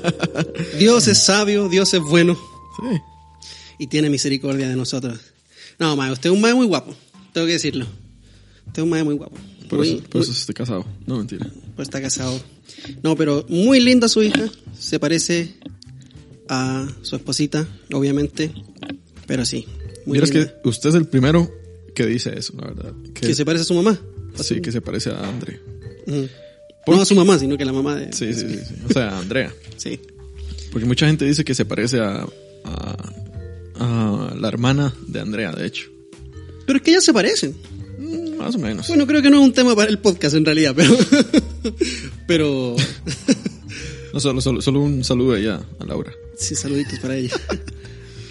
Dios 0.78 1.08
es 1.08 1.18
sabio, 1.18 1.68
Dios 1.68 1.92
es 1.94 2.00
bueno 2.00 2.38
Sí. 2.80 2.98
y 3.78 3.86
tiene 3.88 4.08
misericordia 4.10 4.68
de 4.68 4.76
nosotros. 4.76 5.18
No, 5.78 5.96
mae, 5.96 6.12
usted 6.12 6.30
es 6.30 6.34
un 6.34 6.40
mae 6.40 6.54
muy 6.54 6.66
guapo. 6.66 6.94
Tengo 7.32 7.46
que 7.46 7.54
decirlo. 7.54 7.86
Usted 8.66 8.82
es 8.82 8.84
un 8.84 8.90
mae 8.90 9.04
muy 9.04 9.14
guapo. 9.14 9.36
Por, 9.68 9.78
Muy- 9.80 9.88
eso, 9.90 10.02
por 10.04 10.14
muy- 10.16 10.22
eso 10.22 10.32
estoy 10.32 10.54
casado. 10.54 10.84
No, 11.06 11.18
mentira. 11.18 11.50
Pues 11.80 11.88
está 11.88 12.02
casado. 12.02 12.38
No, 13.02 13.16
pero 13.16 13.46
muy 13.48 13.80
linda 13.80 14.06
su 14.06 14.22
hija. 14.22 14.50
Se 14.78 15.00
parece 15.00 15.54
a 16.46 16.86
su 17.00 17.16
esposita, 17.16 17.66
obviamente. 17.94 18.52
Pero 19.26 19.46
sí. 19.46 19.64
Muy 20.04 20.16
Vieras 20.18 20.28
linda. 20.28 20.60
que 20.62 20.68
usted 20.68 20.90
es 20.90 20.94
el 20.94 21.06
primero 21.06 21.50
que 21.94 22.04
dice 22.04 22.38
eso, 22.38 22.52
la 22.58 22.66
verdad. 22.66 22.92
Que 23.14 23.34
se 23.34 23.46
parece 23.46 23.62
a 23.62 23.64
su 23.64 23.72
mamá. 23.72 23.98
Sí, 24.42 24.60
que 24.60 24.70
se 24.72 24.82
parece 24.82 25.08
a 25.08 25.26
André. 25.26 25.58
No 26.86 27.00
a 27.00 27.06
su 27.06 27.14
mamá, 27.14 27.38
sino 27.38 27.56
que 27.56 27.64
la 27.64 27.72
mamá 27.72 27.96
de. 27.96 28.12
Sí, 28.12 28.34
sí, 28.34 28.40
sí, 28.46 28.58
sí. 28.68 28.74
O 28.86 28.92
sea, 28.92 29.16
a 29.16 29.18
Andrea. 29.18 29.50
Sí. 29.78 29.98
Porque 30.70 30.86
mucha 30.86 31.06
gente 31.06 31.24
dice 31.24 31.46
que 31.46 31.54
se 31.54 31.64
parece 31.64 31.98
a, 32.00 32.26
a, 32.64 32.96
a 33.78 34.34
la 34.38 34.48
hermana 34.48 34.94
de 35.06 35.20
Andrea, 35.20 35.50
de 35.52 35.64
hecho. 35.66 35.88
Pero 36.66 36.76
es 36.76 36.82
que 36.82 36.90
ellas 36.90 37.04
se 37.04 37.14
parecen. 37.14 37.54
Más 38.40 38.54
o 38.54 38.58
menos. 38.58 38.88
Bueno, 38.88 39.06
creo 39.06 39.20
que 39.20 39.30
no 39.30 39.38
es 39.38 39.44
un 39.44 39.52
tema 39.52 39.76
para 39.76 39.90
el 39.90 39.98
podcast 39.98 40.34
en 40.34 40.44
realidad, 40.44 40.74
pero. 40.74 40.96
pero. 42.26 42.76
No, 44.14 44.20
solo, 44.20 44.40
solo, 44.40 44.62
solo 44.62 44.80
un 44.80 45.04
saludo 45.04 45.34
allá 45.34 45.60
a 45.78 45.84
Laura. 45.84 46.10
Sí, 46.36 46.54
saluditos 46.54 46.98
para 47.00 47.16
ella. 47.16 47.34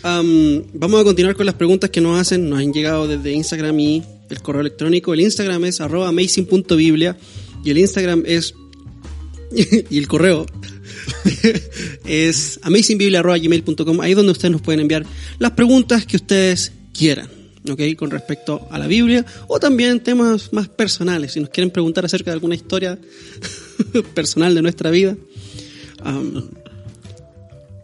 Am, 0.01 0.63
vamos 0.73 1.01
a 1.01 1.03
continuar 1.03 1.35
con 1.35 1.45
las 1.45 1.55
preguntas 1.55 1.89
que 1.91 2.01
nos 2.01 2.19
hacen. 2.19 2.49
Nos 2.49 2.59
han 2.59 2.73
llegado 2.73 3.07
desde 3.07 3.31
Instagram 3.31 3.79
y 3.79 4.03
el 4.29 4.41
correo 4.41 4.61
electrónico. 4.61 5.13
El 5.13 5.21
Instagram 5.21 5.65
es 5.65 5.79
arroba 5.79 6.09
amazing.biblia 6.09 7.17
y 7.63 7.69
el 7.69 7.77
Instagram 7.77 8.23
es... 8.25 8.55
y 9.89 9.97
el 9.97 10.07
correo 10.07 10.45
es 12.05 12.59
amazingbiblia.gmail.com. 12.63 14.01
Ahí 14.01 14.11
es 14.11 14.17
donde 14.17 14.31
ustedes 14.31 14.51
nos 14.51 14.61
pueden 14.61 14.81
enviar 14.81 15.05
las 15.37 15.51
preguntas 15.51 16.05
que 16.05 16.17
ustedes 16.17 16.71
quieran. 16.93 17.38
¿Ok? 17.67 17.81
Con 17.97 18.11
respecto 18.11 18.67
a 18.69 18.79
la 18.79 18.87
Biblia 18.87 19.25
o 19.47 19.59
también 19.59 19.99
temas 19.99 20.53
más 20.53 20.69
personales. 20.69 21.33
Si 21.33 21.39
nos 21.39 21.49
quieren 21.49 21.71
preguntar 21.71 22.05
acerca 22.05 22.31
de 22.31 22.35
alguna 22.35 22.55
historia 22.55 22.97
personal 24.13 24.55
de 24.55 24.61
nuestra 24.61 24.89
vida. 24.91 25.15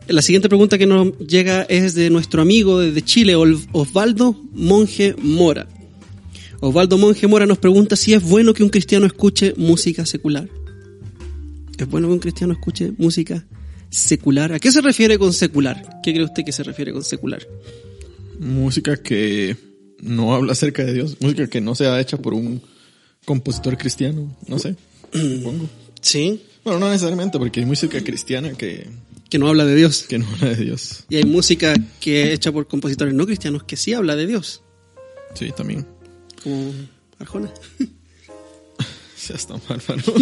La 0.07 0.21
siguiente 0.21 0.49
pregunta 0.49 0.77
que 0.77 0.85
nos 0.85 1.17
llega 1.17 1.63
es 1.63 1.95
de 1.95 2.09
nuestro 2.09 2.41
amigo 2.41 2.79
desde 2.79 3.01
Chile, 3.01 3.35
Osvaldo 3.35 4.39
Monje 4.53 5.15
Mora. 5.17 5.67
Osvaldo 6.59 6.97
Monje 6.97 7.27
Mora 7.27 7.45
nos 7.45 7.57
pregunta 7.57 7.95
si 7.95 8.13
es 8.13 8.23
bueno 8.23 8.53
que 8.53 8.63
un 8.63 8.69
cristiano 8.69 9.05
escuche 9.05 9.53
música 9.57 10.05
secular. 10.05 10.47
¿Es 11.77 11.89
bueno 11.89 12.07
que 12.07 12.13
un 12.13 12.19
cristiano 12.19 12.53
escuche 12.53 12.93
música 12.97 13.45
secular? 13.89 14.53
¿A 14.53 14.59
qué 14.59 14.71
se 14.71 14.81
refiere 14.81 15.17
con 15.17 15.33
secular? 15.33 15.99
¿Qué 16.03 16.13
cree 16.13 16.23
usted 16.23 16.45
que 16.45 16.51
se 16.51 16.63
refiere 16.63 16.93
con 16.93 17.03
secular? 17.03 17.41
Música 18.39 18.97
que 18.97 19.57
no 20.01 20.33
habla 20.33 20.53
acerca 20.53 20.83
de 20.83 20.93
Dios. 20.93 21.17
Música 21.19 21.47
que 21.47 21.61
no 21.61 21.75
sea 21.75 21.99
hecha 21.99 22.17
por 22.17 22.33
un 22.33 22.61
compositor 23.25 23.77
cristiano. 23.77 24.35
No 24.47 24.59
sé. 24.59 24.75
Supongo. 25.13 25.69
Sí, 26.01 26.43
Bueno, 26.63 26.79
no 26.79 26.89
necesariamente, 26.89 27.37
porque 27.39 27.59
hay 27.61 27.65
música 27.65 28.03
cristiana 28.03 28.53
que, 28.53 28.87
que 29.29 29.39
no 29.39 29.47
habla 29.47 29.65
de 29.65 29.75
Dios. 29.75 30.03
que 30.07 30.19
no 30.19 30.27
habla 30.27 30.49
de 30.49 30.63
Dios. 30.65 31.05
Y 31.09 31.15
hay 31.17 31.23
música 31.23 31.73
que 31.99 32.23
es 32.23 32.33
hecha 32.35 32.51
por 32.51 32.67
compositores 32.67 33.13
no 33.13 33.25
cristianos 33.25 33.63
que 33.63 33.77
sí 33.77 33.93
habla 33.93 34.15
de 34.15 34.27
Dios. 34.27 34.61
Sí, 35.33 35.51
también. 35.55 35.85
Como 36.43 36.71
Arjona. 37.19 37.51
Está 39.29 39.55
mal, 39.67 39.81
mano. 39.87 40.03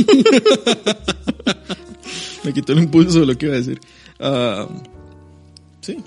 Me 2.43 2.53
quitó 2.53 2.71
el 2.73 2.79
impulso 2.79 3.19
de 3.21 3.25
lo 3.25 3.37
que 3.37 3.45
iba 3.47 3.55
a 3.55 3.57
decir. 3.57 3.79
Ah, 4.19 4.67
sí. 5.81 5.97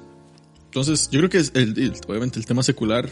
Entonces, 0.77 1.09
yo 1.11 1.21
creo 1.21 1.31
que 1.31 1.39
es 1.39 1.53
el, 1.55 1.71
el- 1.79 1.95
obviamente 2.07 2.39
el 2.39 2.45
tema 2.45 2.63
secular, 2.63 3.09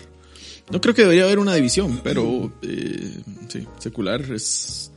no 0.71 0.83
creo 0.83 0.95
que 0.95 1.01
debería 1.01 1.25
haber 1.25 1.39
una 1.39 1.55
división, 1.55 1.99
pero 2.05 2.53
eh, 2.61 3.23
sí, 3.49 3.67
secular 3.79 4.21
es... 4.35 4.91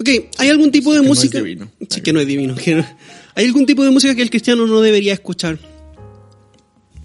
Ok, 0.00 0.08
¿hay 0.38 0.48
algún 0.48 0.70
tipo 0.70 0.90
de 0.94 1.00
Que 1.00 1.06
no 1.06 1.12
es 1.12 1.18
música? 1.18 1.38
divino. 1.38 1.70
Sí, 1.90 2.00
que 2.00 2.14
no 2.14 2.20
es 2.20 2.26
divino. 2.26 2.54
que 2.54 2.76
no- 2.76 2.86
¿Hay 3.34 3.44
algún 3.44 3.66
tipo 3.66 3.84
de 3.84 3.90
música 3.90 4.14
que 4.14 4.22
el 4.22 4.30
cristiano 4.30 4.66
no 4.66 4.80
debería 4.80 5.12
escuchar? 5.12 5.58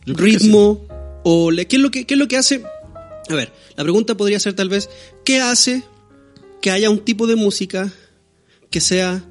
yo 0.05 0.13
ritmo 0.15 0.87
o 1.25 1.51
le- 1.51 1.67
¿qué 1.67 1.75
es 1.75 1.81
lo 1.81 1.91
que 1.91 2.05
qué 2.05 2.13
es 2.13 2.19
lo 2.19 2.29
que 2.29 2.37
hace 2.37 2.63
a 3.29 3.35
ver 3.35 3.51
la 3.75 3.83
pregunta 3.83 4.15
podría 4.15 4.39
ser 4.39 4.53
tal 4.53 4.69
vez 4.69 4.89
qué 5.25 5.41
hace 5.41 5.83
que 6.61 6.71
haya 6.71 6.89
un 6.89 6.99
tipo 6.99 7.27
de 7.27 7.35
música 7.35 7.91
que 8.69 8.79
sea 8.79 9.21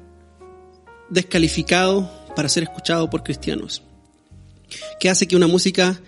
descalificado 1.09 2.11
para 2.35 2.47
ser 2.49 2.61
escuchado 2.63 3.09
por 3.09 3.23
cristianos 3.23 3.81
qué 4.99 5.09
hace 5.09 5.27
que 5.27 5.35
una 5.35 5.47
música 5.47 5.99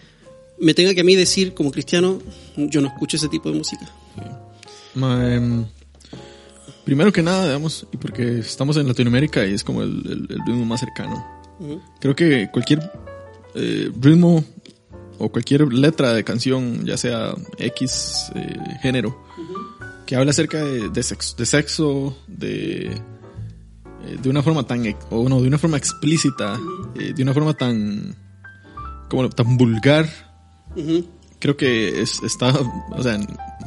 me 0.59 0.73
tenga 0.73 0.93
que 0.93 1.01
a 1.01 1.03
mí 1.03 1.15
decir 1.15 1.53
como 1.53 1.71
cristiano 1.71 2.19
yo 2.55 2.81
no 2.81 2.87
escucho 2.87 3.17
ese 3.17 3.27
tipo 3.29 3.51
de 3.51 3.57
música 3.57 3.85
sí. 4.15 4.21
Ma- 4.99 5.33
em, 5.33 5.65
primero 6.85 7.11
que 7.11 7.21
nada, 7.21 7.45
digamos, 7.45 7.85
y 7.91 7.97
porque 7.97 8.39
estamos 8.39 8.77
en 8.77 8.87
Latinoamérica 8.87 9.45
y 9.45 9.53
es 9.53 9.63
como 9.63 9.81
el, 9.81 9.89
el- 10.05 10.27
el 10.29 10.39
ritmo 10.45 10.65
más 10.65 10.79
cercano. 10.79 11.25
Creo 11.99 12.15
que 12.15 12.49
cualquier 12.51 12.79
eh, 13.55 13.89
ritmo 13.99 14.43
o 15.17 15.29
cualquier 15.29 15.71
letra 15.73 16.13
de 16.13 16.23
canción, 16.23 16.85
ya 16.85 16.95
sea 16.97 17.33
X 17.57 18.31
eh, 18.35 18.57
género, 18.81 19.17
que 20.05 20.15
habla 20.15 20.31
acerca 20.31 20.63
de, 20.63 20.89
de 20.89 21.03
sexo, 21.03 21.35
de, 21.37 21.45
sexo, 21.45 22.17
de, 22.27 22.85
eh, 22.87 24.17
de 24.21 24.29
una 24.29 24.43
forma 24.43 24.63
tan, 24.67 24.83
o 25.09 25.27
no, 25.27 25.41
de 25.41 25.47
una 25.47 25.57
forma 25.57 25.77
explícita, 25.77 26.57
de 26.95 27.23
una 27.23 27.33
forma 27.33 27.53
tan, 27.53 28.15
como 29.09 29.29
tan 29.29 29.57
vulgar, 29.57 30.07
creo 31.39 31.57
que 31.57 32.01
es, 32.01 32.21
está, 32.23 32.53
o 32.91 33.03
sea, 33.03 33.19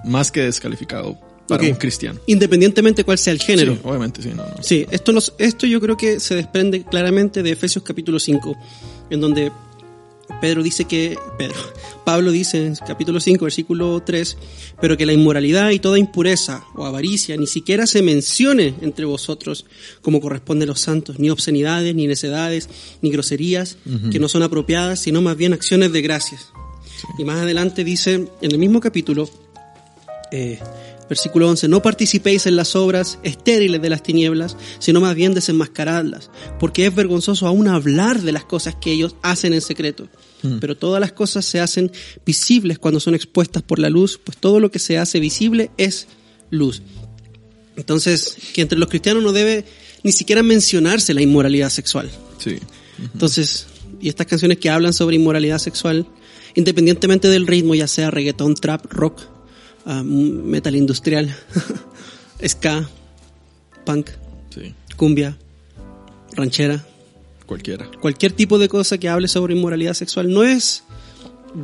más 0.05 0.31
que 0.31 0.43
descalificado 0.43 1.19
para 1.47 1.63
un 1.65 1.75
cristiano. 1.75 2.21
independientemente 2.27 3.05
cuál 3.05 3.17
sea 3.17 3.33
el 3.33 3.41
género 3.41 3.75
Sí, 3.75 3.81
obviamente, 3.85 4.23
sí, 4.23 4.31
no, 4.35 4.45
no. 4.45 4.63
Sí, 4.63 4.87
esto, 4.91 5.13
nos, 5.13 5.35
esto 5.39 5.67
yo 5.67 5.81
creo 5.81 5.97
que 5.97 6.21
se 6.21 6.35
desprende 6.35 6.85
claramente 6.85 7.43
de 7.43 7.53
Efesios 7.53 7.83
capítulo 7.83 8.19
5, 8.19 8.57
en 9.11 9.21
donde 9.21 9.51
Pedro 10.41 10.63
dice 10.63 10.85
que, 10.85 11.19
Pedro, 11.37 11.57
Pablo 12.05 12.31
dice 12.31 12.67
en 12.67 12.77
capítulo 12.77 13.21
5, 13.21 13.45
versículo 13.45 14.03
3, 14.03 14.37
pero 14.81 14.97
que 14.97 15.07
la 15.07 15.13
inmoralidad 15.13 15.71
y 15.71 15.79
toda 15.79 15.99
impureza 15.99 16.65
o 16.75 16.87
avaricia 16.87 17.37
ni 17.37 17.47
siquiera 17.47 17.87
se 17.87 18.03
mencione 18.03 18.75
entre 18.81 19.05
vosotros 19.05 19.67
como 20.03 20.21
corresponde 20.21 20.65
a 20.65 20.69
los 20.69 20.81
santos, 20.81 21.19
ni 21.19 21.31
obscenidades, 21.31 21.95
ni 21.95 22.07
necedades, 22.07 22.69
ni 23.03 23.11
groserías, 23.11 23.77
que 24.11 24.19
no 24.19 24.29
son 24.29 24.43
apropiadas, 24.43 25.01
sino 25.01 25.23
más 25.23 25.37
bien 25.37 25.53
acciones 25.53 25.93
de 25.93 26.03
gracias. 26.03 26.53
Y 27.19 27.25
más 27.25 27.39
adelante 27.39 27.85
dice, 27.85 28.15
en 28.41 28.53
el 28.53 28.59
mismo 28.59 28.81
capítulo, 28.81 29.29
eh, 30.31 30.59
versículo 31.09 31.49
11, 31.49 31.69
no 31.69 31.83
participéis 31.83 32.47
en 32.47 32.57
las 32.57 32.77
obras 32.77 33.19
estériles 33.23 33.81
de 33.81 33.91
las 33.91 34.03
tinieblas, 34.03 34.57
sino 34.79 35.01
más 35.01 35.15
bien 35.15 35.35
desenmascaradlas, 35.35 36.31
porque 36.59 36.87
es 36.87 36.95
vergonzoso 36.95 37.47
aún 37.47 37.69
hablar 37.69 38.21
de 38.23 38.33
las 38.33 38.45
cosas 38.45 38.75
que 38.75 38.93
ellos 38.93 39.15
hacen 39.23 39.53
en 39.53 39.61
secreto. 39.61 40.09
Pero 40.61 40.77
todas 40.77 41.01
las 41.01 41.11
cosas 41.11 41.45
se 41.45 41.59
hacen 41.59 41.91
visibles 42.25 42.79
cuando 42.79 43.01
son 43.01 43.17
expuestas 43.17 43.63
por 43.63 43.81
la 43.81 43.91
luz, 43.91 44.21
pues 44.23 44.39
todo 44.39 44.61
lo 44.61 44.71
que 44.71 44.79
se 44.79 44.97
hace 44.97 45.19
visible 45.19 45.71
es 45.79 46.07
luz. 46.51 46.81
Entonces, 47.77 48.37
que 48.55 48.63
entre 48.63 48.79
los 48.79 48.89
cristianos 48.89 49.23
no 49.23 49.33
debe 49.33 49.65
ni 50.05 50.13
siquiera 50.13 50.45
mencionarse 50.45 51.13
la 51.13 51.23
inmoralidad 51.23 51.71
sexual. 51.71 52.09
Sí. 52.39 52.59
Entonces, 53.01 53.67
y 54.01 54.09
estas 54.09 54.27
canciones 54.27 54.59
que 54.59 54.71
hablan 54.71 54.93
sobre 54.93 55.17
inmoralidad 55.17 55.59
sexual, 55.59 56.07
independientemente 56.55 57.29
del 57.29 57.47
ritmo, 57.47 57.75
ya 57.75 57.89
sea 57.89 58.11
reggaetón, 58.11 58.55
trap, 58.55 58.87
rock, 58.93 59.23
ah, 59.89 60.03
metal 60.05 60.77
industrial, 60.77 61.35
ska, 62.47 62.89
punk, 63.85 64.11
Sí, 64.51 64.75
cumbia, 64.97 65.37
ranchera, 66.33 66.85
cualquiera. 67.47 67.91
cualquier 68.01 68.33
tipo 68.33 68.59
de 68.59 68.69
cosa 68.69 68.99
que 68.99 69.09
hable 69.09 69.29
sobre 69.29 69.55
inmoralidad 69.55 69.95
sexual 69.95 70.33
no 70.33 70.43
es 70.45 70.85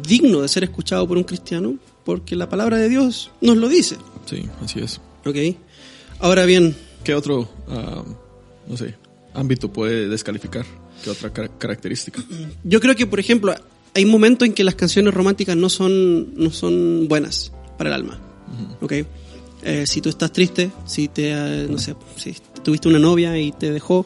digno 0.06 0.40
de 0.42 0.48
ser 0.48 0.64
escuchado 0.64 1.06
por 1.06 1.16
un 1.16 1.24
cristiano 1.24 1.76
porque 2.04 2.36
la 2.36 2.48
palabra 2.48 2.76
de 2.78 2.88
Dios 2.88 3.30
nos 3.40 3.56
lo 3.56 3.68
dice. 3.68 3.96
Sí, 4.26 4.48
así 4.62 4.80
es. 4.80 5.00
¿Ok? 5.24 5.36
Ahora 6.20 6.44
bien, 6.44 6.74
¿Qué 7.02 7.14
otro, 7.14 7.48
ah, 7.68 8.02
no 8.66 8.76
sé, 8.76 8.94
ámbito 9.34 9.70
puede 9.72 10.08
descalificar? 10.08 10.64
¿Qué 11.02 11.10
otra 11.10 11.30
car- 11.32 11.50
característica? 11.58 12.22
Yo 12.62 12.80
creo 12.80 12.94
que, 12.96 13.06
por 13.06 13.20
ejemplo, 13.20 13.54
hay 13.94 14.04
momentos 14.06 14.46
en 14.48 14.54
que 14.54 14.64
las 14.64 14.74
canciones 14.74 15.12
románticas 15.12 15.54
no 15.56 15.68
son, 15.68 16.34
no 16.34 16.50
son 16.50 17.06
buenas 17.08 17.52
para 17.76 17.90
el 17.90 17.94
alma. 17.94 18.18
¿Ok? 18.80 18.92
Eh, 19.62 19.84
si 19.86 20.00
tú 20.00 20.10
estás 20.10 20.32
triste, 20.32 20.70
si 20.86 21.08
te, 21.08 21.30
eh, 21.30 21.66
no 21.70 21.78
sé, 21.78 21.94
si 22.16 22.34
tuviste 22.62 22.88
una 22.88 22.98
novia 22.98 23.38
y 23.38 23.52
te 23.52 23.72
dejó, 23.72 24.04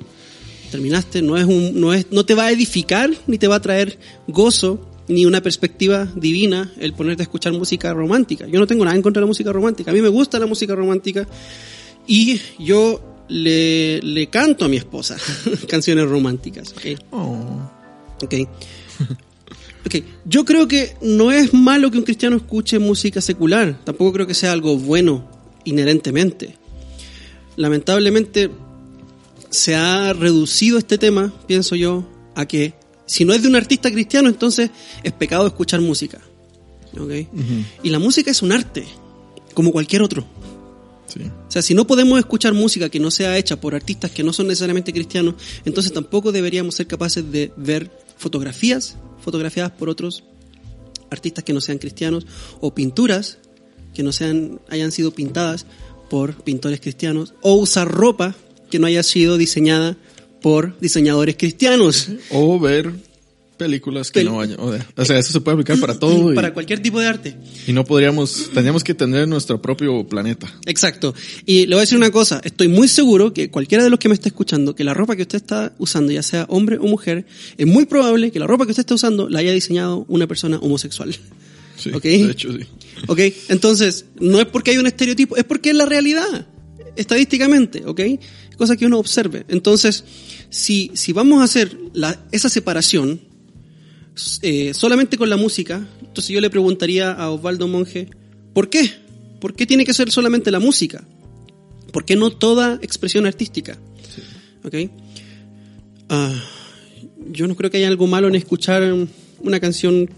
terminaste, 0.70 1.20
no 1.22 1.36
es 1.36 1.44
un, 1.44 1.80
no 1.80 1.92
es, 1.92 2.06
no 2.12 2.24
te 2.24 2.34
va 2.34 2.44
a 2.44 2.50
edificar 2.52 3.10
ni 3.26 3.38
te 3.38 3.48
va 3.48 3.56
a 3.56 3.60
traer 3.60 3.98
gozo 4.28 4.88
ni 5.08 5.26
una 5.26 5.40
perspectiva 5.42 6.06
divina 6.14 6.72
el 6.78 6.92
ponerte 6.92 7.22
a 7.22 7.24
escuchar 7.24 7.52
música 7.54 7.92
romántica. 7.92 8.46
Yo 8.46 8.60
no 8.60 8.66
tengo 8.66 8.84
nada 8.84 8.96
en 8.96 9.02
contra 9.02 9.20
de 9.20 9.24
la 9.24 9.28
música 9.28 9.52
romántica. 9.52 9.90
A 9.90 9.94
mí 9.94 10.02
me 10.02 10.08
gusta 10.08 10.38
la 10.38 10.46
música 10.46 10.74
romántica 10.74 11.26
y 12.06 12.40
yo 12.58 13.00
le, 13.28 14.00
le 14.00 14.28
canto 14.28 14.64
a 14.64 14.68
mi 14.68 14.76
esposa 14.76 15.16
canciones 15.68 16.08
románticas. 16.08 16.72
¿ok? 16.72 17.00
Oh, 17.10 17.70
Ok. 18.22 18.34
Ok, 19.86 19.96
yo 20.24 20.44
creo 20.44 20.68
que 20.68 20.96
no 21.00 21.30
es 21.30 21.54
malo 21.54 21.90
que 21.90 21.98
un 21.98 22.04
cristiano 22.04 22.36
escuche 22.36 22.78
música 22.78 23.20
secular, 23.20 23.78
tampoco 23.84 24.12
creo 24.12 24.26
que 24.26 24.34
sea 24.34 24.52
algo 24.52 24.76
bueno 24.76 25.28
inherentemente. 25.64 26.56
Lamentablemente 27.56 28.50
se 29.50 29.74
ha 29.74 30.12
reducido 30.12 30.78
este 30.78 30.98
tema, 30.98 31.32
pienso 31.46 31.74
yo, 31.74 32.08
a 32.34 32.46
que 32.46 32.74
si 33.06 33.24
no 33.24 33.32
es 33.32 33.42
de 33.42 33.48
un 33.48 33.56
artista 33.56 33.90
cristiano, 33.90 34.28
entonces 34.28 34.70
es 35.02 35.12
pecado 35.12 35.46
escuchar 35.46 35.80
música. 35.80 36.20
Ok. 36.98 37.12
Y 37.82 37.90
la 37.90 37.98
música 37.98 38.30
es 38.30 38.42
un 38.42 38.52
arte, 38.52 38.86
como 39.54 39.72
cualquier 39.72 40.02
otro. 40.02 40.26
sí. 41.06 41.20
O 41.22 41.50
sea, 41.50 41.62
si 41.62 41.74
no 41.74 41.86
podemos 41.86 42.18
escuchar 42.18 42.52
música 42.52 42.88
que 42.90 43.00
no 43.00 43.10
sea 43.10 43.38
hecha 43.38 43.60
por 43.60 43.74
artistas 43.74 44.10
que 44.10 44.22
no 44.22 44.32
son 44.32 44.48
necesariamente 44.48 44.92
cristianos, 44.92 45.36
entonces 45.64 45.92
tampoco 45.92 46.32
deberíamos 46.32 46.74
ser 46.74 46.86
capaces 46.86 47.30
de 47.32 47.52
ver 47.56 47.90
fotografías 48.18 48.96
fotografiadas 49.20 49.72
por 49.72 49.88
otros 49.88 50.24
artistas 51.10 51.44
que 51.44 51.52
no 51.52 51.60
sean 51.60 51.78
cristianos 51.78 52.26
o 52.60 52.74
pinturas 52.74 53.38
que 53.94 54.02
no 54.02 54.12
sean 54.12 54.60
hayan 54.68 54.92
sido 54.92 55.12
pintadas 55.12 55.66
por 56.10 56.34
pintores 56.42 56.80
cristianos 56.80 57.34
o 57.40 57.54
usar 57.54 57.88
ropa 57.88 58.34
que 58.70 58.78
no 58.78 58.86
haya 58.86 59.02
sido 59.02 59.36
diseñada 59.36 59.96
por 60.40 60.78
diseñadores 60.78 61.36
cristianos. 61.36 62.10
O 62.30 62.58
ver 62.60 62.92
películas 63.58 64.10
que 64.10 64.20
Pel- 64.22 64.24
no 64.26 64.36
vayan. 64.36 64.58
O 64.58 65.04
sea, 65.04 65.18
eso 65.18 65.32
se 65.32 65.40
puede 65.42 65.56
aplicar 65.56 65.78
para 65.78 65.98
todo. 65.98 66.32
Y, 66.32 66.34
Para 66.34 66.54
cualquier 66.54 66.80
tipo 66.80 66.98
de 67.00 67.06
arte. 67.06 67.36
y 67.66 67.72
no 67.74 67.84
podríamos, 67.84 68.44
tendríamos 68.54 68.82
que 68.84 68.94
tener 68.94 69.28
nuestro 69.28 69.60
propio 69.60 70.06
planeta. 70.08 70.50
Exacto. 70.64 71.14
Y 71.44 71.66
le 71.66 71.74
voy 71.74 71.78
a 71.78 71.80
decir 71.80 71.98
una 71.98 72.10
cosa, 72.10 72.40
estoy 72.44 72.68
muy 72.68 72.88
seguro 72.88 73.34
que 73.34 73.50
cualquiera 73.50 73.84
de 73.84 73.90
los 73.90 73.98
que 73.98 74.08
me 74.08 74.14
está 74.14 74.28
escuchando, 74.28 74.74
que 74.74 74.84
la 74.84 74.94
ropa 74.94 75.16
que 75.16 75.22
usted 75.22 75.36
está 75.36 75.74
usando, 75.78 76.10
ya 76.12 76.22
sea 76.22 76.46
hombre 76.48 76.78
o 76.78 76.84
mujer, 76.84 77.26
es 77.58 77.66
muy 77.66 77.84
probable 77.86 78.30
que 78.30 78.38
la 78.38 78.46
ropa 78.46 78.64
que 78.64 78.70
usted 78.70 78.80
está 78.82 78.94
usando 78.94 79.28
la 79.28 79.40
haya 79.40 79.52
diseñado 79.52 80.06
una 80.08 80.26
persona 80.26 80.58
homosexual. 80.58 81.14
Sí, 81.76 81.90
de 81.90 82.30
hecho, 82.30 82.52
sí. 82.52 82.60
¿Ok? 83.06 83.20
Entonces, 83.48 84.06
no 84.20 84.40
es 84.40 84.46
porque 84.46 84.70
hay 84.72 84.78
un 84.78 84.86
estereotipo, 84.86 85.36
es 85.36 85.44
porque 85.44 85.70
es 85.70 85.76
la 85.76 85.84
realidad, 85.86 86.46
estadísticamente, 86.96 87.84
¿ok? 87.86 88.00
Cosa 88.56 88.76
que 88.76 88.86
uno 88.86 88.98
observe. 88.98 89.44
Entonces, 89.48 90.04
si, 90.50 90.90
si 90.94 91.12
vamos 91.12 91.40
a 91.40 91.44
hacer 91.44 91.76
la- 91.94 92.20
esa 92.32 92.48
separación 92.48 93.20
eh, 94.42 94.74
solamente 94.74 95.16
con 95.16 95.30
la 95.30 95.36
música, 95.36 95.86
entonces 96.00 96.28
yo 96.28 96.40
le 96.40 96.50
preguntaría 96.50 97.12
a 97.12 97.30
Osvaldo 97.30 97.68
Monge, 97.68 98.08
¿por 98.52 98.68
qué? 98.70 98.90
¿Por 99.40 99.54
qué 99.54 99.66
tiene 99.66 99.84
que 99.84 99.94
ser 99.94 100.10
solamente 100.10 100.50
la 100.50 100.60
música? 100.60 101.04
¿Por 101.92 102.04
qué 102.04 102.16
no 102.16 102.30
toda 102.30 102.78
expresión 102.82 103.26
artística? 103.26 103.78
¿Ok? 104.64 104.74
Ah, 106.08 106.34
yo 107.30 107.46
no 107.46 107.56
creo 107.56 107.70
que 107.70 107.78
haya 107.78 107.88
algo 107.88 108.06
malo 108.06 108.28
en 108.28 108.34
escuchar 108.34 108.82
una 109.40 109.60
canción 109.60 110.08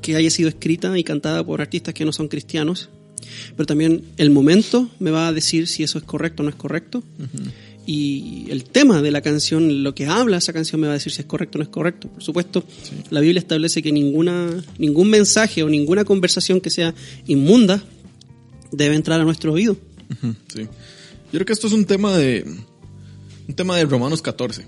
que 0.00 0.16
haya 0.16 0.30
sido 0.30 0.48
escrita 0.48 0.98
y 0.98 1.04
cantada 1.04 1.44
por 1.44 1.60
artistas 1.60 1.94
que 1.94 2.04
no 2.04 2.12
son 2.12 2.28
cristianos, 2.28 2.90
pero 3.56 3.66
también 3.66 4.04
el 4.16 4.30
momento 4.30 4.90
me 4.98 5.10
va 5.10 5.28
a 5.28 5.32
decir 5.32 5.68
si 5.68 5.82
eso 5.82 5.98
es 5.98 6.04
correcto 6.04 6.42
o 6.42 6.44
no 6.44 6.50
es 6.50 6.56
correcto. 6.56 7.02
Y 7.84 8.46
el 8.50 8.64
tema 8.64 9.02
de 9.02 9.10
la 9.10 9.20
canción, 9.22 9.82
lo 9.82 9.94
que 9.94 10.06
habla 10.06 10.36
esa 10.36 10.52
canción 10.52 10.80
me 10.80 10.86
va 10.86 10.92
a 10.92 10.94
decir 10.94 11.12
si 11.12 11.20
es 11.22 11.26
correcto 11.26 11.58
o 11.58 11.60
no 11.60 11.62
es 11.64 11.68
correcto. 11.68 12.08
Por 12.08 12.22
supuesto, 12.22 12.64
la 13.10 13.20
Biblia 13.20 13.40
establece 13.40 13.82
que 13.82 13.90
ninguna, 13.90 14.62
ningún 14.78 15.10
mensaje 15.10 15.62
o 15.64 15.68
ninguna 15.68 16.04
conversación 16.04 16.60
que 16.60 16.70
sea 16.70 16.94
inmunda 17.26 17.82
debe 18.70 18.94
entrar 18.94 19.20
a 19.20 19.24
nuestro 19.24 19.52
oído. 19.52 19.76
Sí. 20.54 20.62
Yo 20.62 20.68
creo 21.38 21.46
que 21.46 21.52
esto 21.54 21.66
es 21.66 21.72
un 21.72 21.84
tema 21.84 22.16
de 22.16 22.44
un 23.48 23.54
tema 23.54 23.76
de 23.76 23.84
Romanos 23.84 24.22
14. 24.22 24.64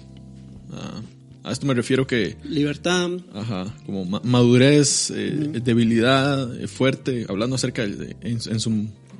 Ah, 0.73 1.01
A 1.45 1.53
esto 1.53 1.67
me 1.67 1.75
refiero 1.75 2.07
que, 2.07 2.37
Libertad. 2.43 3.11
ajá, 3.35 3.73
como 3.87 4.05
ma- 4.07 4.23
madurez, 4.25 5.11
eh, 5.15 5.53
debilidad, 5.63 6.59
eh, 6.61 6.67
fuerte, 6.67 7.27
hablando 7.29 7.55
acerca 7.57 7.87
de, 7.87 8.17
en, 8.23 8.39
en 8.51 8.59
su, 8.61 8.71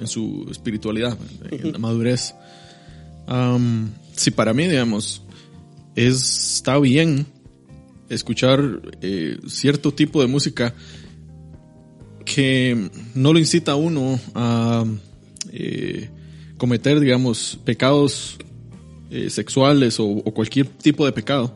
en 0.01 0.07
su 0.09 0.49
espiritualidad, 0.51 1.17
en 1.51 1.73
la 1.73 1.79
madurez. 1.79 2.35
Am, 3.27 3.91
si 4.15 4.31
para 4.31 4.53
mí, 4.55 4.67
digamos, 4.67 5.23
es, 5.97 6.55
está 6.57 6.79
bien 6.79 7.27
escuchar 8.09 8.81
eh, 9.01 9.39
cierto 9.47 9.93
tipo 9.93 10.21
de 10.21 10.29
música 10.29 10.75
que 12.25 12.91
no 13.15 13.33
lo 13.33 13.39
incita 13.39 13.73
a 13.73 13.77
uno 13.77 14.19
a 14.35 14.85
eh, 15.53 16.09
cometer, 16.57 17.01
digamos, 17.01 17.59
pecados 17.65 18.37
eh, 19.11 19.29
sexuales 19.31 20.01
o, 20.01 20.07
o 20.07 20.35
cualquier 20.35 20.67
tipo 20.67 21.05
de 21.05 21.13
pecado. 21.13 21.55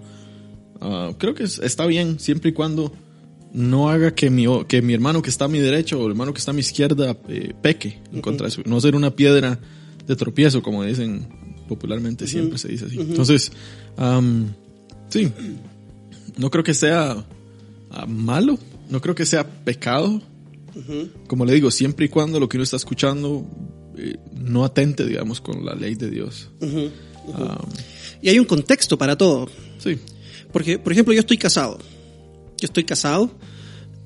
Ah, 0.81 1.12
creo 1.19 1.35
que 1.35 1.45
es- 1.45 1.59
está 1.59 1.87
bien 1.87 2.21
siempre 2.21 2.51
y 2.51 2.53
cuando 2.53 2.93
no 3.53 3.89
haga 3.89 4.14
que 4.14 4.29
mi, 4.31 4.45
que 4.69 4.83
mi 4.83 4.93
hermano 4.93 5.23
que 5.23 5.31
está 5.31 5.47
a 5.47 5.49
mi 5.49 5.59
derecha 5.59 5.97
o 5.97 6.05
el 6.05 6.11
hermano 6.11 6.33
que 6.35 6.39
está 6.39 6.51
a 6.51 6.55
mi 6.55 6.61
izquierda 6.61 7.16
eh, 7.29 7.55
peque 7.62 7.99
en 8.12 8.21
contra 8.21 8.47
de 8.47 8.53
eso. 8.53 8.62
No 8.66 8.81
ser 8.81 8.95
una 8.95 9.11
piedra 9.16 9.59
de 10.07 10.16
tropiezo, 10.16 10.62
como 10.62 10.85
dicen 10.85 11.27
popularmente, 11.69 12.27
siempre 12.27 12.59
se 12.59 12.69
dice 12.69 12.87
así. 12.87 12.99
Entonces, 12.99 13.53
am, 13.97 14.53
sí, 15.09 15.31
no 16.37 16.51
creo 16.51 16.64
que 16.64 16.75
sea 16.75 17.25
ah, 17.91 18.07
malo, 18.07 18.59
no 18.91 19.01
creo 19.01 19.14
que 19.14 19.27
sea 19.27 19.47
pecado. 19.64 20.21
Como 21.27 21.45
le 21.45 21.55
digo, 21.55 21.71
siempre 21.73 22.07
y 22.07 22.09
cuando 22.09 22.39
lo 22.39 22.49
que 22.49 22.57
uno 22.57 22.64
está 22.64 22.77
escuchando 22.77 23.45
eh, 23.97 24.16
no 24.41 24.64
atente, 24.64 25.05
digamos, 25.05 25.41
con 25.41 25.64
la 25.64 25.75
ley 25.75 25.97
de 25.97 26.09
Dios. 26.09 26.51
Y 28.23 28.29
hay 28.29 28.39
un 28.39 28.45
contexto 28.45 28.97
para 28.97 29.16
todo. 29.16 29.49
sí, 29.79 29.99
Porque, 30.53 30.79
por 30.79 30.93
ejemplo, 30.93 31.12
yo 31.12 31.21
estoy 31.21 31.37
casado. 31.37 31.79
Yo 32.59 32.66
estoy 32.66 32.85
casado 32.85 33.31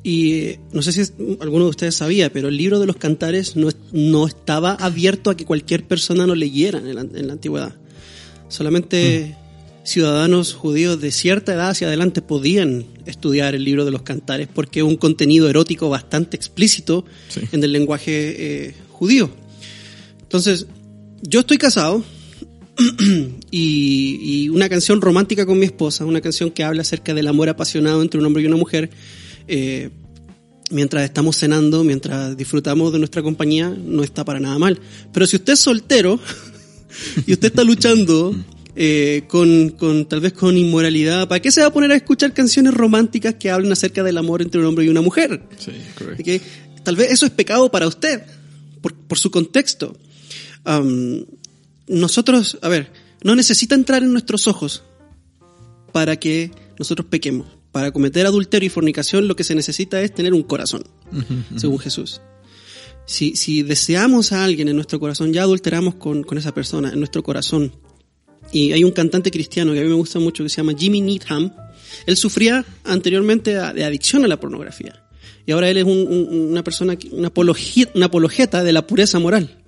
y 0.05 0.57
no 0.72 0.82
sé 0.82 0.92
si 0.92 1.00
es- 1.03 1.12
alguno 1.40 1.64
de 1.64 1.70
ustedes 1.70 1.94
sabía, 1.94 2.32
pero 2.32 2.48
el 2.48 2.57
libro 2.57 2.80
de 2.80 2.86
los 2.86 2.96
cantares 2.96 3.55
no, 3.57 3.68
no 3.92 4.26
estaba 4.26 4.74
abierto 4.74 5.30
a 5.30 5.36
que 5.36 5.44
cualquier 5.44 5.84
persona 5.84 6.26
lo 6.26 6.34
leyera 6.34 6.78
en 6.78 6.94
la, 6.94 7.00
en 7.03 7.26
la 7.26 7.32
antigüedad. 7.34 7.74
Solamente 8.48 9.36
ciudadanos 9.84 10.55
judíos 10.55 11.00
de 11.00 11.11
cierta 11.11 11.55
edad 11.55 11.70
hacia 11.70 11.88
adelante 11.88 12.22
podían 12.22 12.84
estudiar 13.07 13.55
el 13.57 13.64
libro 13.64 13.84
de 13.84 13.90
los 13.90 14.03
cantares 14.03 14.46
porque 14.53 14.80
es 14.80 14.84
un 14.86 14.96
contenido 14.96 15.48
erótico 15.48 15.88
bastante 15.88 16.36
explícito 16.36 17.05
Sí. 17.28 17.40
en 17.50 17.64
el 17.64 17.72
lenguaje 17.72 18.66
eh, 18.68 18.74
judío. 18.90 19.30
Entonces, 20.22 20.66
yo 21.22 21.40
estoy 21.40 21.59
casado 21.59 22.05
y, 23.50 24.18
y 24.44 24.48
una 24.48 24.68
canción 24.68 25.00
romántica 25.00 25.46
con 25.46 25.59
mi 25.59 25.66
esposa, 25.66 26.05
una 26.05 26.20
canción 26.20 26.50
que 26.50 26.64
habla 26.64 26.82
acerca 26.82 27.14
del 27.14 27.26
amor 27.28 27.48
apasionado 27.48 28.03
entre 28.03 28.20
un 28.20 28.26
hombre 28.26 28.42
y 28.42 28.46
una 28.46 28.57
mujer, 28.57 28.90
eh, 29.49 29.90
mientras 30.70 31.05
estamos 31.05 31.36
cenando, 31.36 31.84
mientras 31.84 32.36
disfrutamos 32.36 32.93
de 32.93 32.99
nuestra 32.99 33.22
compañía, 33.22 33.68
no 33.70 34.03
está 34.03 34.24
para 34.24 34.40
nada 34.40 34.59
mal. 34.59 34.80
Pero 35.12 35.26
si 35.26 35.36
usted 35.36 35.55
es 35.55 35.61
soltero 35.61 36.18
y 37.26 37.32
usted 37.32 37.49
está 37.49 37.64
luchando 37.64 38.34
eh, 38.74 39.24
con, 39.28 39.70
con 39.70 40.07
tal 40.07 40.20
vez 40.20 40.32
con 40.32 40.57
inmoralidad, 40.57 41.28
¿para 41.28 41.40
qué 41.40 41.51
se 41.51 41.61
va 41.61 41.68
a 41.68 41.72
poner 41.72 41.93
a 41.93 41.97
escuchar 41.97 42.32
canciones 42.32 42.74
románticas 42.74 43.34
que 43.34 43.51
hablan 43.51 43.72
acerca 43.72 44.03
del 44.03 44.18
amor 44.18 44.43
entre 44.43 44.61
un 44.61 44.66
hombre 44.66 44.84
y 44.84 44.88
una 44.88 45.03
mujer? 45.03 45.43
sí, 45.59 45.72
correcto. 45.97 46.47
Tal 46.82 46.97
vez 46.97 47.12
eso 47.12 47.26
es 47.26 47.32
pecado 47.32 47.70
para 47.70 47.86
usted, 47.86 48.24
por, 48.80 48.93
por 48.95 49.16
su 49.16 49.30
contexto. 49.30 49.97
Nosotros, 51.86 52.59
a 52.61 52.68
ver, 52.68 52.90
no 53.22 53.36
necesita 53.36 53.74
entrar 53.74 54.03
en 54.03 54.12
nuestros 54.12 54.47
ojos 54.49 54.82
para 55.93 56.16
que 56.16 56.51
nosotros 56.78 57.07
pequemos. 57.09 57.47
Para 57.72 57.90
cometer 57.90 58.26
adulterio 58.26 58.66
y 58.66 58.70
fornicación 58.70 59.26
lo 59.28 59.34
que 59.34 59.44
se 59.44 59.54
necesita 59.54 60.00
es 60.02 60.14
tener 60.14 60.34
un 60.34 60.42
corazón, 60.42 60.84
según 61.56 61.78
Jesús. 61.78 62.20
Si, 63.06 63.34
si 63.34 63.62
deseamos 63.62 64.30
a 64.32 64.44
alguien 64.44 64.68
en 64.68 64.76
nuestro 64.76 65.00
corazón, 65.00 65.32
ya 65.32 65.42
adulteramos 65.42 65.94
con, 65.96 66.22
con 66.22 66.36
esa 66.38 66.52
persona, 66.54 66.90
en 66.92 66.98
nuestro 66.98 67.22
corazón. 67.22 67.72
Y 68.52 68.72
hay 68.72 68.84
un 68.84 68.90
cantante 68.92 69.30
cristiano 69.30 69.72
que 69.72 69.80
a 69.80 69.82
mí 69.82 69.88
me 69.88 69.94
gusta 69.94 70.18
mucho 70.18 70.42
que 70.44 70.50
se 70.50 70.58
llama 70.58 70.74
Jimmy 70.78 71.00
Needham. 71.00 71.50
Él 72.06 72.16
sufría 72.16 72.64
anteriormente 72.84 73.54
de 73.54 73.84
adicción 73.84 74.24
a 74.24 74.28
la 74.28 74.38
pornografía. 74.38 75.04
Y 75.46 75.52
ahora 75.52 75.68
él 75.70 75.78
es 75.78 75.84
un- 75.84 76.06
un- 76.08 76.50
una 76.52 76.62
persona, 76.62 76.96
una 77.10 77.28
apologeta, 77.28 77.90
una 77.94 78.06
apologeta 78.06 78.62
de 78.62 78.72
la 78.72 78.86
pureza 78.86 79.18
moral. 79.18 79.58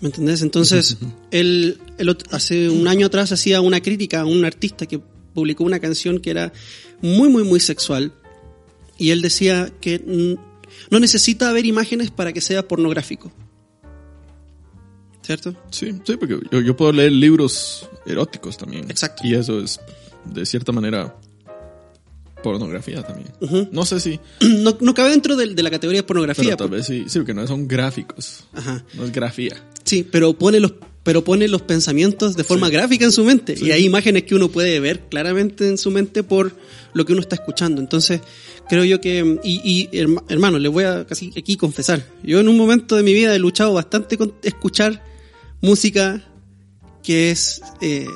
¿Me 0.00 0.08
entendés? 0.08 0.42
Entonces, 0.42 0.96
él, 1.30 1.78
él 1.98 2.16
hace 2.30 2.68
un 2.70 2.88
año 2.88 3.06
atrás 3.06 3.30
hacía 3.32 3.60
una 3.60 3.80
crítica 3.80 4.20
a 4.22 4.24
un 4.24 4.44
artista 4.44 4.86
que 4.86 5.00
publicó 5.34 5.64
una 5.64 5.80
canción 5.80 6.20
que 6.20 6.30
era 6.30 6.52
muy, 7.00 7.28
muy, 7.28 7.44
muy 7.44 7.60
sexual. 7.60 8.12
Y 8.98 9.10
él 9.10 9.22
decía 9.22 9.72
que 9.80 9.98
no 10.90 11.00
necesita 11.00 11.48
haber 11.50 11.66
imágenes 11.66 12.10
para 12.10 12.32
que 12.32 12.40
sea 12.40 12.66
pornográfico. 12.68 13.32
¿Cierto? 15.22 15.54
Sí, 15.70 15.92
sí, 16.04 16.16
porque 16.16 16.38
yo, 16.50 16.60
yo 16.60 16.76
puedo 16.76 16.92
leer 16.92 17.12
libros 17.12 17.88
eróticos 18.06 18.56
también. 18.56 18.90
Exacto. 18.90 19.22
Y 19.24 19.34
eso 19.34 19.60
es, 19.60 19.80
de 20.24 20.44
cierta 20.44 20.72
manera, 20.72 21.16
pornografía 22.42 23.02
también. 23.02 23.28
No 23.70 23.86
sé 23.86 24.00
si, 24.00 24.18
No, 24.40 24.76
no 24.80 24.94
cabe 24.94 25.10
dentro 25.10 25.36
de, 25.36 25.54
de 25.54 25.62
la 25.62 25.70
categoría 25.70 26.00
de 26.00 26.06
pornografía. 26.06 26.44
pero 26.44 26.56
tal 26.56 26.70
vez 26.70 26.86
sí, 26.86 27.04
sí, 27.06 27.18
porque 27.20 27.34
no 27.34 27.46
son 27.46 27.68
gráficos. 27.68 28.44
Ajá. 28.52 28.84
No 28.94 29.04
es 29.04 29.12
grafía. 29.12 29.56
Sí, 29.84 30.06
pero 30.10 30.32
pone 30.34 30.58
los, 30.60 30.72
pero 31.02 31.24
pone 31.24 31.48
los 31.48 31.62
pensamientos 31.62 32.36
de 32.36 32.44
forma 32.44 32.68
gráfica 32.70 33.04
en 33.04 33.12
su 33.12 33.24
mente. 33.24 33.54
Y 33.60 33.70
hay 33.72 33.84
imágenes 33.84 34.22
que 34.24 34.34
uno 34.34 34.48
puede 34.48 34.78
ver 34.80 35.00
claramente 35.08 35.66
en 35.68 35.76
su 35.78 35.90
mente 35.90 36.22
por 36.22 36.54
lo 36.94 37.04
que 37.04 37.12
uno 37.12 37.20
está 37.22 37.34
escuchando. 37.36 37.80
Entonces, 37.80 38.20
creo 38.68 38.84
yo 38.84 39.00
que, 39.00 39.38
y, 39.42 39.60
y 39.64 39.88
herma- 39.96 40.22
hermano, 40.28 40.58
les 40.58 40.70
voy 40.70 40.84
a 40.84 41.04
casi 41.06 41.32
aquí 41.36 41.56
confesar. 41.56 42.06
Yo 42.22 42.38
en 42.40 42.48
un 42.48 42.56
momento 42.56 42.94
de 42.96 43.02
mi 43.02 43.12
vida 43.12 43.34
he 43.34 43.38
luchado 43.38 43.72
bastante 43.72 44.16
con 44.16 44.34
escuchar 44.42 45.02
música 45.60 46.22
que 47.02 47.30
es, 47.30 47.60
eh, 47.80 48.06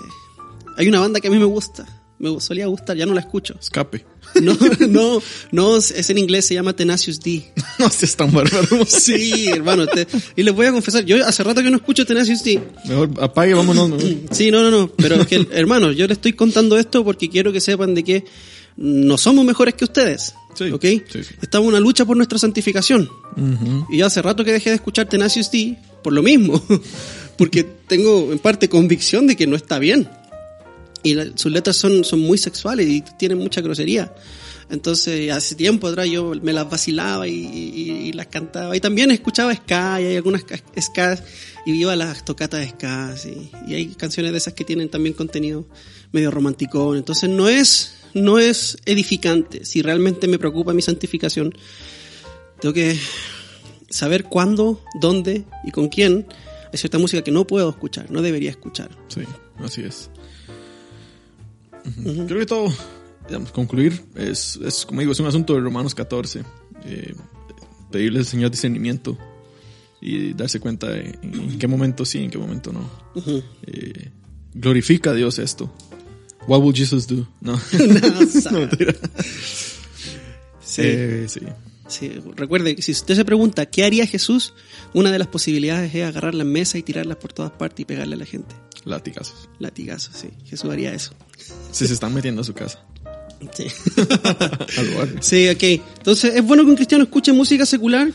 hay 0.77 0.89
una 0.89 1.01
banda 1.01 1.21
que 1.21 1.29
a 1.29 1.31
mí 1.31 1.39
me 1.39 1.45
gusta. 1.45 1.87
Me 2.19 2.39
solía 2.41 2.67
gustar, 2.67 2.97
ya 2.97 3.05
no 3.05 3.15
la 3.15 3.21
escucho. 3.21 3.57
Escape. 3.61 4.05
No, 4.43 4.57
no, 4.89 5.23
no, 5.53 5.77
es 5.77 6.11
en 6.11 6.19
inglés, 6.19 6.47
se 6.47 6.55
llama 6.55 6.75
Tenacious 6.75 7.21
D. 7.21 7.43
no 7.79 7.89
seas 7.91 8.17
tan 8.17 8.33
bárbaro. 8.33 8.85
Sí, 8.87 9.49
hermano, 9.49 9.87
te- 9.87 10.07
y 10.37 10.43
les 10.43 10.55
voy 10.55 10.67
a 10.67 10.73
confesar, 10.73 11.05
yo 11.05 11.25
hace 11.27 11.43
rato 11.43 11.63
que 11.63 11.71
no 11.71 11.77
escucho 11.77 12.05
Tenacious 12.05 12.43
D. 12.45 12.61
Mejor 12.87 13.11
apague, 13.21 13.55
vámonos. 13.55 13.91
mejor. 13.91 14.05
Sí, 14.33 14.51
no, 14.51 14.63
no, 14.63 14.71
no. 14.71 14.89
Pero 14.89 15.17
es 15.17 15.27
que, 15.27 15.47
hermano, 15.53 15.93
yo 15.93 16.07
le 16.07 16.13
estoy 16.13 16.33
contando 16.35 16.77
esto 16.79 17.05
porque 17.05 17.29
quiero 17.31 17.53
que 17.53 17.61
sepan 17.61 17.95
de 17.95 18.05
que 18.05 18.25
no 18.77 19.17
somos 19.17 19.45
mejores 19.45 19.75
que 19.75 19.85
ustedes. 19.85 20.35
Sí, 20.55 20.71
¿Ok? 20.71 20.83
sí, 20.85 21.23
sí. 21.23 21.35
Estamos 21.43 21.67
en 21.67 21.69
una 21.75 21.81
lucha 21.81 22.05
por 22.05 22.17
nuestra 22.17 22.39
santificación. 22.39 23.09
Ujú. 23.37 23.87
Y 23.91 23.99
yo 23.99 24.07
hace 24.07 24.21
rato 24.23 24.45
que 24.45 24.53
dejé 24.53 24.71
de 24.71 24.77
escuchar 24.77 25.07
Tenacious 25.09 25.51
D 25.51 25.79
por 26.03 26.13
lo 26.13 26.23
mismo. 26.23 26.63
porque 27.37 27.65
tengo 27.65 28.33
en 28.33 28.39
parte 28.39 28.69
convicción 28.69 29.27
de 29.27 29.37
que 29.37 29.47
no 29.47 29.57
está 29.57 29.79
bien. 29.79 30.09
Y 31.07 31.17
sus 31.37 31.53
letras 31.53 31.77
son, 31.77 32.05
son 32.05 32.19
muy 32.21 32.37
sexuales 32.37 32.89
y 32.89 33.01
tienen 33.17 33.39
mucha 33.39 33.61
grosería. 33.61 34.13
Entonces, 34.69 35.31
hace 35.31 35.55
tiempo 35.55 35.87
atrás 35.87 36.09
yo 36.09 36.33
me 36.43 36.53
las 36.53 36.69
vacilaba 36.69 37.29
y, 37.29 38.13
las 38.13 38.27
cantaba. 38.27 38.77
Y 38.77 38.81
también 38.81 39.13
escuchaba 39.13 39.55
ska, 39.55 40.01
y 40.01 40.07
hay 40.07 40.17
algunas 40.17 40.45
ska, 40.81 41.23
y 41.65 41.73
iba 41.73 41.93
a 41.93 41.97
las 41.97 42.25
tocatas 42.25 42.61
de 42.61 42.71
ska, 42.71 43.15
y 43.69 43.75
hay 43.75 43.87
canciones 43.95 44.33
de 44.33 44.39
esas 44.39 44.55
que 44.55 44.65
tienen 44.65 44.89
también 44.89 45.15
contenido 45.15 45.67
medio 46.11 46.33
romanticón. 46.33 46.97
Entonces, 46.97 47.31
no 47.31 47.49
es, 47.49 47.95
no 48.15 48.39
es 48.39 48.77
edificante. 48.85 49.65
Si 49.65 49.83
realmente 49.83 50.27
me 50.27 50.39
preocupa 50.39 50.75
mi 50.75 50.83
santificación, 50.83 51.55
tengo 52.61 52.73
que 52.73 52.99
saber 53.89 54.25
cuándo, 54.25 54.83
dónde 55.01 55.45
y 55.65 55.71
con 55.71 55.89
quién. 55.89 56.27
Hay 56.73 56.79
cierta 56.79 56.99
música 56.99 57.23
que 57.23 57.31
no 57.31 57.47
puedo 57.47 57.71
escuchar, 57.71 58.11
no 58.11 58.21
debería 58.21 58.51
escuchar. 58.51 58.91
Sí, 59.07 59.21
así 59.63 59.83
es. 59.83 60.11
Creo 62.27 62.39
que 62.39 62.47
todo, 62.47 62.73
digamos, 63.27 63.53
concluir 63.53 64.05
es, 64.15 64.59
es, 64.65 64.85
como 64.85 65.01
digo, 65.01 65.13
es 65.13 65.21
un 65.21 65.27
asunto 65.27 65.55
de 65.55 65.61
Romanos 65.61 65.95
14. 65.95 66.43
Eh, 66.85 67.15
pedirle 67.91 68.19
al 68.19 68.27
Señor 68.27 68.51
discernimiento 68.51 69.17
y 70.01 70.35
darse 70.35 70.61
cuenta 70.61 70.89
de 70.89 71.19
en, 71.23 71.35
en 71.35 71.59
qué 71.59 71.67
momento 71.67 72.05
sí, 72.05 72.19
en 72.19 72.31
qué 72.31 72.39
momento 72.39 72.73
no. 72.73 72.89
Eh, 73.67 74.11
glorifica 74.55 75.11
a 75.11 75.15
Dios 75.15 75.39
esto. 75.39 75.73
What 76.47 76.61
will 76.61 76.75
Jesus 76.75 77.07
do? 77.07 77.27
No. 77.41 77.59
No, 78.53 78.61
mentira. 78.61 78.95
Sí. 80.61 80.83
Eh, 80.85 81.27
sí. 81.29 81.41
Sí, 81.89 82.13
recuerde 82.35 82.75
que 82.75 82.83
si 82.83 82.93
usted 82.93 83.15
se 83.15 83.25
pregunta 83.25 83.67
qué 83.67 83.85
haría 83.85 84.07
Jesús, 84.07 84.55
una 84.93 85.13
de 85.13 85.19
las 85.19 85.29
posibilidades 85.29 85.95
es 85.95 86.05
agarrar 86.05 86.35
la 86.35 86.45
mesa 86.45 86.79
y 86.79 86.83
tirarlas 86.83 87.17
por 87.19 87.33
todas 87.33 87.53
partes 87.53 87.81
y 87.81 87.85
pegarle 87.85 88.17
a 88.17 88.19
la 88.19 88.25
gente. 88.25 88.55
Latigazos. 88.87 89.49
Latigazos, 89.59 90.17
sí. 90.17 90.29
Jesús 90.47 90.71
haría 90.71 90.95
eso. 90.95 91.11
Si 91.73 91.87
se 91.87 91.93
están 91.93 92.15
metiendo 92.15 92.41
a 92.41 92.45
su 92.45 92.55
casa. 92.55 92.83
Sí. 93.55 93.67
Sí, 95.21 95.49
ok. 95.49 95.63
Entonces, 95.99 96.35
¿es 96.37 96.43
bueno 96.45 96.65
que 96.65 96.71
un 96.71 96.77
cristiano 96.77 97.05
escuche 97.05 97.33
música 97.33 97.67
secular? 97.67 98.11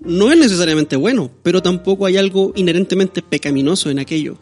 No 0.00 0.30
es 0.30 0.38
necesariamente 0.38 0.96
bueno, 0.96 1.30
pero 1.42 1.62
tampoco 1.62 2.06
hay 2.06 2.16
algo 2.16 2.52
inherentemente 2.56 3.22
pecaminoso 3.22 3.90
en 3.90 3.98
aquello. 3.98 4.38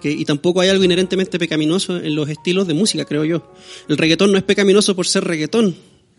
que- 0.00 0.12
y 0.12 0.24
tampoco 0.24 0.60
hay 0.60 0.68
algo 0.68 0.84
inherentemente 0.84 1.38
pecaminoso 1.40 1.96
en 1.98 2.14
los 2.14 2.28
estilos 2.28 2.68
de 2.68 2.74
música, 2.74 3.04
creo 3.04 3.24
yo. 3.24 3.52
El 3.88 3.98
reggaetón 3.98 4.30
no 4.30 4.38
es 4.38 4.44
pecaminoso 4.44 4.94
por 4.94 5.06
ser 5.08 5.24
reggaetón, 5.24 5.74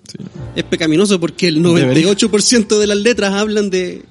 Sí. 0.05 0.17
es 0.57 0.63
pecaminoso 0.65 1.17
porque 1.19 1.47
el 1.47 1.61
98% 1.63 2.77
de 2.79 2.87
las 2.87 2.97
letras 2.97 3.33
hablan 3.33 3.69
de, 3.69 4.03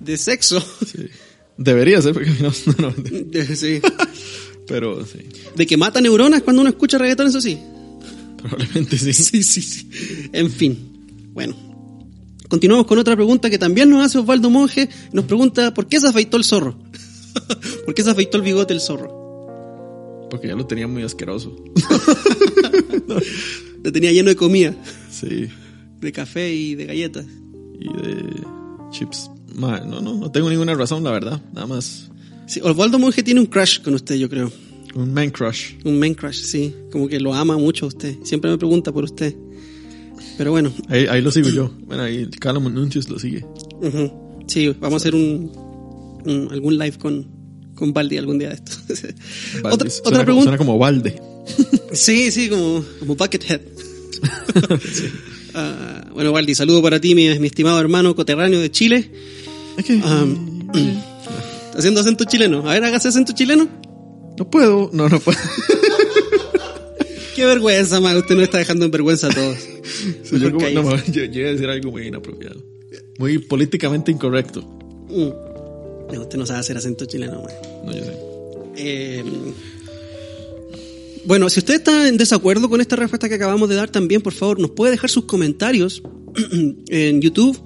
de 0.00 0.16
sexo. 0.18 0.60
Sí. 0.86 1.06
Debería 1.62 2.00
ser 2.00 2.14
pecaminoso, 2.14 2.74
no, 2.78 2.88
no, 2.88 2.94
De, 3.02 3.44
sí. 3.56 3.80
pero 4.66 5.04
sí, 5.04 5.18
De 5.54 5.66
que 5.66 5.76
mata 5.76 6.00
neuronas 6.00 6.42
cuando 6.42 6.62
uno 6.62 6.70
escucha 6.70 6.96
reggaetón, 6.98 7.26
eso 7.28 7.40
sí. 7.40 7.58
probablemente 8.38 8.96
sí. 8.98 9.12
Sí, 9.12 9.42
sí, 9.42 9.60
sí. 9.62 9.86
En 10.32 10.50
fin. 10.50 10.78
Bueno. 11.34 11.54
Continuamos 12.48 12.86
con 12.86 12.98
otra 12.98 13.14
pregunta 13.14 13.48
que 13.50 13.58
también 13.58 13.88
nos 13.90 14.04
hace 14.04 14.18
Osvaldo 14.18 14.48
Monge. 14.50 14.88
Nos 15.12 15.24
pregunta, 15.26 15.72
¿por 15.74 15.86
qué 15.86 16.00
se 16.00 16.08
afeitó 16.08 16.36
el 16.36 16.44
zorro? 16.44 16.76
¿Por 17.84 17.94
qué 17.94 18.02
se 18.02 18.10
afeitó 18.10 18.38
el 18.38 18.42
bigote 18.42 18.72
el 18.74 18.80
zorro? 18.80 20.28
Porque 20.30 20.48
ya 20.48 20.56
lo 20.56 20.66
tenía 20.66 20.88
muy 20.88 21.02
asqueroso. 21.04 21.54
Lo 23.84 23.92
tenía 23.92 24.12
lleno 24.12 24.30
de 24.30 24.36
comida, 24.36 24.74
Sí, 25.10 25.48
de 26.00 26.12
café 26.12 26.52
y 26.52 26.74
de 26.74 26.86
galletas. 26.86 27.26
y 27.78 27.84
de 28.02 28.24
chips. 28.90 29.30
Ma, 29.60 29.80
no, 29.80 30.00
no, 30.00 30.14
no 30.14 30.30
tengo 30.30 30.48
ninguna 30.50 30.74
razón, 30.74 31.04
la 31.04 31.10
verdad. 31.10 31.40
Nada 31.52 31.66
más 31.66 32.08
Sí, 32.46 32.60
Osvaldo 32.62 32.98
Monge 32.98 33.22
tiene 33.22 33.38
un 33.40 33.46
crush 33.46 33.80
con 33.80 33.94
usted, 33.94 34.16
yo 34.16 34.28
creo. 34.28 34.50
un 34.96 35.12
man 35.14 35.30
crush. 35.30 35.74
Un 35.84 35.98
main 36.00 36.14
crush, 36.14 36.40
sí. 36.42 36.74
Como 36.90 37.06
que 37.06 37.20
lo 37.20 37.32
ama 37.32 37.56
mucho 37.56 37.84
a 37.84 37.88
usted. 37.88 38.16
Siempre 38.24 38.50
me 38.50 38.58
pregunta 38.58 38.90
por 38.90 39.04
usted. 39.04 39.36
Pero 40.36 40.50
bueno, 40.50 40.72
Ahí, 40.88 41.06
ahí 41.08 41.22
lo 41.22 41.30
sigo 41.30 41.48
yo. 41.50 41.70
Bueno, 41.86 42.02
ahí 42.02 42.26
Callum 42.40 42.66
Anuncios 42.66 43.08
lo 43.08 43.18
sigue. 43.18 43.44
ujú. 43.82 44.12
sí, 44.48 44.68
vamos 44.80 44.94
a 44.94 44.96
hacer 44.96 45.14
un, 45.14 45.52
un- 46.24 46.48
algún 46.50 46.76
live 46.76 46.98
con, 46.98 47.26
con 47.74 47.92
Baldi 47.92 48.16
algún 48.18 48.38
día 48.38 48.48
de 48.48 48.54
esto. 48.56 48.72
Otra, 49.64 49.88
Suena 49.88 50.08
otra 50.08 50.10
como- 50.10 50.24
pregunta. 50.24 50.42
Suena 50.44 50.58
como 50.58 50.78
Valde. 50.78 51.20
Sí, 51.92 52.30
sí, 52.32 52.48
como, 52.48 52.84
como 53.00 53.14
Buckethead. 53.16 53.60
Ah, 55.54 56.06
bueno, 56.14 56.30
Waldi, 56.30 56.54
saludo 56.54 56.80
para 56.80 57.00
ti, 57.00 57.14
mi, 57.16 57.36
mi 57.40 57.48
estimado 57.48 57.80
hermano 57.80 58.14
coterráneo 58.14 58.60
de 58.60 58.70
Chile. 58.70 59.10
Am, 60.04 60.68
haciendo 61.76 62.00
acento 62.00 62.24
chileno. 62.24 62.68
A 62.68 62.74
ver, 62.74 62.84
hágase 62.84 63.08
acento 63.08 63.32
chileno. 63.32 63.68
no 64.38 64.50
puedo, 64.50 64.90
no, 64.92 65.08
no 65.08 65.20
puedo. 65.20 65.38
Qué 67.36 67.44
vergüenza, 67.44 68.00
man. 68.00 68.16
Usted 68.16 68.34
nos 68.34 68.44
está 68.44 68.58
dejando 68.58 68.84
en 68.84 68.90
vergüenza 68.90 69.28
a 69.28 69.30
todos. 69.30 69.56
Sí, 70.22 70.38
yo, 70.38 70.50
como- 70.52 70.70
no, 70.70 70.96
yo 71.06 71.24
llegué 71.24 71.48
a 71.48 71.52
decir 71.52 71.68
algo 71.68 71.90
muy 71.90 72.06
inapropiado. 72.06 72.62
Muy 73.18 73.38
políticamente 73.38 74.10
incorrecto. 74.10 74.62
Mm. 74.62 76.14
No, 76.14 76.20
usted 76.22 76.38
no 76.38 76.46
sabe 76.46 76.60
hacer 76.60 76.76
acento 76.76 77.04
chileno, 77.04 77.42
man. 77.42 77.52
No, 77.84 77.92
yo 77.92 78.04
sé. 78.04 78.16
Eh, 78.76 79.24
bueno, 81.26 81.50
si 81.50 81.58
usted 81.60 81.74
está 81.74 82.08
en 82.08 82.16
desacuerdo 82.16 82.70
con 82.70 82.80
esta 82.80 82.96
respuesta 82.96 83.28
que 83.28 83.34
acabamos 83.34 83.68
de 83.68 83.74
dar, 83.74 83.90
también, 83.90 84.22
por 84.22 84.32
favor, 84.32 84.58
nos 84.58 84.70
puede 84.70 84.92
dejar 84.92 85.10
sus 85.10 85.24
comentarios 85.26 86.02
en 86.88 87.20
YouTube 87.20 87.60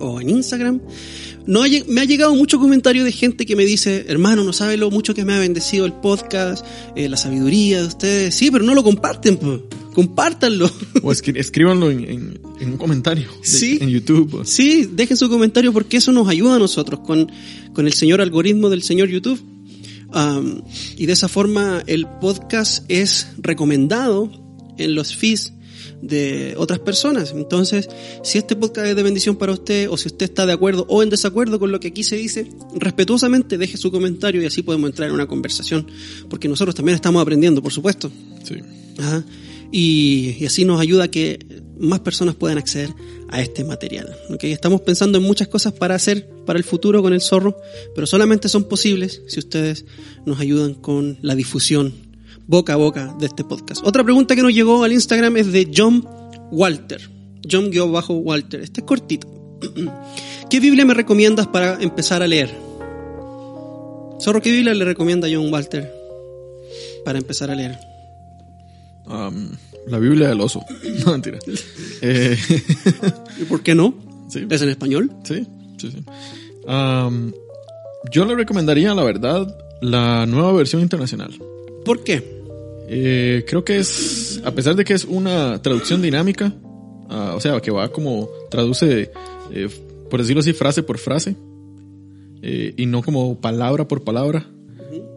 o 0.00 0.20
en 0.20 0.30
Instagram. 0.30 0.80
No 1.46 1.62
ha 1.62 1.66
me 1.88 2.00
ha 2.00 2.04
llegado 2.04 2.34
mucho 2.34 2.58
comentario 2.58 3.04
de 3.04 3.12
gente 3.12 3.44
que 3.44 3.54
me 3.54 3.66
dice, 3.66 4.06
hermano, 4.08 4.44
no 4.44 4.52
sabe 4.54 4.76
lo 4.78 4.90
mucho 4.90 5.14
que 5.14 5.24
me 5.26 5.34
ha 5.34 5.38
bendecido 5.38 5.84
el 5.84 5.92
podcast, 5.92 6.64
eh, 6.96 7.08
la 7.08 7.16
sabiduría 7.18 7.82
de 7.82 7.86
ustedes. 7.86 8.34
Sí, 8.34 8.50
pero 8.50 8.64
no 8.64 8.74
lo 8.74 8.82
comparten, 8.82 9.36
po. 9.36 9.62
compártanlo. 9.92 10.70
O 11.02 11.12
escri- 11.12 11.36
escríbanlo 11.38 11.90
en, 11.90 12.00
en- 12.08 12.40
en 12.60 12.70
un 12.72 12.76
comentario 12.78 13.28
de- 13.42 13.46
Sí. 13.46 13.78
en 13.80 13.90
YouTube. 13.90 14.42
Sí, 14.46 14.88
dejen 14.90 15.16
su 15.16 15.28
comentario 15.28 15.72
porque 15.72 15.98
eso 15.98 16.12
nos 16.12 16.28
ayuda 16.28 16.56
a 16.56 16.58
nosotros 16.58 17.00
con, 17.00 17.30
con 17.74 17.86
el 17.86 17.92
señor 17.92 18.20
algoritmo 18.22 18.70
del 18.70 18.82
señor 18.82 19.08
YouTube. 19.08 19.40
Y 20.96 21.06
de 21.06 21.12
esa 21.12 21.28
forma 21.28 21.82
el 21.86 22.06
podcast 22.20 22.84
es 22.88 23.28
recomendado 23.38 24.30
en 24.78 24.94
los 24.94 25.14
feeds 25.14 25.52
de 26.04 26.54
otras 26.56 26.78
personas. 26.78 27.32
Entonces, 27.32 27.88
si 28.22 28.38
este 28.38 28.56
podcast 28.56 28.88
es 28.88 28.96
de 28.96 29.02
bendición 29.02 29.36
para 29.36 29.52
usted 29.52 29.88
o 29.90 29.96
si 29.96 30.08
usted 30.08 30.24
está 30.24 30.46
de 30.46 30.52
acuerdo 30.52 30.86
o 30.88 31.02
en 31.02 31.10
desacuerdo 31.10 31.58
con 31.58 31.72
lo 31.72 31.80
que 31.80 31.88
aquí 31.88 32.04
se 32.04 32.16
dice, 32.16 32.48
respetuosamente 32.74 33.58
deje 33.58 33.76
su 33.76 33.90
comentario 33.90 34.42
y 34.42 34.46
así 34.46 34.62
podemos 34.62 34.90
entrar 34.90 35.08
en 35.08 35.14
una 35.14 35.26
conversación. 35.26 35.86
Porque 36.28 36.48
nosotros 36.48 36.74
también 36.74 36.94
estamos 36.96 37.22
aprendiendo, 37.22 37.62
por 37.62 37.72
supuesto. 37.72 38.10
Sí. 38.44 38.56
Ajá. 38.98 39.24
Y, 39.72 40.36
y 40.38 40.46
así 40.46 40.64
nos 40.64 40.80
ayuda 40.80 41.04
a 41.04 41.08
que 41.08 41.64
más 41.78 42.00
personas 42.00 42.34
puedan 42.34 42.58
acceder 42.58 42.90
a 43.28 43.40
este 43.40 43.64
material. 43.64 44.14
¿ok? 44.30 44.44
Estamos 44.44 44.82
pensando 44.82 45.18
en 45.18 45.24
muchas 45.24 45.48
cosas 45.48 45.72
para 45.72 45.94
hacer 45.94 46.28
para 46.46 46.58
el 46.58 46.64
futuro 46.64 47.02
con 47.02 47.12
el 47.12 47.20
zorro, 47.20 47.56
pero 47.94 48.06
solamente 48.06 48.48
son 48.48 48.64
posibles 48.64 49.22
si 49.26 49.38
ustedes 49.40 49.86
nos 50.26 50.38
ayudan 50.38 50.74
con 50.74 51.18
la 51.22 51.34
difusión 51.34 52.03
boca 52.46 52.74
a 52.74 52.76
boca 52.76 53.14
de 53.18 53.26
este 53.26 53.44
podcast. 53.44 53.86
Otra 53.86 54.04
pregunta 54.04 54.34
que 54.34 54.42
nos 54.42 54.52
llegó 54.52 54.84
al 54.84 54.92
Instagram 54.92 55.36
es 55.36 55.52
de 55.52 55.70
John 55.74 56.06
Walter. 56.50 57.00
John-Walter. 57.50 58.60
Este 58.60 58.80
es 58.80 58.86
cortito. 58.86 59.28
¿Qué 60.50 60.60
Biblia 60.60 60.84
me 60.84 60.94
recomiendas 60.94 61.46
para 61.46 61.80
empezar 61.82 62.22
a 62.22 62.26
leer? 62.26 62.50
Zorro, 64.20 64.40
¿qué 64.40 64.50
Biblia 64.50 64.74
le 64.74 64.84
recomienda 64.84 65.28
John 65.30 65.52
Walter 65.52 65.92
para 67.04 67.18
empezar 67.18 67.50
a 67.50 67.54
leer? 67.54 67.78
Am, 69.06 69.50
la 69.86 69.98
Biblia 69.98 70.28
del 70.28 70.40
oso. 70.40 70.64
No, 71.04 71.12
mentira. 71.12 71.38
Eh, 72.06 72.36
¿Y 73.40 73.44
por 73.44 73.62
qué 73.62 73.74
no? 73.74 73.94
sí, 74.28 74.46
¿Es 74.50 74.60
en 74.60 74.68
español? 74.68 75.10
sí, 75.22 75.46
sí, 75.78 75.90
sí. 75.90 76.04
Am, 76.66 77.32
yo 78.12 78.26
le 78.26 78.34
recomendaría, 78.34 78.94
la 78.94 79.02
verdad, 79.04 79.56
la 79.80 80.26
nueva 80.26 80.52
versión 80.52 80.82
internacional. 80.82 81.32
¿Por 81.84 82.04
qué? 82.04 82.33
Eh, 82.88 83.44
creo 83.48 83.64
que 83.64 83.78
es, 83.78 84.40
a 84.44 84.50
pesar 84.52 84.76
de 84.76 84.84
que 84.84 84.92
es 84.92 85.04
una 85.04 85.60
traducción 85.62 86.02
dinámica, 86.02 86.52
ah, 87.08 87.32
o 87.34 87.40
sea, 87.40 87.60
que 87.60 87.70
va 87.70 87.90
como 87.90 88.28
traduce, 88.50 89.10
eh, 89.52 89.68
por 90.10 90.20
decirlo 90.20 90.40
así, 90.40 90.52
frase 90.52 90.82
por 90.82 90.98
frase, 90.98 91.36
eh, 92.42 92.74
y 92.76 92.86
no 92.86 93.02
como 93.02 93.40
palabra 93.40 93.88
por 93.88 94.04
palabra, 94.04 94.46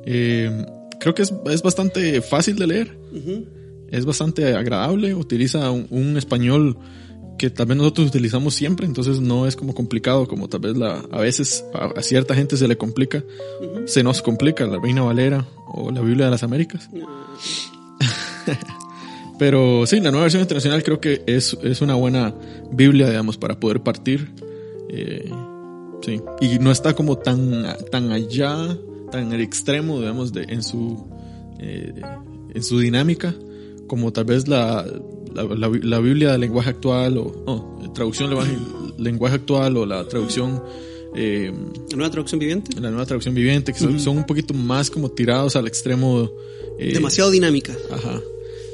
eh, 0.05 0.65
creo 0.99 1.13
que 1.13 1.23
es, 1.23 1.33
es 1.51 1.61
bastante 1.61 2.21
fácil 2.21 2.55
de 2.57 2.67
leer, 2.67 2.97
es 3.89 4.05
bastante 4.05 4.55
agradable, 4.55 5.13
utiliza 5.13 5.69
un, 5.71 5.87
un 5.89 6.17
español 6.17 6.77
que 7.37 7.49
tal 7.49 7.67
vez 7.67 7.77
nosotros 7.77 8.07
utilizamos 8.07 8.53
siempre, 8.53 8.85
entonces 8.85 9.19
no 9.19 9.47
es 9.47 9.55
como 9.55 9.73
complicado 9.73 10.27
como 10.27 10.47
tal 10.49 10.61
vez 10.61 10.77
la, 10.77 11.03
a 11.11 11.21
veces 11.21 11.63
a, 11.73 11.85
a 11.97 12.01
cierta 12.01 12.35
gente 12.35 12.57
se 12.57 12.67
le 12.67 12.77
complica, 12.77 13.23
se 13.85 14.03
nos 14.03 14.21
complica 14.21 14.65
la 14.65 14.79
Reina 14.79 15.03
Valera 15.03 15.47
o 15.67 15.91
la 15.91 16.01
Biblia 16.01 16.25
de 16.25 16.31
las 16.31 16.43
Américas. 16.43 16.89
Pero 19.39 19.85
sí, 19.85 19.99
la 19.99 20.09
nueva 20.09 20.23
versión 20.23 20.41
internacional 20.41 20.83
creo 20.83 20.99
que 20.99 21.23
es, 21.27 21.55
es 21.61 21.81
una 21.81 21.95
buena 21.95 22.33
Biblia, 22.71 23.07
digamos, 23.07 23.37
para 23.37 23.59
poder 23.59 23.81
partir. 23.81 24.31
Eh, 24.89 25.29
sí. 26.01 26.21
Y 26.41 26.57
no 26.59 26.71
está 26.71 26.95
como 26.95 27.17
tan, 27.17 27.63
tan 27.91 28.11
allá, 28.11 28.77
tan 29.11 29.31
al 29.31 29.41
extremo, 29.41 29.99
digamos, 29.99 30.33
de, 30.33 30.43
en, 30.43 30.63
su, 30.63 31.07
eh, 31.59 31.93
en 32.53 32.63
su 32.63 32.79
dinámica, 32.79 33.35
como 33.87 34.11
tal 34.11 34.25
vez 34.25 34.47
la, 34.47 34.85
la, 35.33 35.43
la, 35.43 35.69
la 35.81 35.99
Biblia 35.99 36.31
del 36.31 36.41
lenguaje 36.41 36.69
actual, 36.69 37.17
o 37.17 37.43
no, 37.45 37.93
traducción 37.93 38.29
lenguaje, 38.29 38.57
lenguaje 38.97 39.35
actual, 39.35 39.77
o 39.77 39.85
la 39.85 40.07
traducción. 40.07 40.61
Eh, 41.15 41.51
¿La 41.91 41.95
nueva 41.97 42.11
traducción 42.11 42.39
viviente? 42.39 42.79
la 42.79 42.89
nueva 42.89 43.05
traducción 43.05 43.33
viviente, 43.33 43.73
que 43.73 43.79
son, 43.79 43.99
son 43.99 44.17
un 44.17 44.25
poquito 44.25 44.53
más 44.53 44.89
como 44.91 45.09
tirados 45.09 45.55
al 45.55 45.67
extremo. 45.67 46.29
eh, 46.79 46.93
Demasiado 46.93 47.31
dinámica. 47.31 47.75
Ajá. 47.91 48.21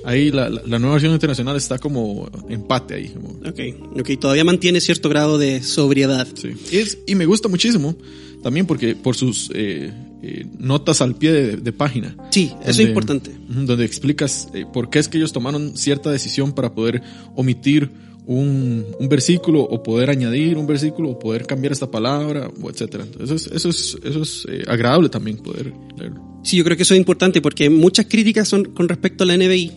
Ahí 0.06 0.32
la, 0.32 0.49
la, 0.49 0.62
la 0.66 0.80
nueva 0.80 0.95
versión 0.95 1.14
internacional 1.14 1.56
está 1.56 1.78
como 1.80 2.30
empate 2.49 2.95
ahí. 2.95 3.08
como- 3.10 3.30
Ok, 3.49 3.99
ok, 3.99 4.20
todavía 4.20 4.43
mantiene 4.43 4.82
cierto 4.82 5.08
grado 5.08 5.38
de 5.38 5.64
sobriedad. 5.64 6.28
sí. 6.36 6.49
Es- 6.72 6.97
y 7.08 7.16
me 7.16 7.26
gusta 7.26 7.47
muchísimo 7.47 7.95
también 8.41 8.66
porque 8.66 8.95
por 8.95 9.16
sus 9.16 9.49
eh, 9.54 9.93
eh, 10.24 10.45
notas 10.57 11.01
al 11.01 11.15
pie 11.15 11.32
de, 11.34 11.57
de 11.57 11.71
página. 11.74 12.15
Sí, 12.32 12.51
eso 12.61 12.69
es 12.69 12.78
Donde- 12.78 12.89
importante. 12.91 13.32
Donde 13.49 13.86
explicas 13.86 14.47
eh, 14.53 14.65
por 14.71 14.89
qué 14.89 14.99
es 14.99 15.07
que 15.09 15.17
ellos 15.17 15.34
tomaron 15.34 15.76
cierta 15.78 16.09
decisión 16.11 16.53
para 16.53 16.74
poder 16.74 17.01
omitir 17.36 17.91
un, 18.26 18.86
un 18.99 19.09
versículo 19.09 19.61
o 19.63 19.84
poder 19.84 20.09
añadir 20.09 20.57
un 20.57 20.65
versículo 20.65 21.09
o 21.09 21.19
poder 21.19 21.45
cambiar 21.45 21.74
esta 21.74 21.91
palabra, 21.91 22.49
o 22.61 22.69
etcétera. 22.69 23.03
Entonces 23.03 23.49
eso 23.53 23.67
es, 23.69 23.97
eso 24.01 24.21
es 24.21 24.45
eh, 24.49 24.63
agradable 24.67 25.09
también 25.09 25.38
poder 25.38 25.74
leerlo. 25.97 26.39
Sí, 26.43 26.55
yo 26.57 26.63
creo 26.63 26.78
que 26.78 26.84
eso 26.84 26.93
es 26.93 26.99
importante 26.99 27.41
porque 27.41 27.69
muchas 27.69 28.05
críticas 28.05 28.47
son 28.47 28.63
con 28.65 28.88
respecto 28.88 29.24
a 29.26 29.28
la 29.28 29.36
NBI 29.38 29.71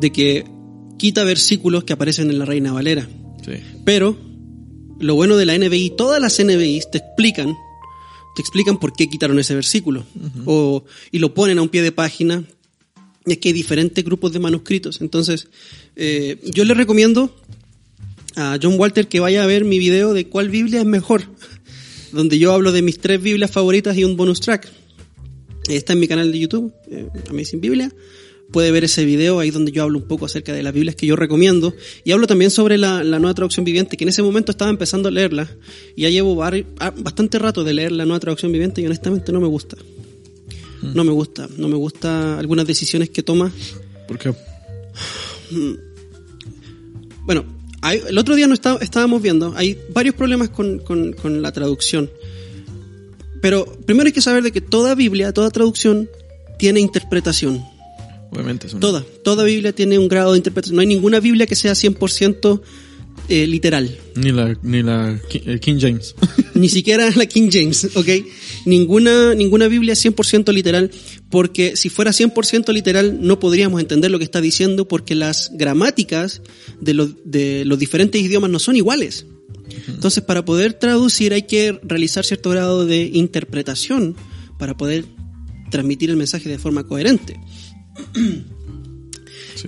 de 0.00 0.10
que 0.12 0.44
quita 0.96 1.22
versículos 1.22 1.84
que 1.84 1.92
aparecen 1.92 2.30
en 2.30 2.38
la 2.40 2.44
Reina 2.44 2.72
Valera. 2.72 3.08
Sí. 3.44 3.52
Pero 3.84 4.16
lo 4.98 5.14
bueno 5.14 5.36
de 5.36 5.46
la 5.46 5.56
NBI, 5.56 5.94
todas 5.96 6.20
las 6.20 6.42
NBIs 6.44 6.90
te 6.90 6.98
explican, 6.98 7.54
te 8.38 8.42
explican 8.42 8.78
por 8.78 8.92
qué 8.92 9.08
quitaron 9.08 9.36
ese 9.40 9.52
versículo. 9.52 10.06
o, 10.46 10.84
y 11.10 11.18
lo 11.18 11.34
ponen 11.34 11.58
a 11.58 11.62
un 11.62 11.68
pie 11.68 11.82
de 11.82 11.90
página. 11.90 12.44
Y 13.26 13.32
es 13.32 13.38
que 13.38 13.48
hay 13.48 13.52
diferentes 13.52 14.04
grupos 14.04 14.32
de 14.32 14.38
manuscritos. 14.38 15.00
Entonces, 15.00 15.48
eh, 15.96 16.38
yo 16.44 16.64
le 16.64 16.74
recomiendo 16.74 17.34
a 18.36 18.56
John 18.62 18.78
Walter 18.78 19.08
que 19.08 19.18
vaya 19.18 19.42
a 19.42 19.46
ver 19.48 19.64
mi 19.64 19.80
video 19.80 20.14
de 20.14 20.28
cuál 20.28 20.50
Biblia 20.50 20.78
es 20.78 20.86
mejor. 20.86 21.24
Donde 22.12 22.38
yo 22.38 22.52
hablo 22.52 22.70
de 22.70 22.80
mis 22.80 23.00
tres 23.00 23.20
Biblias 23.20 23.50
favoritas 23.50 23.96
y 23.98 24.04
un 24.04 24.16
bonus 24.16 24.40
track. 24.40 24.68
Está 25.68 25.94
en 25.94 25.98
mi 25.98 26.06
canal 26.06 26.30
de 26.30 26.38
YouTube, 26.38 26.72
eh, 26.92 27.08
Amazing 27.30 27.60
Biblia. 27.60 27.92
Puede 28.50 28.70
ver 28.70 28.84
ese 28.84 29.04
video 29.04 29.40
ahí 29.40 29.50
donde 29.50 29.72
yo 29.72 29.82
hablo 29.82 29.98
un 29.98 30.04
poco 30.08 30.24
acerca 30.24 30.52
de 30.54 30.62
las 30.62 30.72
Biblias 30.72 30.96
que 30.96 31.06
yo 31.06 31.16
recomiendo. 31.16 31.74
Y 32.04 32.12
hablo 32.12 32.26
también 32.26 32.50
sobre 32.50 32.78
la, 32.78 33.04
la 33.04 33.18
nueva 33.18 33.34
traducción 33.34 33.64
viviente, 33.64 33.96
que 33.98 34.04
en 34.04 34.08
ese 34.08 34.22
momento 34.22 34.50
estaba 34.52 34.70
empezando 34.70 35.08
a 35.08 35.12
leerla. 35.12 35.48
Y 35.94 36.02
ya 36.02 36.08
llevo 36.10 36.42
ah, 36.42 36.52
bastante 36.96 37.38
rato 37.38 37.62
de 37.62 37.74
leer 37.74 37.92
la 37.92 38.06
nueva 38.06 38.20
traducción 38.20 38.50
viviente 38.50 38.80
y 38.80 38.86
honestamente 38.86 39.32
no 39.32 39.40
me 39.40 39.48
gusta. 39.48 39.76
No 40.82 41.04
me 41.04 41.12
gusta. 41.12 41.46
No 41.58 41.68
me 41.68 41.76
gusta 41.76 42.38
algunas 42.38 42.66
decisiones 42.66 43.10
que 43.10 43.22
toma. 43.22 43.52
Porque 44.06 44.32
Bueno, 47.26 47.44
hay- 47.82 48.00
el 48.08 48.16
otro 48.16 48.34
día 48.34 48.46
no 48.46 48.54
está- 48.54 48.78
estábamos 48.80 49.20
viendo, 49.20 49.52
hay 49.56 49.78
varios 49.92 50.14
problemas 50.14 50.48
con, 50.48 50.78
con- 50.78 51.12
con 51.12 51.42
la 51.42 51.52
traducción. 51.52 52.10
Pero 53.42 53.66
primero 53.86 54.06
hay 54.06 54.12
que 54.12 54.22
saber 54.22 54.42
de 54.42 54.52
que 54.52 54.60
toda 54.62 54.94
Biblia, 54.94 55.32
toda 55.32 55.50
traducción, 55.50 56.08
tiene 56.58 56.80
interpretación. 56.80 57.62
Obviamente 58.30 58.66
es 58.66 58.72
una- 58.72 58.80
Toda, 58.80 59.04
toda 59.24 59.44
Biblia 59.44 59.72
tiene 59.72 59.98
un 59.98 60.08
grado 60.08 60.32
de 60.32 60.38
interpretación. 60.38 60.76
No 60.76 60.80
hay 60.80 60.86
ninguna 60.86 61.20
Biblia 61.20 61.46
que 61.46 61.54
sea 61.56 61.72
100% 61.72 62.60
eh, 63.28 63.46
literal. 63.46 63.94
Ni 64.14 64.32
la, 64.32 64.56
ni 64.62 64.82
la 64.82 65.20
eh, 65.32 65.58
King 65.60 65.76
James. 65.80 66.14
Ni 66.54 66.68
siquiera 66.68 67.10
la 67.14 67.26
King 67.26 67.50
James, 67.52 67.90
¿ok? 67.94 68.08
Ninguna, 68.64 69.34
ninguna 69.34 69.68
Biblia 69.68 69.92
es 69.92 70.04
100% 70.04 70.52
literal, 70.52 70.90
porque 71.30 71.76
si 71.76 71.88
fuera 71.88 72.10
100% 72.10 72.72
literal 72.72 73.18
no 73.20 73.38
podríamos 73.38 73.80
entender 73.80 74.10
lo 74.10 74.18
que 74.18 74.24
está 74.24 74.40
diciendo, 74.40 74.88
porque 74.88 75.14
las 75.14 75.50
gramáticas 75.54 76.42
de 76.80 76.94
los, 76.94 77.10
de 77.24 77.64
los 77.64 77.78
diferentes 77.78 78.20
idiomas 78.20 78.50
no 78.50 78.58
son 78.58 78.76
iguales. 78.76 79.26
Entonces, 79.86 80.22
para 80.24 80.44
poder 80.44 80.72
traducir 80.74 81.32
hay 81.32 81.42
que 81.42 81.78
realizar 81.82 82.24
cierto 82.24 82.50
grado 82.50 82.86
de 82.86 83.02
interpretación 83.12 84.16
para 84.58 84.76
poder 84.76 85.04
transmitir 85.70 86.10
el 86.10 86.16
mensaje 86.16 86.48
de 86.48 86.58
forma 86.58 86.84
coherente. 86.86 87.38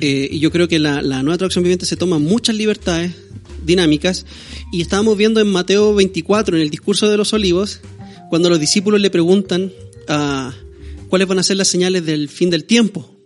Eh, 0.01 0.28
y 0.31 0.39
yo 0.39 0.53
creo 0.53 0.68
que 0.68 0.78
la, 0.78 1.03
la 1.03 1.24
nueva 1.24 1.37
traducción 1.37 1.64
viviente 1.64 1.85
se 1.85 1.97
toma 1.97 2.20
muchas 2.20 2.55
libertades 2.55 3.12
dinámicas 3.64 4.24
y 4.72 4.81
estábamos 4.81 5.16
viendo 5.16 5.41
en 5.41 5.49
Mateo 5.49 5.95
24, 5.95 6.57
en 6.57 6.62
el 6.62 6.70
discurso 6.70 7.09
de 7.09 7.16
los 7.16 7.33
olivos, 7.33 7.81
cuando 8.28 8.49
los 8.49 8.61
discípulos 8.61 9.01
le 9.01 9.11
preguntan 9.11 9.72
ah, 10.09 10.55
cuáles 11.09 11.26
van 11.26 11.39
a 11.39 11.43
ser 11.43 11.57
las 11.57 11.68
señales 11.68 12.05
del 12.07 12.28
fin 12.28 12.51
del 12.51 12.64
tiempo. 12.64 13.16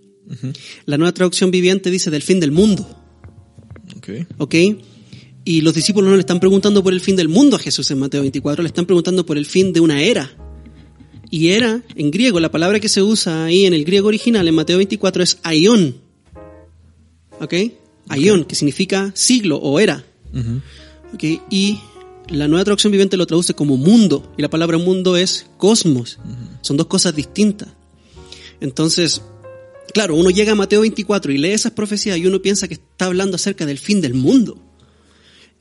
La 0.87 0.97
nueva 0.97 1.13
traducción 1.13 1.51
viviente 1.51 1.91
dice 1.91 2.11
del 2.11 2.23
fin 2.23 2.41
del 2.41 2.51
mundo. 2.51 2.89
Ok. 3.99 4.09
¿ok? 4.39 4.55
Y 5.45 5.61
los 5.61 5.75
discípulos 5.75 6.09
no 6.09 6.17
le 6.17 6.21
están 6.21 6.41
preguntando 6.41 6.83
por 6.83 6.95
el 6.95 7.01
fin 7.01 7.17
del 7.17 7.29
mundo 7.29 7.57
a 7.57 7.59
Jesús 7.59 7.91
en 7.91 7.99
Mateo 7.99 8.23
24, 8.23 8.63
le 8.63 8.69
están 8.69 8.87
preguntando 8.87 9.27
por 9.27 9.37
el 9.37 9.45
fin 9.45 9.75
de 9.75 9.81
una 9.81 10.01
era. 10.01 10.35
Y 11.35 11.51
era, 11.51 11.83
en 11.97 12.13
griego, 12.13 12.39
la 12.39 12.53
palabra 12.53 12.79
que 12.79 12.89
se 12.89 13.03
usa 13.03 13.47
ahí 13.47 13.67
en 13.67 13.75
el 13.75 13.85
griego 13.85 14.07
original, 14.07 14.47
en 14.47 14.55
Mateo 14.55 14.77
24, 14.77 15.21
es 15.21 15.39
aion. 15.43 15.97
¿Ok? 17.41 17.55
Aion, 18.07 18.45
que 18.45 18.55
significa 18.55 19.11
siglo 19.17 19.57
o 19.57 19.81
era. 19.81 20.05
¿Ok? 21.13 21.25
Y 21.51 21.81
la 22.29 22.47
nueva 22.47 22.63
traducción 22.63 22.93
viviente 22.93 23.17
lo 23.17 23.27
traduce 23.27 23.53
como 23.53 23.77
mundo. 23.77 24.33
Y 24.39 24.43
la 24.43 24.49
palabra 24.49 24.79
mundo 24.79 25.17
es 25.17 25.47
cosmos. 25.57 26.21
Son 26.61 26.77
dos 26.77 26.87
cosas 26.87 27.17
distintas. 27.17 27.71
Entonces, 28.61 29.21
claro, 29.93 30.15
uno 30.15 30.31
llega 30.31 30.53
a 30.53 30.55
Mateo 30.55 30.83
24 30.83 31.33
y 31.33 31.39
lee 31.39 31.51
esas 31.51 31.73
profecías 31.73 32.17
y 32.17 32.29
uno 32.29 32.43
piensa 32.43 32.69
que 32.69 32.75
está 32.75 33.07
hablando 33.07 33.35
acerca 33.35 33.67
del 33.67 33.79
fin 33.79 34.01
del 34.01 34.15
mundo. 34.15 34.57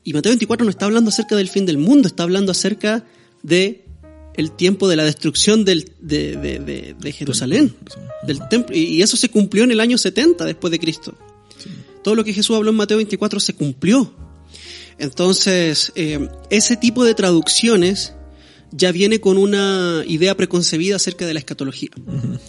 Y 0.04 0.12
Mateo 0.12 0.30
24 0.30 0.66
no 0.66 0.70
está 0.70 0.84
hablando 0.84 1.08
acerca 1.08 1.34
del 1.34 1.48
fin 1.48 1.66
del 1.66 1.78
mundo, 1.78 2.06
está 2.06 2.22
hablando 2.22 2.52
acerca 2.52 3.04
de 3.42 3.83
el 4.36 4.50
tiempo 4.52 4.88
de 4.88 4.96
la 4.96 5.04
destrucción 5.04 5.64
del, 5.64 5.92
de, 6.00 6.36
de- 6.36 6.58
de- 6.58 6.96
de 6.98 7.12
Jerusalén, 7.12 7.74
del 8.26 8.40
templo. 8.48 8.76
Y 8.76 9.02
eso 9.02 9.16
se 9.16 9.28
cumplió 9.28 9.64
en 9.64 9.70
el 9.70 9.80
año 9.80 9.96
70 9.98 10.44
después 10.44 10.70
de 10.70 10.78
Cristo. 10.78 11.14
Todo 12.02 12.14
lo 12.14 12.24
que 12.24 12.32
Jesús 12.34 12.54
habló 12.56 12.70
en 12.70 12.76
Mateo 12.76 12.96
24 12.98 13.40
se 13.40 13.54
cumplió. 13.54 14.12
Entonces, 14.98 15.92
eh, 15.96 16.28
ese 16.50 16.76
tipo 16.76 17.04
de 17.04 17.14
traducciones 17.14 18.12
ya 18.70 18.92
viene 18.92 19.20
con 19.20 19.38
una 19.38 20.02
idea 20.06 20.36
preconcebida 20.36 20.96
acerca 20.96 21.26
de 21.26 21.32
la 21.34 21.38
escatología. 21.38 21.90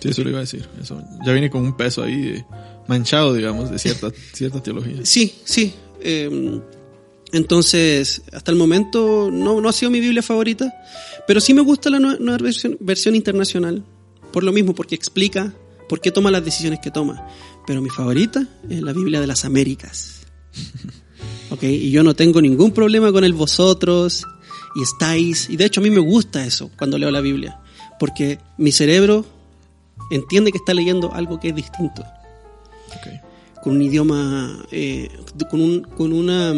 Sí, 0.02 0.10
eso 0.10 0.24
lo 0.24 0.30
iba 0.30 0.40
a 0.40 0.42
decir. 0.42 0.68
Eso 0.82 1.02
ya 1.26 1.32
viene 1.32 1.50
con 1.50 1.64
un 1.64 1.78
peso 1.78 2.04
ahí 2.04 2.22
de- 2.22 2.46
manchado, 2.88 3.34
digamos, 3.34 3.72
de 3.72 3.80
cierta, 3.80 4.12
cierta 4.34 4.62
teología. 4.62 4.98
Sí, 5.04 5.34
sí. 5.44 5.74
eh, 6.02 6.60
entonces, 7.38 8.22
hasta 8.34 8.52
el 8.52 8.58
momento 8.58 9.30
no, 9.32 9.60
no 9.62 9.70
ha 9.70 9.74
sido 9.74 9.92
mi 9.92 10.00
Biblia 10.00 10.22
favorita, 10.24 10.74
pero 11.28 11.40
sí 11.42 11.54
me 11.54 11.62
gusta 11.62 11.90
la 11.90 12.00
nue- 12.00 12.20
nueva 12.20 12.38
versión, 12.40 12.78
versión 12.80 13.16
internacional, 13.16 13.84
por 14.32 14.44
lo 14.44 14.52
mismo, 14.52 14.74
porque 14.76 14.96
explica 14.96 15.54
por 15.90 16.02
qué 16.02 16.12
toma 16.12 16.32
las 16.32 16.44
decisiones 16.46 16.80
que 16.82 16.92
toma. 16.92 17.28
Pero 17.68 17.82
mi 17.82 17.90
favorita 17.90 18.46
es 18.70 18.82
la 18.82 18.94
Biblia 18.94 19.20
de 19.22 19.28
las 19.28 19.46
Américas. 19.46 20.22
Ok, 21.52 21.62
y 21.64 21.92
yo 21.92 22.02
no 22.04 22.16
tengo 22.16 22.42
ningún 22.42 22.72
problema 22.72 23.12
con 23.12 23.24
el 23.24 23.34
vosotros 23.34 24.24
y 24.76 24.82
estáis, 24.82 25.48
y 25.48 25.56
de 25.58 25.66
hecho 25.66 25.80
a 25.80 25.84
mí 25.84 25.92
me 25.92 26.00
gusta 26.00 26.44
eso 26.44 26.72
cuando 26.76 26.98
leo 26.98 27.12
la 27.12 27.22
Biblia, 27.22 27.60
porque 28.00 28.40
mi 28.58 28.72
cerebro 28.72 29.24
entiende 30.10 30.52
que 30.52 30.58
está 30.58 30.74
leyendo 30.74 31.14
algo 31.14 31.40
que 31.40 31.50
es 31.50 31.56
distinto 31.56 32.02
Ok. 32.88 33.08
Con 33.66 33.76
un 33.78 33.82
idioma, 33.82 34.64
eh, 34.72 35.10
con, 35.50 35.60
un, 35.60 35.82
con 35.82 36.14
una, 36.14 36.54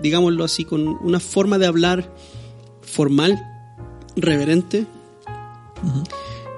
digámoslo 0.00 0.44
así, 0.44 0.64
con 0.64 0.86
una 0.86 1.18
forma 1.18 1.58
de 1.58 1.64
hablar 1.66 2.14
formal, 2.82 3.42
reverente, 4.14 4.84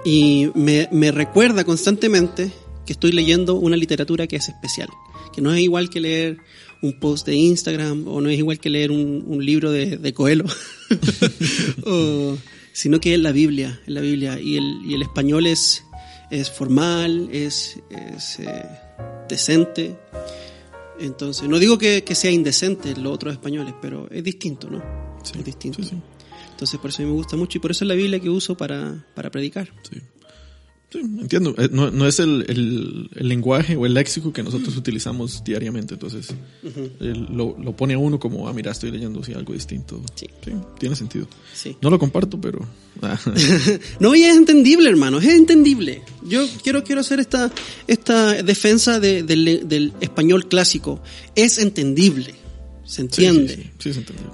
y 0.04 0.48
me, 0.54 0.88
me 0.90 1.12
recuerda 1.12 1.64
constantemente 1.64 2.50
que 2.84 2.92
estoy 2.94 3.12
leyendo 3.12 3.54
una 3.54 3.76
literatura 3.76 4.26
que 4.26 4.36
es 4.36 4.48
especial, 4.48 4.88
que 5.32 5.40
no 5.40 5.52
es 5.54 5.60
igual 5.60 5.88
que 5.88 6.00
leer 6.00 6.38
un 6.82 6.98
post 6.98 7.24
de 7.26 7.36
Instagram 7.36 8.08
o 8.08 8.20
no 8.20 8.28
es 8.28 8.36
igual 8.38 8.58
que 8.58 8.68
leer 8.70 8.90
un, 8.90 9.22
un 9.24 9.46
libro 9.46 9.70
de, 9.70 9.98
de 9.98 10.12
Coelho, 10.12 10.44
O- 11.86 12.36
sino 12.72 13.00
que 13.00 13.14
es 13.14 13.20
la 13.20 13.30
Biblia, 13.32 13.80
es 13.86 13.92
la 13.94 14.00
Biblia, 14.00 14.40
y 14.40 14.56
el, 14.56 14.80
y 14.84 14.94
el 14.94 15.02
español 15.02 15.46
es, 15.46 15.84
es 16.30 16.50
formal, 16.50 17.28
es, 17.30 17.78
es 18.16 18.40
eh, 18.40 18.64
decente. 19.28 19.96
Entonces, 20.98 21.48
no 21.48 21.58
digo 21.58 21.78
que, 21.78 22.04
que 22.04 22.14
sea 22.14 22.30
indecente 22.30 22.94
los 22.96 23.12
otros 23.12 23.32
españoles, 23.32 23.74
pero 23.80 24.08
es 24.10 24.22
distinto, 24.22 24.70
¿no? 24.70 24.82
Sí, 25.22 25.38
es 25.38 25.44
distinto. 25.44 25.82
sí, 25.82 25.88
sí. 25.90 26.02
Entonces, 26.50 26.78
por 26.78 26.90
eso 26.90 27.02
a 27.02 27.06
mí 27.06 27.10
me 27.10 27.16
gusta 27.16 27.36
mucho 27.36 27.58
y 27.58 27.60
por 27.60 27.70
eso 27.72 27.84
es 27.84 27.88
la 27.88 27.94
Biblia 27.94 28.20
que 28.20 28.30
uso 28.30 28.56
para, 28.56 29.04
para 29.14 29.30
predicar. 29.30 29.72
Sí. 29.82 30.00
Sí, 30.92 30.98
entiendo. 31.00 31.54
Eh, 31.56 31.70
No, 31.72 31.90
no 31.90 32.06
es 32.06 32.20
el, 32.20 32.44
el- 32.48 33.08
el 33.14 33.28
lenguaje 33.28 33.76
o 33.76 33.86
el 33.86 33.94
léxico 33.94 34.30
que 34.32 34.42
nosotros 34.42 34.76
utilizamos 34.76 35.42
diariamente. 35.42 35.94
Entonces, 35.94 36.28
el- 37.00 37.28
lo, 37.34 37.56
lo 37.58 37.74
pone 37.74 37.94
a 37.94 37.98
uno 37.98 38.18
como, 38.20 38.46
ah, 38.46 38.52
mira, 38.52 38.72
estoy 38.72 38.90
leyendo 38.90 39.24
sí, 39.24 39.32
algo 39.32 39.54
distinto. 39.54 40.02
Sí. 40.14 40.26
tiene 40.78 40.94
sentido. 40.94 41.26
Sí. 41.54 41.76
No 41.80 41.88
lo 41.88 41.98
comparto, 41.98 42.38
pero. 42.40 42.60
ah, 43.00 43.18
No, 44.00 44.14
y 44.14 44.22
es 44.24 44.36
entendible, 44.36 44.90
hermano, 44.90 45.18
es 45.18 45.28
entendible. 45.28 46.02
Yo 46.28 46.46
quiero, 46.62 46.84
quiero 46.84 47.00
hacer 47.00 47.20
esta, 47.20 47.50
esta 47.86 48.42
defensa 48.42 49.00
de- 49.00 49.22
del, 49.22 49.66
del 49.66 49.92
español 50.02 50.46
clásico. 50.48 51.02
Es 51.34 51.56
entendible, 51.58 52.34
se 52.84 53.00
entiende. 53.00 53.70
Sí, 53.78 53.88
es 53.88 53.96
entendible. 53.96 54.30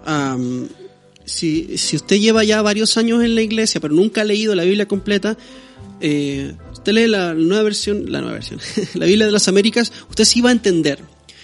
Si, 1.24 1.76
si 1.76 1.96
usted 1.96 2.18
lleva 2.18 2.42
ya 2.42 2.62
varios 2.62 2.96
años 2.96 3.22
en 3.22 3.34
la 3.34 3.42
iglesia, 3.42 3.80
pero 3.82 3.92
nunca 3.94 4.22
ha 4.22 4.24
leído 4.24 4.54
la 4.54 4.64
Biblia 4.64 4.88
completa, 4.88 5.36
eh, 6.00 6.54
usted 6.72 6.92
lee 6.92 7.06
la 7.08 7.34
nueva 7.34 7.62
versión, 7.62 8.10
la 8.10 8.20
nueva 8.20 8.34
versión, 8.34 8.60
la 8.94 9.06
Biblia 9.06 9.26
de 9.26 9.32
las 9.32 9.48
Américas, 9.48 9.92
usted 10.08 10.24
sí 10.24 10.40
va 10.40 10.50
a 10.50 10.52
entender. 10.52 11.00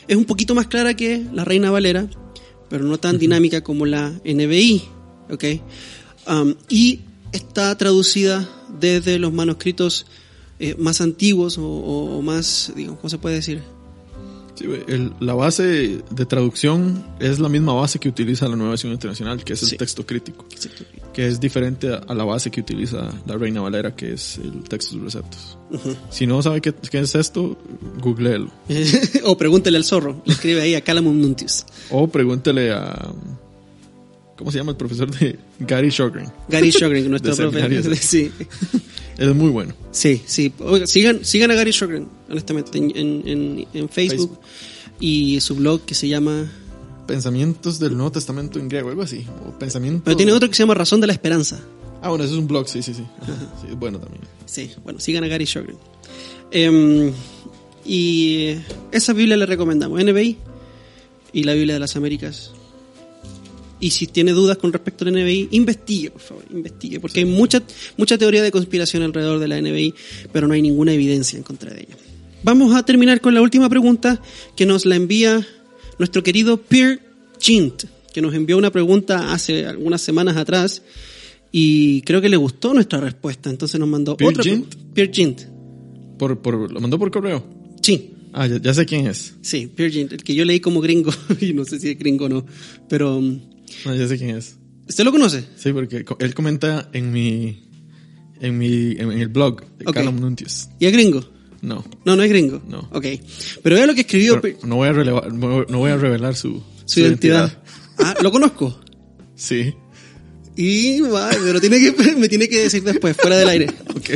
Es 0.08 0.16
un 0.16 0.24
poquito 0.24 0.54
más 0.54 0.66
clara 0.66 0.94
que 0.94 1.24
la 1.32 1.44
Reina 1.44 1.70
Valera, 1.70 2.06
pero 2.68 2.84
no 2.84 2.98
tan 2.98 3.18
dinámica 3.18 3.62
como 3.62 3.86
la 3.86 4.12
NBI, 4.24 4.82
¿ok? 5.30 5.44
Am, 6.26 6.56
y 6.68 7.00
está 7.32 7.76
traducida 7.76 8.48
desde 8.80 9.18
los 9.18 9.32
manuscritos 9.32 10.06
eh, 10.58 10.74
más 10.78 11.00
antiguos 11.00 11.58
o, 11.58 11.64
o- 11.66 12.18
o 12.18 12.22
más, 12.22 12.72
digamos, 12.76 13.00
¿cómo 13.00 13.10
se 13.10 13.18
puede 13.18 13.36
decir? 13.36 13.62
Sí, 14.54 14.66
el- 14.88 15.12
la 15.20 15.34
base 15.34 16.00
de 16.10 16.26
traducción 16.26 17.04
es 17.18 17.40
la 17.40 17.48
misma 17.48 17.72
base 17.74 17.98
que 17.98 18.08
utiliza 18.08 18.46
la 18.48 18.54
nueva 18.54 18.70
versión 18.70 18.92
internacional, 18.92 19.42
que 19.42 19.54
es 19.54 19.62
el 19.64 19.68
Sí. 19.70 19.76
texto 19.76 20.06
crítico, 20.06 20.46
que 21.12 21.26
es 21.26 21.40
diferente 21.40 21.88
a, 21.92 22.14
la 22.14 22.22
base 22.24 22.50
que 22.52 22.60
utiliza 22.60 23.10
la 23.26 23.36
Reina 23.36 23.60
Valera, 23.62 23.96
que 23.96 24.12
es 24.12 24.38
el 24.38 24.62
texto 24.68 24.96
receptos. 25.02 25.58
Si 26.10 26.26
no 26.26 26.40
sabe 26.40 26.60
qué, 26.60 26.72
qué 26.72 27.00
es 27.00 27.14
esto, 27.16 27.58
googleelo. 28.00 28.50
o 29.24 29.36
pregúntele 29.36 29.76
al 29.76 29.84
zorro, 29.84 30.22
le 30.24 30.32
escribe 30.34 30.60
ahí 30.62 30.74
a 30.76 30.80
Calamum 30.82 31.20
Nuntius. 31.20 31.66
O 31.90 32.06
pregúntele 32.06 32.72
a. 32.72 33.12
¿Cómo 34.36 34.50
se 34.50 34.58
llama 34.58 34.72
el 34.72 34.76
profesor 34.76 35.08
de 35.16 35.38
Gary 35.60 35.90
Shogren? 35.90 36.26
Gary 36.48 36.70
Shogren, 36.70 37.08
nuestro 37.10 37.32
De 37.34 37.42
profe. 37.42 37.60
seminario, 37.60 37.96
Sí, 38.00 38.30
Es 39.18 39.34
muy 39.34 39.50
bueno. 39.50 39.74
sí, 39.92 40.22
sí. 40.26 40.52
Oiga, 40.58 40.86
sigan, 40.86 41.24
sigan 41.24 41.50
a 41.50 41.54
Gary 41.54 41.70
Shogren, 41.70 42.08
honestamente, 42.28 42.78
en, 42.78 42.92
en, 42.96 43.66
en- 43.72 43.88
Facebook, 43.88 44.38
y 45.00 45.40
su 45.40 45.54
blog 45.56 45.82
que 45.82 45.94
se 45.94 46.08
llama... 46.08 46.50
Pensamientos 47.06 47.78
del 47.78 47.94
Nuevo 47.96 48.12
Testamento 48.12 48.58
en 48.58 48.68
griego, 48.68 48.88
algo 48.88 49.02
así. 49.02 49.26
O 49.46 49.58
pensamientos. 49.58 50.02
Pero 50.04 50.16
tiene 50.16 50.32
otro 50.32 50.48
que 50.48 50.54
se 50.54 50.62
llama 50.62 50.74
Razón 50.74 51.00
de 51.00 51.06
la 51.06 51.12
Esperanza. 51.12 51.60
Ah, 52.00 52.08
bueno, 52.08 52.24
eso 52.24 52.34
es 52.34 52.38
un 52.38 52.46
blog, 52.46 52.66
sí, 52.68 52.82
sí, 52.82 52.94
sí. 52.94 53.04
Sí, 53.60 53.66
es 53.70 53.78
bueno 53.78 53.98
también. 53.98 54.22
Sí, 54.46 54.70
bueno, 54.82 55.00
sigan 55.00 55.22
a 55.24 55.28
Gary 55.28 55.44
Shogren. 55.44 55.76
Em, 56.50 57.12
y 57.84 58.56
esa 58.92 59.12
Biblia 59.12 59.36
le 59.36 59.46
recomendamos, 59.46 60.02
NBI 60.02 60.38
y 61.32 61.42
la 61.44 61.52
Biblia 61.54 61.74
de 61.74 61.80
las 61.80 61.94
Américas. 61.96 62.52
Y 63.84 63.90
si 63.90 64.06
tiene 64.06 64.32
dudas 64.32 64.56
con 64.56 64.72
respecto 64.72 65.04
al 65.04 65.12
NBI, 65.12 65.48
investigue, 65.50 66.10
por 66.10 66.20
favor, 66.22 66.44
investigue, 66.50 67.00
porque 67.00 67.20
hay 67.20 67.26
mucha, 67.26 67.62
mucha 67.98 68.16
teoría 68.16 68.42
de 68.42 68.50
conspiración 68.50 69.02
alrededor 69.02 69.38
de 69.38 69.46
la 69.46 69.60
NBI, 69.60 69.92
pero 70.32 70.48
no 70.48 70.54
hay 70.54 70.62
ninguna 70.62 70.94
evidencia 70.94 71.36
en 71.36 71.42
contra 71.42 71.70
de 71.70 71.80
ella. 71.82 71.96
Vamos 72.42 72.74
a 72.74 72.82
terminar 72.82 73.20
con 73.20 73.34
la 73.34 73.42
última 73.42 73.68
pregunta 73.68 74.22
que 74.56 74.64
nos 74.64 74.86
la 74.86 74.96
envía 74.96 75.46
nuestro 75.98 76.22
querido 76.22 76.56
Pierre 76.56 77.00
Gint, 77.38 77.84
que 78.14 78.22
nos 78.22 78.32
envió 78.34 78.56
una 78.56 78.70
pregunta 78.70 79.34
hace 79.34 79.66
algunas 79.66 80.00
semanas 80.00 80.38
atrás 80.38 80.80
y 81.52 82.00
creo 82.02 82.22
que 82.22 82.30
le 82.30 82.38
gustó 82.38 82.72
nuestra 82.72 83.00
respuesta, 83.00 83.50
entonces 83.50 83.78
nos 83.78 83.88
mandó 83.90 84.16
¿Pierre 84.16 84.32
otra 84.32 84.44
Gint? 84.44 84.66
pregunta. 84.66 84.94
Pierre 84.94 85.12
Gint. 85.12 85.40
Por, 86.18 86.40
por, 86.40 86.72
¿Lo 86.72 86.80
mandó 86.80 86.98
por 86.98 87.10
correo? 87.10 87.44
Sí, 87.82 88.12
Ah, 88.36 88.48
ya, 88.48 88.60
ya 88.60 88.74
sé 88.74 88.84
quién 88.84 89.06
es. 89.06 89.34
sí, 89.42 89.68
Pierre 89.68 89.92
Gint, 89.92 90.12
el 90.12 90.24
que 90.24 90.34
yo 90.34 90.44
leí 90.44 90.58
como 90.58 90.80
gringo, 90.80 91.12
y 91.40 91.52
no 91.52 91.64
sé 91.66 91.78
si 91.78 91.90
es 91.90 91.98
gringo 91.98 92.24
o 92.24 92.28
no, 92.28 92.46
pero 92.88 93.18
um, 93.18 93.38
No, 93.84 93.94
ya 93.94 94.08
sé 94.08 94.18
quién 94.18 94.36
es. 94.36 94.56
¿usted 94.88 95.04
lo 95.04 95.12
conoce? 95.12 95.44
Sí, 95.56 95.72
porque 95.72 96.04
él 96.18 96.34
comenta 96.34 96.88
en 96.92 97.12
mi. 97.12 97.68
En 98.40 98.58
mi. 98.58 98.92
En, 98.92 99.12
el 99.12 99.28
blog 99.28 99.64
de. 99.78 99.84
Carlos 99.86 100.14
Nuntius. 100.14 100.68
¿Y 100.78 100.86
es 100.86 100.92
gringo? 100.92 101.24
No. 101.62 101.84
No, 102.04 102.16
no 102.16 102.22
es 102.22 102.28
gringo. 102.28 102.62
No. 102.68 102.88
Ok. 102.92 103.06
Pero 103.62 103.76
vea 103.76 103.86
lo 103.86 103.94
que 103.94 104.02
escribió 104.02 104.40
Pero 104.40 104.58
no 104.64 104.76
voy 104.76 104.88
a 104.88 104.92
relevar, 104.92 105.32
no 105.32 105.78
voy 105.78 105.90
a 105.90 105.96
revelar 105.96 106.36
su, 106.36 106.62
su 106.84 107.00
identidad. 107.00 107.62
Ah, 107.98 108.14
lo 108.22 108.30
conozco. 108.30 108.80
Sí. 109.36 109.74
Y 110.54 111.00
va, 111.00 111.28
pero 111.30 111.60
tiene 111.60 111.80
que, 111.80 112.14
me 112.16 112.28
tiene 112.28 112.48
que 112.48 112.60
decir 112.60 112.84
después, 112.84 113.16
fuera 113.16 113.36
del 113.36 113.48
aire. 113.48 113.66
Ok. 113.96 114.10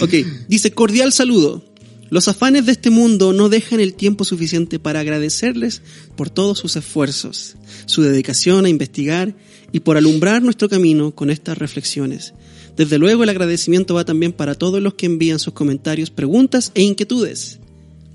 Ok, 0.00 0.10
dice 0.48 0.70
cordial 0.70 1.12
saludo. 1.12 1.62
Los 2.08 2.28
afanes 2.28 2.66
de 2.66 2.72
este 2.72 2.90
mundo 2.90 3.32
no 3.32 3.48
dejan 3.48 3.80
el 3.80 3.94
tiempo 3.94 4.24
suficiente 4.24 4.78
para 4.78 5.00
agradecerles 5.00 5.82
por 6.16 6.30
todos 6.30 6.58
sus 6.58 6.76
esfuerzos, 6.76 7.56
su 7.86 8.02
dedicación 8.02 8.64
a 8.64 8.68
investigar 8.68 9.34
y 9.72 9.80
por 9.80 9.96
alumbrar 9.96 10.42
nuestro 10.42 10.68
camino 10.68 11.14
con 11.14 11.30
estas 11.30 11.58
reflexiones. 11.58 12.32
Desde 12.76 12.98
luego 12.98 13.24
el 13.24 13.30
agradecimiento 13.30 13.94
va 13.94 14.04
también 14.04 14.32
para 14.32 14.54
todos 14.54 14.80
los 14.82 14.94
que 14.94 15.06
envían 15.06 15.38
sus 15.38 15.54
comentarios, 15.54 16.10
preguntas 16.10 16.70
e 16.74 16.82
inquietudes. 16.82 17.58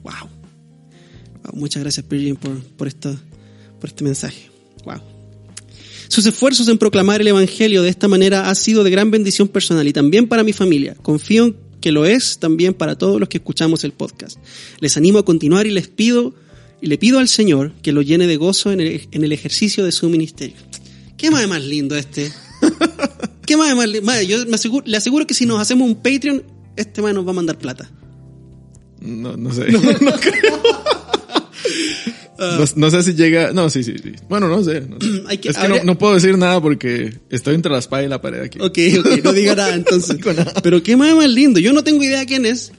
Wow. 0.03 0.29
Wow, 1.43 1.53
muchas 1.55 1.81
gracias, 1.81 2.07
Virgin, 2.07 2.35
por, 2.35 2.61
por, 2.61 2.93
por 2.93 3.89
este 3.89 4.03
mensaje. 4.03 4.49
Wow. 4.85 5.01
Sus 6.07 6.25
esfuerzos 6.25 6.67
en 6.67 6.77
proclamar 6.77 7.21
el 7.21 7.27
Evangelio 7.27 7.83
de 7.83 7.89
esta 7.89 8.07
manera 8.07 8.49
ha 8.49 8.55
sido 8.55 8.83
de 8.83 8.91
gran 8.91 9.11
bendición 9.11 9.47
personal 9.47 9.87
y 9.87 9.93
también 9.93 10.27
para 10.27 10.43
mi 10.43 10.53
familia. 10.53 10.95
Confío 11.01 11.55
que 11.81 11.91
lo 11.91 12.05
es 12.05 12.39
también 12.39 12.73
para 12.73 12.95
todos 12.97 13.19
los 13.19 13.27
que 13.27 13.37
escuchamos 13.39 13.83
el 13.83 13.91
podcast. 13.91 14.37
Les 14.79 14.95
animo 14.97 15.19
a 15.19 15.25
continuar 15.25 15.67
y 15.67 15.71
les 15.71 15.87
pido 15.87 16.33
y 16.81 16.87
le 16.87 16.97
pido 16.97 17.19
al 17.19 17.27
Señor 17.27 17.73
que 17.81 17.91
lo 17.91 18.01
llene 18.01 18.27
de 18.27 18.37
gozo 18.37 18.71
en 18.71 18.79
el, 18.81 19.07
en 19.11 19.23
el 19.23 19.31
ejercicio 19.31 19.83
de 19.83 19.91
su 19.91 20.09
ministerio. 20.09 20.55
¿Qué 21.17 21.29
más 21.29 21.41
de 21.41 21.47
más 21.47 21.63
lindo 21.63 21.95
este? 21.95 22.31
¿Qué 23.45 23.57
más 23.57 23.69
de 23.69 23.75
más 23.75 23.87
lindo? 23.87 24.05
Madre, 24.05 24.25
yo 24.27 24.45
me 24.45 24.53
aseguro- 24.57 24.85
le 24.85 24.97
aseguro 24.97 25.27
que 25.27 25.33
si 25.33 25.45
nos 25.45 25.59
hacemos 25.59 25.87
un 25.87 25.95
Patreon, 25.95 26.43
este 26.75 27.01
man 27.01 27.13
nos 27.15 27.25
va 27.25 27.31
a 27.31 27.33
mandar 27.33 27.57
plata. 27.57 27.91
No, 28.99 29.35
no 29.35 29.51
sé. 29.53 29.71
No, 29.71 29.81
creo. 30.21 30.61
No, 32.41 32.65
no 32.75 32.89
sé 32.91 33.03
si 33.03 33.13
llega. 33.13 33.53
No, 33.53 33.69
sí, 33.69 33.83
sí, 33.83 33.95
sí. 34.01 34.11
Bueno, 34.27 34.47
no 34.47 34.63
sé. 34.63 34.81
no 34.81 34.99
sé. 34.99 35.23
Hay 35.27 35.37
que- 35.37 35.49
es 35.49 35.57
que 35.57 35.67
no, 35.67 35.83
no 35.83 35.97
puedo 35.97 36.15
decir 36.15 36.37
nada 36.37 36.59
porque 36.61 37.13
estoy 37.29 37.55
entre 37.55 37.71
la 37.71 37.79
espada 37.79 38.03
y 38.03 38.07
la 38.07 38.21
pared 38.21 38.41
aquí. 38.41 38.59
Ok, 38.59 38.77
ok, 38.99 39.23
no 39.23 39.33
diga 39.33 39.55
nada 39.55 39.75
entonces. 39.75 40.17
nada. 40.25 40.53
Pero 40.63 40.81
qué 40.83 40.95
más, 40.97 41.15
más 41.15 41.29
lindo. 41.29 41.59
Yo 41.59 41.71
no 41.73 41.83
tengo 41.83 42.03
idea 42.03 42.25
quién 42.25 42.45
es, 42.45 42.71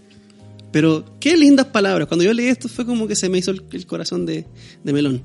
pero 0.72 1.04
qué 1.20 1.36
lindas 1.36 1.66
palabras. 1.66 2.08
Cuando 2.08 2.24
yo 2.24 2.32
leí 2.32 2.46
esto 2.48 2.68
fue 2.68 2.84
como 2.86 3.06
que 3.06 3.14
se 3.16 3.28
me 3.28 3.38
hizo 3.38 3.50
el, 3.52 3.62
el 3.72 3.86
corazón 3.86 4.26
de, 4.26 4.44
de 4.82 4.92
melón. 4.92 5.22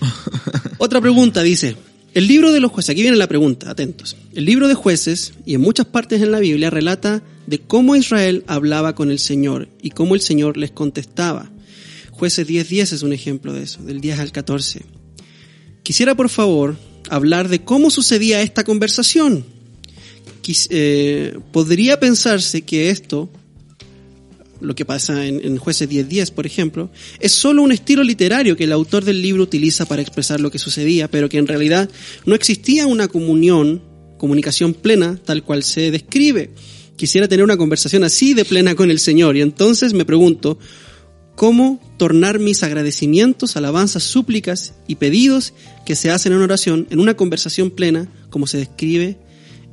Otra 0.78 1.00
pregunta 1.00 1.42
dice, 1.42 1.76
el 2.14 2.26
libro 2.26 2.52
de 2.52 2.60
los 2.60 2.72
jueces, 2.72 2.90
aquí 2.90 3.02
viene 3.02 3.16
la 3.16 3.28
pregunta, 3.28 3.70
atentos. 3.70 4.16
El 4.34 4.44
libro 4.44 4.66
de 4.68 4.74
jueces, 4.74 5.32
y 5.46 5.54
en 5.54 5.60
muchas 5.60 5.86
partes 5.86 6.22
en 6.22 6.32
la 6.32 6.40
Biblia, 6.40 6.70
relata 6.70 7.22
de 7.46 7.58
cómo 7.60 7.96
Israel 7.96 8.44
hablaba 8.46 8.94
con 8.94 9.10
el 9.10 9.18
Señor 9.18 9.68
y 9.82 9.90
cómo 9.90 10.14
el 10.14 10.20
Señor 10.20 10.56
les 10.56 10.70
contestaba. 10.70 11.50
Jueces 12.20 12.46
10.10 12.46 12.92
es 12.92 13.02
un 13.02 13.14
ejemplo 13.14 13.54
de 13.54 13.62
eso, 13.62 13.82
del 13.82 14.02
10 14.02 14.18
al 14.18 14.30
14. 14.30 14.82
Quisiera, 15.82 16.14
por 16.14 16.28
favor, 16.28 16.76
hablar 17.08 17.48
de 17.48 17.62
cómo 17.64 17.88
sucedía 17.90 18.42
esta 18.42 18.62
conversación. 18.62 19.42
Quis- 20.42 20.66
eh, 20.68 21.38
podría 21.50 21.98
pensarse 21.98 22.60
que 22.60 22.90
esto, 22.90 23.30
lo 24.60 24.74
que 24.74 24.84
pasa 24.84 25.26
en, 25.26 25.56
Jueces 25.56 25.88
10.10, 25.88 26.30
por 26.32 26.44
ejemplo, 26.44 26.90
es 27.20 27.32
solo 27.32 27.62
un 27.62 27.72
estilo 27.72 28.02
literario 28.04 28.54
que 28.54 28.64
el 28.64 28.72
autor 28.72 29.02
del 29.02 29.22
libro 29.22 29.42
utiliza 29.44 29.86
para 29.86 30.02
expresar 30.02 30.42
lo 30.42 30.50
que 30.50 30.58
sucedía, 30.58 31.08
pero 31.08 31.30
que 31.30 31.38
en 31.38 31.46
realidad 31.46 31.88
no 32.26 32.34
existía 32.34 32.86
una 32.86 33.08
comunión, 33.08 33.80
comunicación 34.18 34.74
plena, 34.74 35.18
tal 35.24 35.42
cual 35.42 35.62
se 35.62 35.90
describe. 35.90 36.50
Quisiera 36.96 37.28
tener 37.28 37.44
una 37.44 37.56
conversación 37.56 38.04
así 38.04 38.34
de 38.34 38.44
plena 38.44 38.74
con 38.74 38.90
el 38.90 38.98
Señor, 38.98 39.38
y 39.38 39.40
entonces 39.40 39.94
me 39.94 40.04
pregunto, 40.04 40.58
cómo 41.40 41.80
tornar 41.96 42.38
mis 42.38 42.62
agradecimientos, 42.62 43.56
alabanzas, 43.56 44.02
súplicas 44.02 44.74
y 44.86 44.96
pedidos 44.96 45.54
que 45.86 45.96
se 45.96 46.10
hacen 46.10 46.34
en 46.34 46.42
oración 46.42 46.86
en 46.90 47.00
una 47.00 47.14
conversación 47.14 47.70
plena, 47.70 48.08
como 48.28 48.46
se 48.46 48.58
describe, 48.58 49.16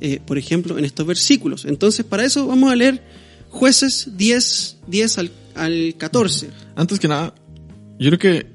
eh, 0.00 0.18
por 0.24 0.38
ejemplo, 0.38 0.78
en 0.78 0.86
estos 0.86 1.06
versículos. 1.06 1.66
Entonces, 1.66 2.06
para 2.06 2.24
eso 2.24 2.46
vamos 2.46 2.72
a 2.72 2.74
leer 2.74 3.02
jueces 3.50 4.12
10, 4.16 4.78
10 4.86 5.18
al, 5.18 5.30
al 5.56 5.94
14. 5.98 6.48
Antes 6.74 6.98
que 6.98 7.06
nada, 7.06 7.34
yo 7.98 8.08
creo 8.12 8.18
que 8.18 8.46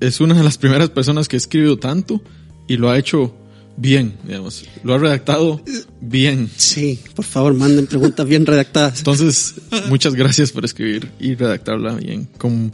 es 0.00 0.18
una 0.22 0.34
de 0.34 0.42
las 0.42 0.56
primeras 0.56 0.88
personas 0.88 1.28
que 1.28 1.36
ha 1.36 1.40
escrito 1.44 1.78
tanto 1.78 2.22
y 2.66 2.78
lo 2.78 2.88
ha 2.88 2.98
hecho 2.98 3.36
bien, 3.80 4.14
digamos. 4.24 4.64
Lo 4.84 4.94
ha 4.94 4.98
redactado 4.98 5.60
bien. 6.00 6.50
Sí, 6.56 7.00
por 7.14 7.24
favor, 7.24 7.54
manden 7.54 7.86
preguntas 7.86 8.26
bien 8.26 8.44
redactadas. 8.44 8.98
Entonces, 8.98 9.54
muchas 9.88 10.14
gracias 10.14 10.52
por 10.52 10.64
escribir 10.64 11.10
y 11.18 11.34
redactarla 11.34 11.94
bien, 11.94 12.26
con 12.38 12.72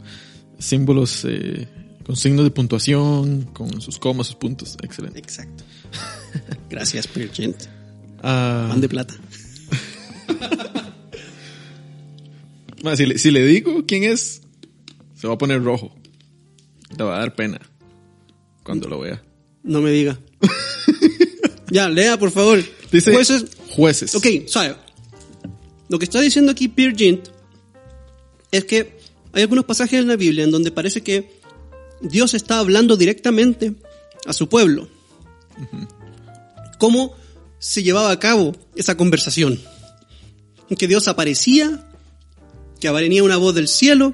símbolos, 0.59 1.25
eh, 1.25 1.67
con 2.05 2.15
signos 2.17 2.43
de 2.43 2.51
puntuación, 2.51 3.43
con 3.53 3.81
sus 3.81 3.97
comas, 3.99 4.27
sus 4.27 4.35
puntos. 4.35 4.77
Excelente. 4.83 5.19
Exacto. 5.19 5.63
Gracias, 6.69 7.07
Pirgent. 7.07 7.55
Ah, 8.21 8.65
Mande 8.69 8.89
plata. 8.89 9.15
si, 12.95 13.05
le, 13.05 13.17
si 13.17 13.31
le 13.31 13.45
digo 13.45 13.85
quién 13.85 14.03
es, 14.03 14.41
se 15.15 15.27
va 15.27 15.35
a 15.35 15.37
poner 15.37 15.63
rojo. 15.63 15.95
Le 16.97 17.03
va 17.03 17.15
a 17.15 17.19
dar 17.19 17.35
pena 17.35 17.61
cuando 18.63 18.89
lo 18.89 18.99
vea. 18.99 19.23
No 19.63 19.81
me 19.81 19.91
diga. 19.91 20.19
ya, 21.71 21.89
lea, 21.89 22.17
por 22.17 22.31
favor. 22.31 22.63
Dice 22.91 23.11
Jueces 23.11 23.45
jueces. 23.77 24.15
Ok, 24.15 24.25
sabe. 24.47 24.75
Lo 25.87 25.99
que 25.99 26.05
está 26.05 26.19
diciendo 26.19 26.51
aquí 26.51 26.67
Pierre 26.67 26.95
Gint 26.95 27.29
es 28.51 28.65
que 28.65 28.97
hay 29.31 29.43
algunos 29.43 29.65
pasajes 29.65 29.99
en 29.99 30.07
la 30.07 30.15
Biblia 30.15 30.43
en 30.43 30.51
donde 30.51 30.71
parece 30.71 31.01
que 31.01 31.39
Dios 32.01 32.33
está 32.33 32.57
hablando 32.57 32.97
directamente 32.97 33.75
a 34.25 34.33
su 34.33 34.49
pueblo. 34.49 34.89
¿Cómo 36.79 37.15
se 37.59 37.83
llevaba 37.83 38.11
a 38.11 38.19
cabo 38.19 38.55
esa 38.75 38.97
conversación? 38.97 39.59
Que 40.77 40.87
Dios 40.87 41.07
aparecía, 41.07 41.87
que 42.79 42.89
venía 42.91 43.23
una 43.23 43.37
voz 43.37 43.53
del 43.55 43.67
cielo. 43.67 44.13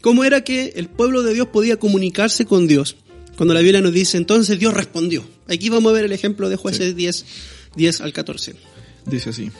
¿Cómo 0.00 0.24
era 0.24 0.42
que 0.42 0.72
el 0.76 0.88
pueblo 0.88 1.22
de 1.22 1.34
Dios 1.34 1.48
podía 1.48 1.78
comunicarse 1.78 2.44
con 2.44 2.66
Dios? 2.66 2.96
Cuando 3.38 3.54
la 3.54 3.60
Biblia 3.60 3.80
nos 3.80 3.92
dice, 3.92 4.16
entonces 4.16 4.58
Dios 4.58 4.74
respondió. 4.74 5.22
Aquí 5.46 5.68
vamos 5.68 5.90
a 5.90 5.94
ver 5.94 6.04
el 6.04 6.10
ejemplo 6.10 6.48
de 6.48 6.56
jueces 6.56 6.96
10, 6.96 7.24
10 7.76 8.00
al 8.00 8.12
14. 8.12 8.56
Dice 9.06 9.30
así. 9.30 9.52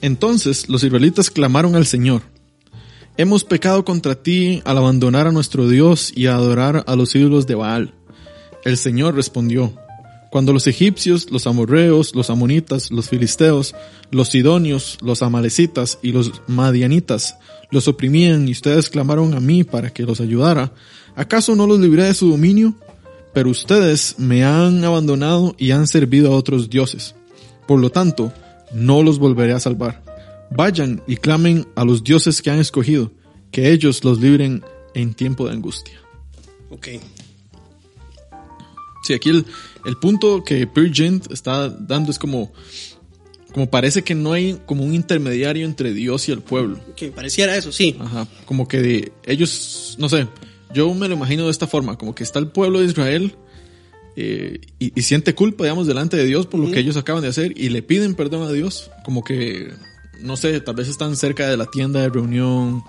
Entonces 0.00 0.68
los 0.68 0.84
israelitas 0.84 1.28
clamaron 1.28 1.74
al 1.74 1.86
Señor. 1.86 2.22
Hemos 3.16 3.42
pecado 3.42 3.84
contra 3.84 4.22
ti 4.22 4.62
al 4.64 4.78
abandonar 4.78 5.26
a 5.26 5.32
nuestro 5.32 5.68
Dios 5.68 6.12
y 6.14 6.26
a 6.26 6.36
adorar 6.36 6.84
a 6.86 6.94
los 6.94 7.16
ídolos 7.16 7.48
de 7.48 7.56
Baal. 7.56 7.94
El 8.64 8.76
Señor 8.76 9.16
respondió. 9.16 9.74
Cuando 10.30 10.52
los 10.52 10.68
egipcios, 10.68 11.32
los 11.32 11.48
amorreos, 11.48 12.14
los 12.14 12.30
amonitas, 12.30 12.92
los 12.92 13.08
filisteos, 13.08 13.74
los 14.12 14.28
sidonios, 14.28 14.98
los 15.02 15.22
amalecitas 15.22 15.98
y 16.00 16.12
los 16.12 16.30
madianitas 16.46 17.34
los 17.70 17.88
oprimían 17.88 18.48
y 18.48 18.52
ustedes 18.52 18.88
clamaron 18.88 19.34
a 19.34 19.40
mí 19.40 19.64
para 19.64 19.90
que 19.90 20.04
los 20.04 20.20
ayudara, 20.20 20.72
¿acaso 21.18 21.54
no 21.54 21.66
los 21.66 21.80
libré 21.80 22.04
de 22.04 22.14
su 22.14 22.30
dominio? 22.30 22.74
Pero 23.34 23.50
ustedes 23.50 24.14
me 24.18 24.44
han 24.44 24.82
abandonado 24.84 25.54
y 25.58 25.72
han 25.72 25.86
servido 25.86 26.32
a 26.32 26.36
otros 26.36 26.70
dioses. 26.70 27.14
Por 27.66 27.80
lo 27.80 27.90
tanto, 27.90 28.32
no 28.72 29.02
los 29.02 29.18
volveré 29.18 29.52
a 29.52 29.60
salvar. 29.60 30.02
Vayan 30.50 31.02
y 31.06 31.16
clamen 31.16 31.66
a 31.74 31.84
los 31.84 32.02
dioses 32.02 32.40
que 32.40 32.50
han 32.50 32.58
escogido, 32.58 33.12
que 33.50 33.70
ellos 33.70 34.02
los 34.02 34.20
libren 34.20 34.62
en 34.94 35.14
tiempo 35.14 35.46
de 35.46 35.52
angustia. 35.52 36.00
Ok. 36.70 36.88
Sí, 39.04 39.14
aquí 39.14 39.28
el, 39.28 39.44
el 39.84 39.96
punto 39.96 40.42
que 40.44 40.66
Peer 40.66 40.92
Gynt 40.92 41.30
está 41.30 41.68
dando 41.68 42.10
es 42.10 42.18
como, 42.18 42.52
como 43.52 43.70
parece 43.70 44.02
que 44.02 44.14
no 44.14 44.32
hay 44.32 44.60
como 44.66 44.84
un 44.84 44.94
intermediario 44.94 45.66
entre 45.66 45.92
Dios 45.92 46.28
y 46.28 46.32
el 46.32 46.40
pueblo. 46.40 46.78
Que 46.96 47.10
pareciera 47.10 47.56
eso, 47.56 47.72
sí. 47.72 47.96
Ajá, 48.00 48.26
como 48.44 48.66
que 48.66 49.12
ellos, 49.24 49.96
no 49.98 50.08
sé, 50.08 50.26
yo 50.74 50.92
me 50.94 51.08
lo 51.08 51.14
imagino 51.14 51.44
de 51.44 51.50
esta 51.50 51.66
forma, 51.66 51.96
como 51.96 52.14
que 52.14 52.22
está 52.24 52.38
el 52.38 52.48
pueblo 52.48 52.80
de 52.80 52.86
Israel 52.86 53.34
eh, 54.16 54.60
y, 54.78 54.98
y 54.98 55.02
siente 55.02 55.34
culpa, 55.34 55.64
digamos, 55.64 55.86
delante 55.86 56.16
de 56.16 56.24
Dios 56.24 56.46
por 56.46 56.60
lo 56.60 56.70
que 56.70 56.80
ellos 56.80 56.96
acaban 56.96 57.22
de 57.22 57.28
hacer 57.28 57.52
y 57.56 57.68
le 57.68 57.82
piden 57.82 58.14
perdón 58.14 58.42
a 58.42 58.52
Dios, 58.52 58.90
como 59.04 59.22
que, 59.24 59.72
no 60.20 60.36
sé, 60.36 60.60
tal 60.60 60.74
vez 60.74 60.88
están 60.88 61.16
cerca 61.16 61.48
de 61.48 61.56
la 61.56 61.66
tienda 61.66 62.00
de 62.02 62.08
reunión, 62.08 62.82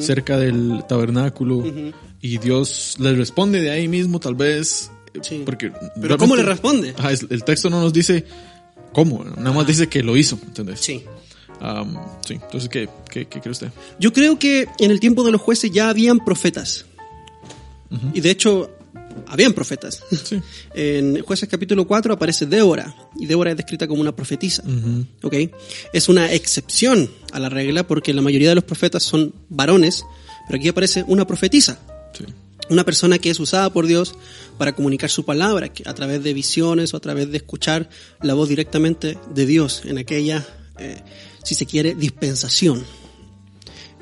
cerca 0.00 0.36
del 0.38 0.84
tabernáculo 0.88 1.64
y 2.20 2.38
Dios 2.38 2.96
les 2.98 3.16
responde 3.16 3.60
de 3.60 3.70
ahí 3.70 3.88
mismo, 3.88 4.20
tal 4.20 4.34
vez, 4.34 4.90
Sí. 5.22 5.42
porque... 5.46 5.70
Pero 6.00 6.18
¿cómo 6.18 6.34
le 6.34 6.42
responde? 6.42 6.92
Ajá, 6.98 7.10
el 7.12 7.44
texto 7.44 7.70
no 7.70 7.80
nos 7.80 7.92
dice 7.92 8.24
cómo, 8.92 9.22
nada 9.24 9.52
más 9.52 9.66
dice 9.66 9.88
que 9.88 10.02
lo 10.02 10.16
hizo, 10.16 10.38
¿entendés? 10.44 10.80
Sí. 10.80 11.04
Am, 11.60 11.96
sí, 12.26 12.34
entonces, 12.34 12.68
¿qué, 12.68 12.88
qué, 13.10 13.26
qué 13.26 13.40
cree 13.40 13.52
usted? 13.52 13.70
Yo 14.00 14.12
creo 14.12 14.38
que 14.40 14.66
en 14.78 14.90
el 14.90 14.98
tiempo 15.00 15.22
de 15.22 15.30
los 15.32 15.40
jueces 15.40 15.70
ya 15.70 15.88
habían 15.88 16.18
profetas. 16.24 16.84
Y 18.12 18.20
de 18.20 18.30
hecho, 18.30 18.70
habían 19.26 19.52
profetas. 19.52 20.02
Sí. 20.24 20.40
En 20.74 21.22
Jueces 21.22 21.48
capítulo 21.48 21.86
4 21.86 22.14
aparece 22.14 22.46
Débora, 22.46 22.94
y 23.16 23.26
Débora 23.26 23.50
es 23.50 23.56
descrita 23.56 23.86
como 23.86 24.00
una 24.00 24.14
profetisa. 24.14 24.62
¿ok? 25.22 25.34
Es 25.92 26.08
una 26.08 26.32
excepción 26.32 27.10
a 27.32 27.38
la 27.38 27.48
regla 27.48 27.86
porque 27.86 28.12
la 28.12 28.22
mayoría 28.22 28.48
de 28.48 28.56
los 28.56 28.64
profetas 28.64 29.02
son 29.02 29.34
varones, 29.48 30.04
pero 30.46 30.58
aquí 30.58 30.68
aparece 30.68 31.04
una 31.06 31.26
profetisa. 31.26 31.78
Sí. 32.16 32.24
Una 32.70 32.84
persona 32.84 33.18
que 33.18 33.30
es 33.30 33.38
usada 33.40 33.70
por 33.70 33.86
Dios 33.86 34.14
para 34.56 34.74
comunicar 34.74 35.10
su 35.10 35.24
palabra, 35.24 35.70
a 35.84 35.94
través 35.94 36.22
de 36.22 36.32
visiones 36.32 36.94
o 36.94 36.96
a 36.96 37.00
través 37.00 37.30
de 37.30 37.36
escuchar 37.36 37.90
la 38.22 38.34
voz 38.34 38.48
directamente 38.48 39.18
de 39.34 39.46
Dios 39.46 39.82
en 39.84 39.98
aquella, 39.98 40.46
eh, 40.78 41.02
si 41.42 41.54
se 41.54 41.66
quiere, 41.66 41.94
dispensación, 41.94 42.82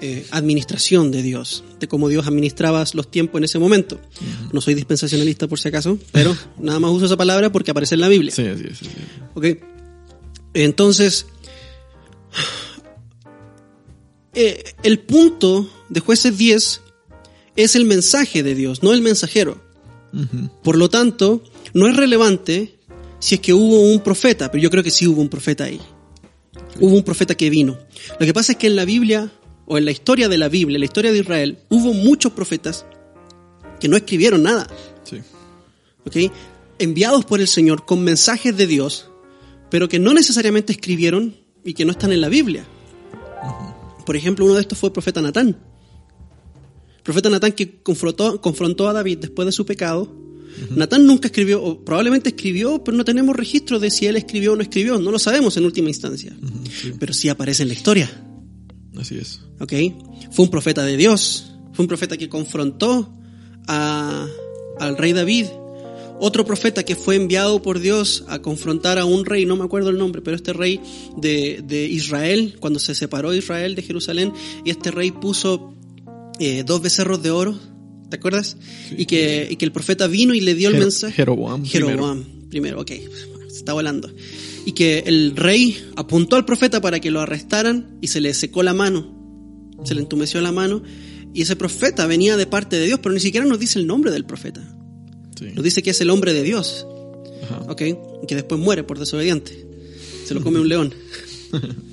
eh, 0.04 0.26
administración 0.32 1.12
de 1.12 1.22
Dios, 1.22 1.62
de 1.78 1.86
cómo 1.86 2.08
Dios 2.08 2.26
administraba 2.26 2.84
los 2.92 3.08
tiempos 3.08 3.38
en 3.38 3.44
ese 3.44 3.58
momento. 3.60 4.00
No 4.52 4.60
soy 4.60 4.74
dispensacionalista 4.74 5.46
por 5.46 5.60
si 5.60 5.68
acaso, 5.68 5.96
pero 6.10 6.36
nada 6.58 6.80
más 6.80 6.90
uso 6.90 7.06
esa 7.06 7.16
palabra 7.16 7.52
porque 7.52 7.70
aparece 7.70 7.94
en 7.94 8.00
la 8.00 8.08
Biblia. 8.08 8.32
Sí, 8.32 8.44
así 8.46 8.64
es. 8.64 8.82
así 8.82 8.86
es. 8.86 9.22
¿Ok? 9.34 9.46
Entonces, 10.54 11.26
eh, 14.34 14.74
el 14.82 14.98
punto 14.98 15.70
de 15.88 16.00
jueces 16.00 16.36
10 16.36 16.80
es 17.56 17.76
el 17.76 17.84
mensaje 17.84 18.42
de 18.42 18.54
Dios, 18.54 18.82
no 18.82 18.92
el 18.92 19.02
mensajero. 19.02 19.62
Por 20.62 20.76
lo 20.76 20.90
tanto, 20.90 21.42
no 21.72 21.88
es 21.88 21.96
relevante 21.96 22.78
si 23.18 23.36
es 23.36 23.40
que 23.40 23.54
hubo 23.54 23.80
un 23.80 24.00
profeta, 24.00 24.50
pero 24.50 24.60
yo 24.60 24.68
creo 24.68 24.82
que 24.82 24.90
sí 24.90 25.06
hubo 25.06 25.22
un 25.22 25.28
profeta 25.28 25.64
ahí. 25.64 25.80
Hubo 26.80 26.96
un 26.96 27.02
profeta 27.02 27.34
que 27.34 27.48
vino. 27.48 27.78
Lo 28.18 28.26
que 28.26 28.34
pasa 28.34 28.52
es 28.52 28.58
que 28.58 28.66
en 28.66 28.76
la 28.76 28.84
Biblia, 28.84 29.30
o 29.66 29.78
en 29.78 29.84
la 29.84 29.90
historia 29.90 30.28
de 30.28 30.38
la 30.38 30.48
Biblia, 30.48 30.76
en 30.76 30.80
la 30.80 30.86
historia 30.86 31.12
de 31.12 31.18
Israel, 31.18 31.58
hubo 31.68 31.92
muchos 31.92 32.32
profetas 32.32 32.84
que 33.80 33.88
no 33.88 33.96
escribieron 33.96 34.42
nada. 34.42 34.66
Enviados 36.78 37.24
por 37.24 37.40
el 37.40 37.46
Señor 37.46 37.84
con 37.84 38.02
mensajes 38.02 38.56
de 38.56 38.66
Dios, 38.66 39.08
pero 39.70 39.88
que 39.88 39.98
no 39.98 40.14
necesariamente 40.14 40.72
escribieron 40.72 41.36
y 41.64 41.74
que 41.74 41.84
no 41.84 41.92
están 41.92 42.12
en 42.12 42.20
la 42.20 42.28
Biblia. 42.28 42.64
Por 44.04 44.16
ejemplo, 44.16 44.44
uno 44.44 44.54
de 44.54 44.62
estos 44.62 44.78
fue 44.78 44.88
el 44.88 44.92
profeta 44.92 45.22
Natán. 45.22 45.48
El 46.96 47.02
profeta 47.02 47.30
Natán 47.30 47.52
que 47.52 47.82
confrontó, 47.82 48.40
confrontó 48.40 48.88
a 48.88 48.92
David 48.92 49.18
después 49.18 49.46
de 49.46 49.52
su 49.52 49.64
pecado. 49.64 50.12
Natán 50.70 51.06
nunca 51.06 51.28
escribió, 51.28 51.62
o 51.62 51.84
probablemente 51.84 52.30
escribió, 52.30 52.82
pero 52.82 52.96
no 52.96 53.04
tenemos 53.04 53.34
registro 53.36 53.78
de 53.78 53.90
si 53.90 54.06
él 54.06 54.16
escribió 54.16 54.52
o 54.52 54.56
no 54.56 54.62
escribió. 54.62 54.98
No 54.98 55.12
lo 55.12 55.18
sabemos 55.18 55.56
en 55.56 55.64
última 55.64 55.88
instancia. 55.88 56.36
sí. 56.70 56.92
Pero 56.98 57.12
sí 57.12 57.28
aparece 57.28 57.62
en 57.62 57.68
la 57.68 57.74
historia. 57.74 58.10
Así 58.98 59.16
es. 59.18 59.40
¿ok? 59.60 59.72
Fue 60.32 60.44
un 60.44 60.50
profeta 60.50 60.84
de 60.84 60.96
Dios, 60.96 61.52
fue 61.72 61.84
un 61.84 61.88
profeta 61.88 62.16
que 62.16 62.28
confrontó 62.28 63.12
a- 63.68 64.26
al 64.78 64.96
rey 64.98 65.12
David, 65.12 65.46
otro 66.20 66.44
profeta 66.44 66.84
que 66.84 66.94
fue 66.94 67.16
enviado 67.16 67.62
por 67.62 67.80
Dios 67.80 68.24
a 68.28 68.40
confrontar 68.40 68.98
a 68.98 69.04
un 69.04 69.24
rey, 69.24 69.44
no 69.44 69.56
me 69.56 69.64
acuerdo 69.64 69.90
el 69.90 69.98
nombre, 69.98 70.22
pero 70.22 70.36
este 70.36 70.52
rey 70.52 70.80
de, 71.16 71.62
de 71.66 71.86
Israel, 71.86 72.56
cuando 72.60 72.78
se 72.78 72.94
separó 72.94 73.34
Israel 73.34 73.74
de 73.74 73.82
Jerusalén, 73.82 74.32
y 74.64 74.70
este 74.70 74.90
rey 74.90 75.10
puso 75.10 75.74
eh, 76.38 76.62
dos 76.64 76.80
becerros 76.80 77.22
de 77.22 77.30
oro, 77.32 77.58
¿te 78.08 78.16
acuerdas? 78.16 78.56
Y, 78.96 79.06
que, 79.06 79.48
y 79.50 79.56
que 79.56 79.64
el 79.64 79.72
profeta 79.72 80.06
vino 80.06 80.32
y 80.34 80.40
le 80.40 80.54
dio 80.54 80.68
el 80.68 80.74
mensaje. 80.78 81.14
Jeroboam 81.14 81.62
primero. 81.62 81.88
Jeroboam, 81.88 82.24
primero, 82.50 82.80
ok, 82.80 82.90
se 83.48 83.56
está 83.56 83.72
volando. 83.72 84.08
Y 84.64 84.72
que 84.72 85.00
el 85.06 85.34
rey 85.36 85.76
apuntó 85.96 86.36
al 86.36 86.44
profeta 86.44 86.80
para 86.80 87.00
que 87.00 87.10
lo 87.10 87.20
arrestaran 87.20 87.98
y 88.00 88.08
se 88.08 88.20
le 88.20 88.32
secó 88.34 88.62
la 88.62 88.74
mano, 88.74 89.12
se 89.84 89.94
le 89.94 90.00
entumeció 90.02 90.40
la 90.40 90.52
mano. 90.52 90.82
Y 91.34 91.42
ese 91.42 91.56
profeta 91.56 92.06
venía 92.06 92.36
de 92.36 92.46
parte 92.46 92.78
de 92.78 92.86
Dios, 92.86 93.00
pero 93.02 93.14
ni 93.14 93.20
siquiera 93.20 93.46
nos 93.46 93.58
dice 93.58 93.78
el 93.78 93.86
nombre 93.86 94.10
del 94.12 94.24
profeta. 94.24 94.62
Sí. 95.38 95.46
Nos 95.54 95.64
dice 95.64 95.82
que 95.82 95.90
es 95.90 96.00
el 96.00 96.10
hombre 96.10 96.32
de 96.32 96.42
Dios, 96.42 96.86
Ajá. 97.44 97.62
ok, 97.68 97.80
y 98.22 98.26
que 98.26 98.34
después 98.34 98.60
muere 98.60 98.84
por 98.84 98.98
desobediente. 98.98 99.66
Se 100.26 100.34
lo 100.34 100.42
come 100.42 100.60
un 100.60 100.68
león. 100.68 100.94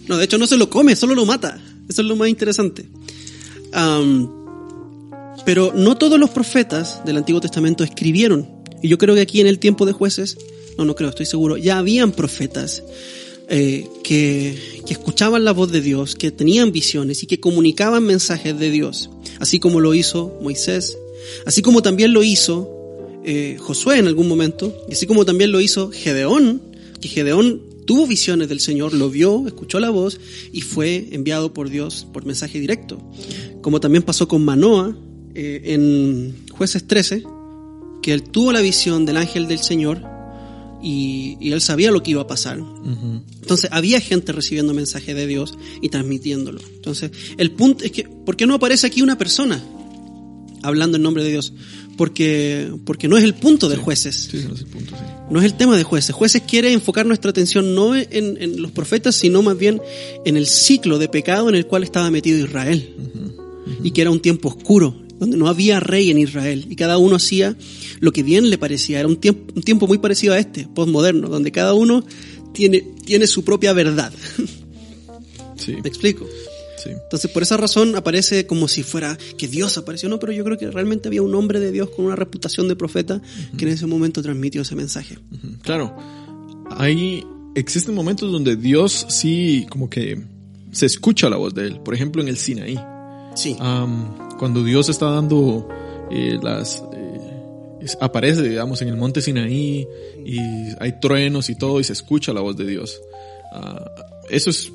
No, 0.08 0.18
de 0.18 0.26
hecho 0.26 0.38
no 0.38 0.46
se 0.46 0.58
lo 0.58 0.70
come, 0.70 0.96
solo 0.96 1.16
lo 1.16 1.26
mata. 1.26 1.60
Eso 1.90 2.02
es 2.02 2.08
lo 2.08 2.16
más 2.16 2.30
interesante. 2.30 2.88
Am, 3.74 4.30
pero 5.46 5.74
no 5.76 5.98
todos 5.98 6.20
los 6.20 6.30
profetas 6.30 7.02
del 7.06 7.18
Antiguo 7.18 7.42
Testamento 7.42 7.84
escribieron. 7.84 8.48
Y 8.84 8.88
yo 8.90 8.98
creo 8.98 9.16
que 9.16 9.22
aquí 9.22 9.42
en 9.42 9.48
el 9.48 9.60
tiempo 9.60 9.86
de 9.86 9.94
jueces, 9.94 10.38
no, 10.80 10.86
no 10.86 10.96
creo, 10.96 11.10
estoy 11.10 11.26
seguro, 11.26 11.58
ya 11.58 11.78
habían 11.78 12.14
profetas 12.14 12.84
eh, 13.50 13.86
que, 14.02 14.58
que 14.86 14.94
escuchaban 14.94 15.44
la 15.44 15.52
voz 15.52 15.74
de 15.74 15.82
Dios, 15.82 16.16
que 16.16 16.32
tenían 16.32 16.72
visiones 16.72 17.22
y 17.22 17.28
que 17.28 17.42
comunicaban 17.42 18.06
mensajes 18.06 18.58
de 18.58 18.72
Dios, 18.72 19.10
así 19.40 19.60
como 19.60 19.82
lo 19.82 19.94
hizo 19.94 20.40
Moisés, 20.42 20.98
así 21.46 21.62
como 21.62 21.82
también 21.82 22.14
lo 22.14 22.24
hizo 22.24 23.20
eh, 23.26 23.58
Josué 23.60 24.00
en 24.00 24.08
algún 24.08 24.30
momento, 24.30 24.74
y 24.88 24.94
así 24.94 25.06
como 25.06 25.26
también 25.26 25.52
lo 25.52 25.60
hizo 25.60 25.92
Gedeón, 25.92 26.62
que 27.02 27.10
Gedeón 27.10 27.62
tuvo 27.86 28.08
visiones 28.08 28.48
del 28.48 28.62
Señor, 28.62 28.94
lo 28.94 29.10
vio, 29.10 29.48
escuchó 29.48 29.82
la 29.82 29.90
voz 29.90 30.18
y 30.54 30.62
fue 30.62 31.10
enviado 31.12 31.54
por 31.54 31.70
Dios 31.70 32.08
por 32.14 32.26
mensaje 32.26 32.60
directo. 32.60 33.02
Como 33.62 33.82
también 33.82 34.04
pasó 34.04 34.30
con 34.30 34.46
Manoa 34.46 34.96
eh, 35.36 35.62
en 35.66 36.46
Jueces 36.52 36.88
13, 36.88 37.24
que 38.02 38.14
él 38.14 38.24
tuvo 38.24 38.54
la 38.54 38.62
visión 38.62 39.06
del 39.06 39.18
ángel 39.18 39.50
del 39.50 39.60
Señor 39.60 40.19
y, 40.82 41.38
y 41.40 41.52
él 41.52 41.62
sabía 41.62 41.92
lo 41.92 42.02
que 42.04 42.12
iba 42.12 42.22
a 42.22 42.28
pasar. 42.28 42.60
Entonces 43.42 43.70
había 43.72 44.00
gente 44.00 44.32
recibiendo 44.32 44.74
mensaje 44.74 45.14
de 45.14 45.28
Dios 45.28 45.58
y 45.82 45.90
transmitiéndolo. 45.90 46.62
Entonces 46.76 47.12
el 47.38 47.52
punto 47.52 47.84
es 47.84 47.92
que, 47.92 48.04
¿por 48.04 48.36
qué 48.36 48.46
no 48.46 48.56
aparece 48.56 48.88
aquí 48.88 49.02
una 49.02 49.18
persona 49.18 49.64
hablando 50.62 50.98
en 50.98 51.04
nombre 51.04 51.24
de 51.24 51.32
Dios? 51.32 51.54
Porque, 51.98 52.72
porque 52.86 53.10
no 53.10 53.18
es 53.18 53.24
el 53.24 53.34
punto 53.34 53.68
de 53.68 53.76
jueces. 53.76 54.30
Sí, 54.32 54.38
ese 54.38 54.54
es 54.54 54.60
el 54.62 54.68
punto, 54.68 54.96
sí. 54.96 55.04
No 55.30 55.40
es 55.40 55.46
el 55.46 55.56
tema 55.56 55.78
de 55.78 55.84
jueces. 55.84 56.16
Jueces 56.16 56.42
quiere 56.48 56.72
enfocar 56.72 57.06
nuestra 57.06 57.30
atención 57.30 57.76
no 57.76 57.96
en, 57.96 58.08
en 58.12 58.62
los 58.62 58.72
profetas, 58.72 59.16
sino 59.16 59.42
más 59.42 59.58
bien 59.58 59.82
en 60.26 60.38
el 60.38 60.48
ciclo 60.48 60.98
de 60.98 61.10
pecado 61.10 61.50
en 61.50 61.56
el 61.56 61.68
cual 61.68 61.84
estaba 61.84 62.10
metido 62.10 62.40
Israel. 62.40 62.96
Y 63.84 63.92
que 63.92 64.02
era 64.02 64.12
un 64.12 64.22
tiempo 64.22 64.50
oscuro, 64.50 64.96
donde 65.20 65.38
no 65.38 65.48
había 65.48 65.80
rey 65.80 66.10
en 66.10 66.18
Israel. 66.18 66.66
Y 66.70 66.76
cada 66.76 66.98
uno 66.98 67.18
hacía 67.18 67.56
lo 68.00 68.12
que 68.12 68.24
bien 68.24 68.50
le 68.50 68.58
parecía. 68.58 69.00
Era 69.00 69.08
un 69.08 69.18
tiempo, 69.18 69.54
un 69.56 69.64
tiempo 69.64 69.86
muy 69.88 69.98
parecido 69.98 70.34
a 70.34 70.40
este, 70.40 70.68
postmoderno, 70.68 71.28
donde 71.28 71.52
cada 71.52 71.74
uno 71.74 72.04
tiene, 72.54 72.84
tiene 73.06 73.28
su 73.28 73.44
propia 73.44 73.74
verdad. 73.74 74.12
Sí, 75.56 75.74
¿Me 75.84 75.90
explico? 75.90 76.26
sí. 76.82 76.90
Entonces, 76.92 77.30
por 77.32 77.44
esa 77.44 77.58
razón 77.58 77.94
aparece 77.98 78.48
como 78.48 78.70
si 78.70 78.82
fuera 78.82 79.18
que 79.38 79.50
Dios 79.50 79.78
apareció. 79.78 80.08
No, 80.08 80.20
pero 80.20 80.32
yo 80.32 80.46
creo 80.46 80.58
que 80.58 80.72
realmente 80.72 81.10
había 81.10 81.22
un 81.22 81.36
hombre 81.36 81.60
de 81.60 81.74
Dios 81.74 81.90
con 81.90 82.06
una 82.06 82.16
reputación 82.16 82.70
de 82.70 82.78
profeta 82.78 83.22
que 83.58 83.66
en 83.66 83.72
ese 83.72 83.86
momento 83.86 84.22
transmitió 84.22 84.62
ese 84.62 84.78
mensaje. 84.78 85.18
Claro, 85.62 85.98
hay, 86.72 87.26
existen 87.56 87.94
momentos 87.94 88.32
donde 88.32 88.56
Dios 88.56 89.06
sí 89.10 89.68
como 89.70 89.90
que 89.90 90.24
se 90.72 90.86
escucha 90.86 91.30
la 91.30 91.36
voz 91.36 91.54
de 91.54 91.68
él. 91.68 91.80
Por 91.82 91.94
ejemplo, 91.94 92.22
en 92.22 92.30
el 92.30 92.38
Sinaí. 92.38 92.80
Sí. 93.40 93.56
Cuando 94.38 94.64
Dios 94.66 94.90
está 94.90 95.12
dando 95.12 95.68
eh, 96.12 96.38
las... 96.44 96.84
eh, 96.94 97.86
aparece, 98.02 98.42
digamos, 98.44 98.82
en 98.82 98.90
el 98.90 98.98
monte 98.98 99.22
Sinaí 99.22 99.88
y 100.26 100.40
hay 100.80 101.00
truenos 101.00 101.50
y 101.50 101.56
todo 101.56 101.80
y 101.80 101.86
se 101.86 101.94
escucha 101.94 102.34
la 102.34 102.42
voz 102.42 102.58
de 102.58 102.66
Dios. 102.66 103.02
Ah, 103.54 103.90
eso 104.30 104.50
es 104.50 104.70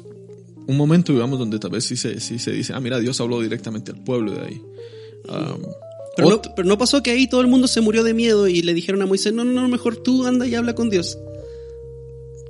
un 0.66 0.78
momento, 0.78 1.12
digamos, 1.12 1.38
donde 1.38 1.58
tal 1.58 1.72
vez 1.72 1.84
sí 1.84 1.94
se, 1.96 2.20
sí 2.20 2.38
se 2.38 2.52
dice, 2.52 2.72
ah, 2.74 2.80
mira, 2.80 2.98
Dios 2.98 3.20
habló 3.20 3.42
directamente 3.42 3.92
al 3.92 4.02
pueblo 4.02 4.32
de 4.32 4.40
ahí. 4.40 4.62
No, 6.16 6.40
pero 6.56 6.66
no 6.66 6.78
pasó 6.78 7.02
que 7.02 7.10
ahí 7.10 7.26
todo 7.28 7.42
el 7.42 7.48
mundo 7.48 7.66
se 7.66 7.82
murió 7.82 8.02
de 8.02 8.14
miedo 8.14 8.48
y 8.48 8.62
le 8.62 8.72
dijeron 8.72 9.02
a 9.02 9.06
Moisés, 9.06 9.34
no, 9.34 9.44
no, 9.44 9.60
no, 9.60 9.68
mejor 9.68 9.96
tú 9.96 10.26
anda 10.26 10.46
y 10.46 10.54
habla 10.54 10.74
con 10.74 10.88
Dios. 10.88 11.18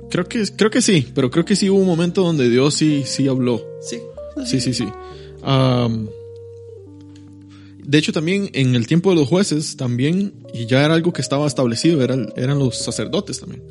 creo, 0.09 0.25
que, 0.29 0.45
creo 0.55 0.69
que 0.69 0.81
sí, 0.81 1.07
pero 1.13 1.29
creo 1.29 1.43
que 1.43 1.57
sí 1.57 1.69
hubo 1.69 1.79
un 1.79 1.87
momento 1.87 2.21
donde 2.21 2.49
Dios 2.49 2.73
sí, 2.73 3.03
sí 3.05 3.27
habló. 3.27 3.61
Sí. 3.81 3.99
Sí, 4.45 4.61
sí, 4.61 4.73
sí. 4.73 4.85
De 7.83 7.97
hecho 7.99 8.11
también 8.11 8.49
en 8.53 8.73
el 8.75 8.87
tiempo 8.87 9.11
de 9.11 9.15
los 9.17 9.27
jueces 9.27 9.77
también, 9.77 10.33
y 10.53 10.65
ya 10.65 10.83
era 10.83 10.95
algo 10.95 11.13
que 11.13 11.21
estaba 11.21 11.45
establecido, 11.45 12.01
eran, 12.01 12.29
eran 12.35 12.57
los 12.57 12.77
sacerdotes 12.79 13.39
también. 13.39 13.61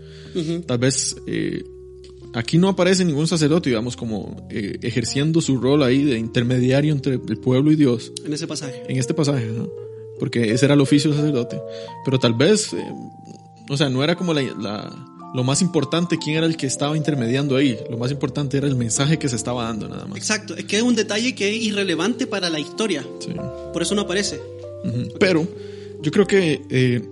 Tal 0.67 0.79
vez 0.79 1.17
eh, 1.27 1.65
aquí 2.33 2.59
no 2.59 2.69
aparece 2.69 3.05
ningún 3.05 3.27
sacerdote, 3.27 3.71
digamos, 3.71 3.97
como 3.97 4.47
eh, 4.51 4.79
ejerciendo 4.83 5.41
su 5.41 5.59
rol 5.59 5.83
ahí 5.83 6.05
de 6.05 6.17
intermediario 6.19 6.93
entre 6.93 7.15
el 7.15 7.39
pueblo 7.39 7.73
y 7.73 7.77
Dios 7.77 8.13
En 8.25 8.33
ese 8.33 8.47
pasaje. 8.47 8.83
en 8.89 8.97
este 8.99 9.15
pasaje, 9.15 9.47
¿no? 9.47 9.69
porque 10.21 10.53
ese 10.53 10.67
era 10.67 10.75
el 10.75 10.81
oficio 10.81 11.11
del 11.11 11.19
sacerdote. 11.19 11.61
Pero 12.05 12.21
tal 12.21 12.35
vez, 12.35 12.73
eh, 12.73 12.85
o 13.69 13.77
sea, 13.77 13.89
no 13.91 14.05
era 14.05 14.15
como 14.15 14.33
la, 14.33 14.43
la- 14.43 15.07
lo 15.35 15.43
más 15.43 15.61
importante 15.63 16.17
quién 16.17 16.37
era 16.37 16.47
el 16.47 16.57
que 16.57 16.69
estaba 16.69 16.97
intermediando 16.97 17.57
ahí. 17.57 17.77
Lo 17.91 17.99
más 17.99 18.13
importante 18.13 18.57
era 18.57 18.69
el 18.69 18.77
mensaje 18.77 19.19
que 19.19 19.29
se 19.29 19.35
estaba 19.35 19.65
dando, 19.65 19.89
nada 19.89 20.07
más. 20.07 20.17
Exacto, 20.17 20.55
es 20.57 20.65
que 20.65 20.77
es 20.77 20.83
un 20.83 20.95
detalle 20.95 21.35
que 21.35 21.51
es 21.51 21.61
irrelevante 21.61 22.29
para 22.29 22.49
la 22.49 22.61
historia. 22.61 23.05
Sí. 23.19 23.33
Por 23.73 23.83
eso 23.83 23.97
no 23.97 24.03
aparece. 24.03 24.41
Pero 25.19 25.47
yo 26.01 26.11
creo 26.13 26.27
que 26.27 26.63
eh, 26.71 27.03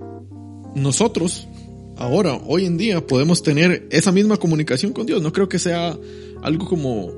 nosotros, 0.77 1.49
ahora, 1.97 2.41
hoy 2.47 2.65
en 2.65 2.77
día, 2.77 3.05
podemos 3.05 3.43
tener 3.43 3.89
esa 3.91 4.13
misma 4.13 4.37
comunicación 4.37 4.93
con 4.93 5.05
Dios. 5.05 5.21
No 5.21 5.33
creo 5.33 5.49
que 5.49 5.59
sea 5.59 5.99
algo 6.43 6.69
como, 6.69 7.11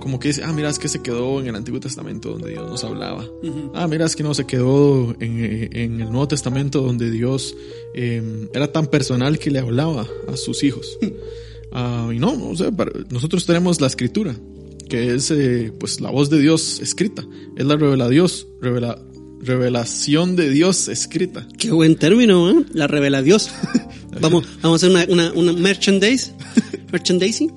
como 0.00 0.18
que 0.20 0.28
dice, 0.28 0.42
ah, 0.44 0.52
mira, 0.52 0.68
es 0.70 0.78
que 0.78 0.88
se 0.88 1.02
quedó 1.02 1.40
en 1.40 1.48
el 1.48 1.54
Antiguo 1.56 1.80
Testamento 1.80 2.30
donde 2.30 2.50
Dios 2.50 2.68
nos 2.70 2.84
hablaba. 2.84 3.26
Ah, 3.74 3.86
mira, 3.88 4.06
es 4.06 4.14
que 4.16 4.22
no, 4.22 4.34
se 4.34 4.46
quedó 4.46 5.14
en, 5.20 5.38
en 5.76 6.00
el 6.00 6.08
Nuevo 6.10 6.28
Testamento 6.28 6.82
donde 6.82 7.10
Dios 7.10 7.54
eh, 7.94 8.48
era 8.54 8.70
tan 8.72 8.86
personal 8.86 9.38
que 9.38 9.50
le 9.50 9.58
hablaba 9.58 10.06
a 10.28 10.36
sus 10.36 10.62
hijos. 10.64 10.98
Ah, 11.72 12.10
y 12.14 12.18
no, 12.18 12.48
o 12.48 12.56
sea, 12.56 12.70
para- 12.72 12.92
nosotros 13.10 13.44
tenemos 13.46 13.80
la 13.80 13.86
escritura, 13.88 14.34
que 14.88 15.14
es 15.14 15.30
eh, 15.30 15.72
pues 15.78 16.00
la 16.00 16.10
voz 16.10 16.30
de 16.30 16.40
Dios 16.40 16.80
escrita. 16.80 17.26
Es 17.56 17.66
la 17.66 17.76
revela 17.76 18.08
Dios, 18.08 18.46
revela, 18.60 18.98
revelación 19.40 20.34
de 20.36 20.48
Dios 20.50 20.88
escrita. 20.88 21.46
Qué 21.58 21.70
buen 21.72 21.96
término, 21.96 22.50
¿eh? 22.50 22.64
La 22.72 22.86
revela 22.86 23.20
Dios. 23.22 23.50
vamos, 24.20 24.46
vamos 24.62 24.82
a 24.82 24.86
hacer 24.86 24.90
una, 24.90 25.04
una, 25.12 25.32
una 25.32 25.52
merchandise. 25.52 26.32
Merchandising. 26.92 27.52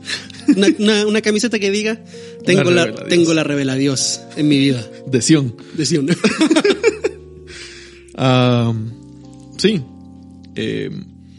Una, 0.48 0.68
una, 0.80 1.08
una 1.08 1.22
camiseta 1.22 1.60
que 1.60 1.72
diga, 1.72 2.04
tengo 2.46 2.72
la, 2.72 2.86
Dios. 2.86 3.08
tengo 3.08 3.34
la 3.34 3.44
revela 3.44 3.76
Dios 3.76 4.22
en 4.36 4.48
mi 4.48 4.58
vida. 4.58 4.86
De 5.08 5.22
Sion. 5.22 5.56
De 5.76 5.86
Sion. 5.86 6.08
Sí. 9.58 9.80
Eh, 10.56 10.90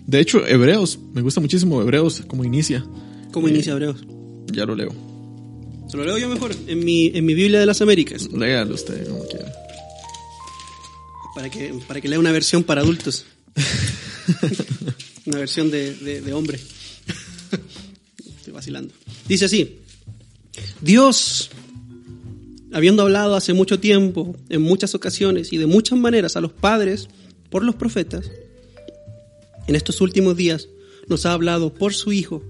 de 0.06 0.20
hecho, 0.20 0.46
Hebreos, 0.46 0.98
me 1.12 1.22
gusta 1.22 1.40
muchísimo 1.40 1.80
Hebreos 1.80 2.22
como 2.26 2.44
inicia. 2.44 2.84
¿Cómo 3.32 3.48
inicia 3.48 3.72
Hebreos? 3.72 4.04
Ya 4.52 4.64
lo 4.64 4.74
leo. 4.76 4.94
Se 5.88 5.96
lo 5.96 6.04
leo 6.04 6.18
yo 6.18 6.28
mejor 6.28 6.54
en 6.66 6.84
mi, 6.84 7.08
en 7.14 7.24
mi 7.26 7.34
Biblia 7.34 7.60
de 7.60 7.66
las 7.66 7.82
Américas. 7.82 8.30
Léalo 8.32 8.74
usted 8.74 9.08
como 9.08 9.24
quiera. 9.26 9.52
Para 11.34 11.50
que, 11.50 11.74
para 11.88 12.00
que 12.00 12.08
lea 12.08 12.18
una 12.18 12.32
versión 12.32 12.62
para 12.62 12.80
adultos. 12.82 13.26
una 15.26 15.38
versión 15.38 15.70
de, 15.70 15.94
de, 15.94 16.20
de 16.20 16.32
hombre. 16.32 16.60
Estoy 18.42 18.54
vacilando. 18.54 18.92
Dice 19.28 19.44
así. 19.44 19.78
Dios, 20.80 21.48
habiendo 22.72 23.02
hablado 23.02 23.36
hace 23.36 23.52
mucho 23.52 23.78
tiempo, 23.78 24.34
en 24.48 24.62
muchas 24.62 24.96
ocasiones 24.96 25.52
y 25.52 25.58
de 25.58 25.66
muchas 25.66 25.96
maneras 25.96 26.34
a 26.34 26.40
los 26.40 26.52
padres 26.52 27.08
por 27.50 27.62
los 27.62 27.76
profetas, 27.76 28.32
en 29.68 29.76
estos 29.76 30.00
últimos 30.00 30.36
días 30.36 30.68
nos 31.06 31.24
ha 31.24 31.34
hablado 31.34 31.72
por 31.72 31.94
su 31.94 32.10
Hijo, 32.10 32.42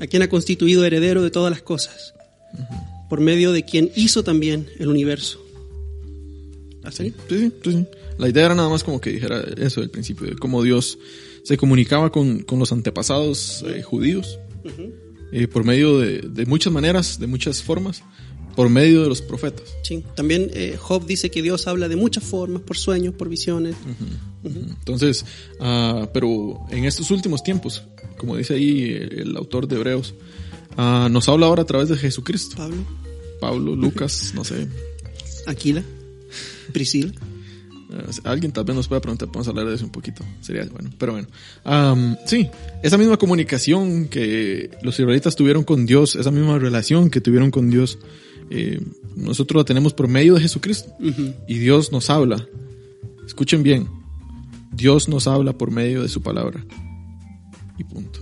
a 0.00 0.08
quien 0.08 0.22
ha 0.22 0.28
constituido 0.28 0.84
heredero 0.84 1.22
de 1.22 1.30
todas 1.30 1.52
las 1.52 1.62
cosas, 1.62 2.14
por 3.08 3.20
medio 3.20 3.52
de 3.52 3.64
quien 3.64 3.92
hizo 3.94 4.24
también 4.24 4.66
el 4.80 4.88
universo. 4.88 5.40
Sí, 6.90 7.14
sí, 7.28 7.52
sí. 7.62 7.86
La 8.18 8.28
idea 8.28 8.46
era 8.46 8.56
nada 8.56 8.70
más 8.70 8.82
como 8.82 9.00
que 9.00 9.10
dijera 9.10 9.44
eso 9.56 9.82
del 9.82 9.90
principio, 9.90 10.26
de 10.26 10.34
cómo 10.34 10.64
Dios 10.64 10.98
se 11.44 11.56
comunicaba 11.56 12.10
con, 12.10 12.40
con 12.40 12.58
los 12.58 12.72
antepasados 12.72 13.64
eh, 13.68 13.82
judíos 13.82 14.40
eh, 15.32 15.46
por 15.48 15.64
medio 15.64 15.98
de, 15.98 16.20
de 16.20 16.46
muchas 16.46 16.72
maneras, 16.72 17.18
de 17.18 17.26
muchas 17.26 17.62
formas, 17.62 18.02
por 18.58 18.68
medio 18.68 19.02
de 19.02 19.08
los 19.08 19.22
profetas. 19.22 19.68
Sí. 19.84 20.02
También 20.16 20.50
eh, 20.52 20.76
Job 20.76 21.06
dice 21.06 21.30
que 21.30 21.42
Dios 21.42 21.68
habla 21.68 21.88
de 21.88 21.94
muchas 21.94 22.24
formas, 22.24 22.60
por 22.62 22.76
sueños, 22.76 23.14
por 23.14 23.28
visiones. 23.28 23.76
Entonces, 24.42 25.24
ah, 25.60 26.08
pero 26.12 26.66
en 26.70 26.84
estos 26.84 27.10
últimos 27.12 27.44
tiempos, 27.44 27.84
como 28.16 28.36
dice 28.36 28.54
ahí 28.54 28.82
el, 28.94 29.20
el 29.20 29.36
autor 29.36 29.68
de 29.68 29.76
Hebreos, 29.76 30.14
ah, 30.76 31.08
nos 31.08 31.28
habla 31.28 31.46
ahora 31.46 31.62
a 31.62 31.66
través 31.66 31.88
de 31.88 31.96
Jesucristo. 31.96 32.56
Pablo, 32.56 32.84
Pablo, 33.40 33.76
Lucas, 33.76 34.32
no 34.34 34.42
sé. 34.42 34.66
Aquila, 35.46 35.84
Priscila. 36.72 37.12
Alguien 38.24 38.52
tal 38.52 38.64
vez 38.64 38.76
nos 38.76 38.86
pueda 38.88 39.00
preguntar, 39.00 39.28
podemos 39.28 39.48
hablar 39.48 39.66
de 39.66 39.74
eso 39.74 39.84
un 39.84 39.90
poquito. 39.90 40.22
Sería 40.40 40.64
bueno, 40.66 40.90
pero 40.98 41.12
bueno. 41.12 41.28
Sí, 42.26 42.48
esa 42.82 42.98
misma 42.98 43.16
comunicación 43.16 44.08
que 44.08 44.70
los 44.82 44.98
israelitas 44.98 45.36
tuvieron 45.36 45.64
con 45.64 45.86
Dios, 45.86 46.14
esa 46.14 46.30
misma 46.30 46.58
relación 46.58 47.08
que 47.10 47.20
tuvieron 47.20 47.50
con 47.50 47.70
Dios, 47.70 47.98
eh, 48.50 48.80
nosotros 49.16 49.60
la 49.60 49.64
tenemos 49.64 49.94
por 49.94 50.06
medio 50.08 50.34
de 50.34 50.40
Jesucristo. 50.42 50.94
Y 51.46 51.58
Dios 51.58 51.90
nos 51.92 52.10
habla. 52.10 52.46
Escuchen 53.26 53.62
bien. 53.62 53.88
Dios 54.72 55.08
nos 55.08 55.26
habla 55.26 55.52
por 55.56 55.70
medio 55.70 56.02
de 56.02 56.08
su 56.08 56.22
palabra. 56.22 56.64
Y 57.78 57.84
punto. 57.84 58.20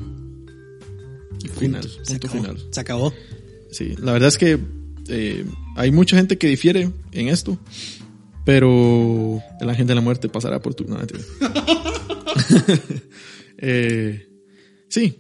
Y 1.45 1.49
final. 1.49 1.83
Se 1.83 2.19
Punto 2.19 2.27
acabó. 2.29 2.43
final. 2.43 2.67
Se 2.71 2.81
acabó. 2.81 3.15
Sí, 3.71 3.95
la 3.99 4.13
verdad 4.13 4.29
es 4.29 4.39
que 4.39 4.59
eh, 5.09 5.45
hay 5.77 5.91
mucha 5.91 6.17
gente 6.17 6.39
que 6.39 6.47
difiere 6.49 6.91
en 7.13 7.29
esto, 7.29 7.59
pero 8.47 9.43
el 9.61 9.69
ángel 9.69 9.89
de 9.89 9.95
la 9.97 10.01
muerte 10.01 10.29
pasará 10.29 10.63
por 10.63 10.73
tu... 10.73 10.85
No. 10.85 10.97
Eh, 13.59 14.29
sí, 14.87 15.19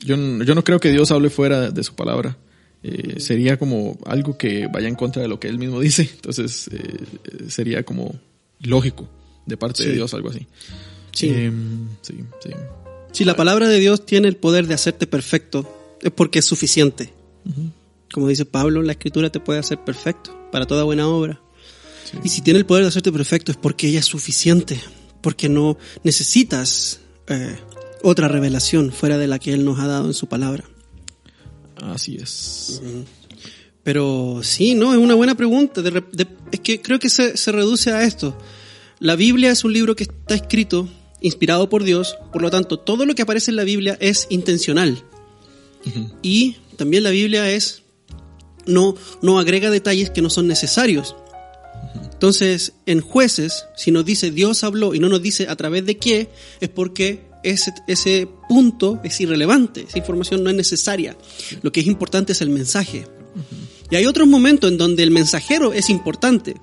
yo, 0.00 0.16
yo 0.16 0.54
no 0.56 0.64
creo 0.64 0.80
que 0.80 0.90
Dios 0.90 1.12
hable 1.12 1.30
fuera 1.30 1.70
de 1.70 1.84
su 1.84 1.94
palabra. 1.94 2.36
Eh, 2.82 3.20
sería 3.20 3.56
como 3.56 3.96
algo 4.04 4.36
que 4.36 4.66
vaya 4.66 4.88
en 4.88 4.96
contra 4.96 5.22
de 5.22 5.28
lo 5.28 5.38
que 5.38 5.46
él 5.46 5.58
mismo 5.58 5.78
dice. 5.78 6.10
Entonces 6.12 6.68
eh, 6.72 7.48
sería 7.48 7.84
como 7.84 8.18
lógico 8.58 9.08
de 9.46 9.56
parte 9.56 9.84
de. 9.84 9.92
Dios 9.92 10.12
algo 10.12 10.30
así. 10.30 10.40
Sí. 11.12 11.32
Sí, 12.00 12.24
sí. 12.40 12.50
Si 13.12 13.24
la 13.24 13.36
palabra 13.36 13.68
de 13.68 13.78
Dios 13.78 14.04
tiene 14.04 14.26
el 14.26 14.36
poder 14.36 14.66
de 14.66 14.74
hacerte 14.74 15.06
perfecto, 15.06 15.96
es 16.02 16.10
porque 16.10 16.40
es 16.40 16.44
suficiente. 16.44 17.12
Como 18.12 18.26
dice 18.26 18.44
Pablo, 18.44 18.82
la 18.82 18.92
escritura 18.92 19.30
te 19.30 19.38
puede 19.38 19.60
hacer 19.60 19.78
perfecto 19.78 20.36
para 20.50 20.66
toda 20.66 20.82
buena 20.82 21.06
obra. 21.06 21.40
Sí. 22.10 22.18
Y 22.24 22.28
si 22.28 22.40
tiene 22.42 22.58
el 22.58 22.66
poder 22.66 22.84
de 22.84 22.88
hacerte 22.88 23.12
perfecto 23.12 23.52
es 23.52 23.58
porque 23.58 23.88
ella 23.88 24.00
es 24.00 24.06
suficiente, 24.06 24.80
porque 25.20 25.48
no 25.48 25.78
necesitas 26.04 27.00
eh, 27.28 27.56
otra 28.02 28.28
revelación 28.28 28.92
fuera 28.92 29.18
de 29.18 29.26
la 29.26 29.38
que 29.38 29.52
Él 29.52 29.64
nos 29.64 29.78
ha 29.78 29.86
dado 29.86 30.06
en 30.06 30.14
su 30.14 30.26
palabra. 30.26 30.64
Así 31.76 32.16
es. 32.20 32.80
Pero 33.82 34.40
sí, 34.42 34.74
no, 34.74 34.92
es 34.92 34.98
una 34.98 35.14
buena 35.14 35.34
pregunta. 35.36 35.82
De- 35.82 36.02
es 36.52 36.60
que 36.60 36.80
creo 36.80 36.98
que 36.98 37.08
se, 37.08 37.36
se 37.36 37.50
reduce 37.52 37.90
a 37.92 38.04
esto. 38.04 38.38
La 39.00 39.16
Biblia 39.16 39.50
es 39.50 39.64
un 39.64 39.72
libro 39.72 39.96
que 39.96 40.04
está 40.04 40.34
escrito, 40.36 40.88
inspirado 41.20 41.68
por 41.68 41.82
Dios, 41.82 42.16
por 42.32 42.42
lo 42.42 42.50
tanto, 42.50 42.78
todo 42.78 43.04
lo 43.06 43.14
que 43.16 43.22
aparece 43.22 43.50
en 43.50 43.56
la 43.56 43.64
Biblia 43.64 43.96
es 44.00 44.26
intencional. 44.30 45.02
Y 46.22 46.56
también 46.76 47.02
la 47.02 47.10
Biblia 47.10 47.50
es, 47.50 47.82
no, 48.66 48.94
no 49.20 49.40
agrega 49.40 49.70
detalles 49.70 50.10
que 50.10 50.22
no 50.22 50.30
son 50.30 50.46
necesarios. 50.46 51.16
Entonces, 52.26 52.74
en 52.86 53.00
jueces, 53.00 53.64
si 53.76 53.90
nos 53.90 54.04
dice 54.04 54.30
Dios 54.30 54.62
habló 54.62 54.94
y 54.94 55.00
no 55.00 55.08
nos 55.08 55.20
dice 55.20 55.48
a 55.48 55.56
través 55.56 55.84
de 55.84 55.96
qué, 55.98 56.28
es 56.60 56.68
porque 56.68 57.24
ese, 57.42 57.74
ese 57.88 58.28
punto 58.48 59.00
es 59.02 59.20
irrelevante, 59.20 59.86
esa 59.88 59.98
información 59.98 60.44
no 60.44 60.50
es 60.50 60.54
necesaria. 60.54 61.16
Lo 61.62 61.72
que 61.72 61.80
es 61.80 61.86
importante 61.88 62.30
es 62.30 62.40
el 62.40 62.50
mensaje. 62.50 63.08
Y 63.90 63.96
hay 63.96 64.06
otros 64.06 64.28
momentos 64.28 64.70
en 64.70 64.78
donde 64.78 65.02
el 65.02 65.10
mensajero 65.10 65.72
es 65.72 65.90
importante 65.90 66.54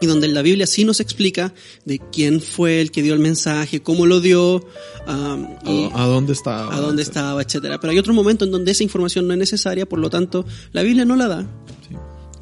y 0.00 0.06
donde 0.06 0.28
la 0.28 0.40
Biblia 0.42 0.68
sí 0.68 0.84
nos 0.84 1.00
explica 1.00 1.52
de 1.84 1.98
quién 2.12 2.40
fue 2.40 2.80
el 2.80 2.92
que 2.92 3.02
dio 3.02 3.12
el 3.14 3.18
mensaje, 3.18 3.82
cómo 3.82 4.06
lo 4.06 4.20
dio, 4.20 4.64
um, 5.08 5.48
y 5.66 5.90
¿A, 5.94 6.06
dónde 6.06 6.32
está? 6.32 6.72
a 6.72 6.80
dónde 6.80 7.02
estaba, 7.02 7.42
etcétera. 7.42 7.80
Pero 7.80 7.90
hay 7.90 7.98
otros 7.98 8.14
momentos 8.14 8.46
en 8.46 8.52
donde 8.52 8.70
esa 8.70 8.84
información 8.84 9.26
no 9.26 9.32
es 9.32 9.38
necesaria, 9.40 9.84
por 9.84 9.98
lo 9.98 10.10
tanto, 10.10 10.46
la 10.70 10.82
Biblia 10.84 11.04
no 11.04 11.16
la 11.16 11.26
da. 11.26 11.42
Sí. 11.88 11.96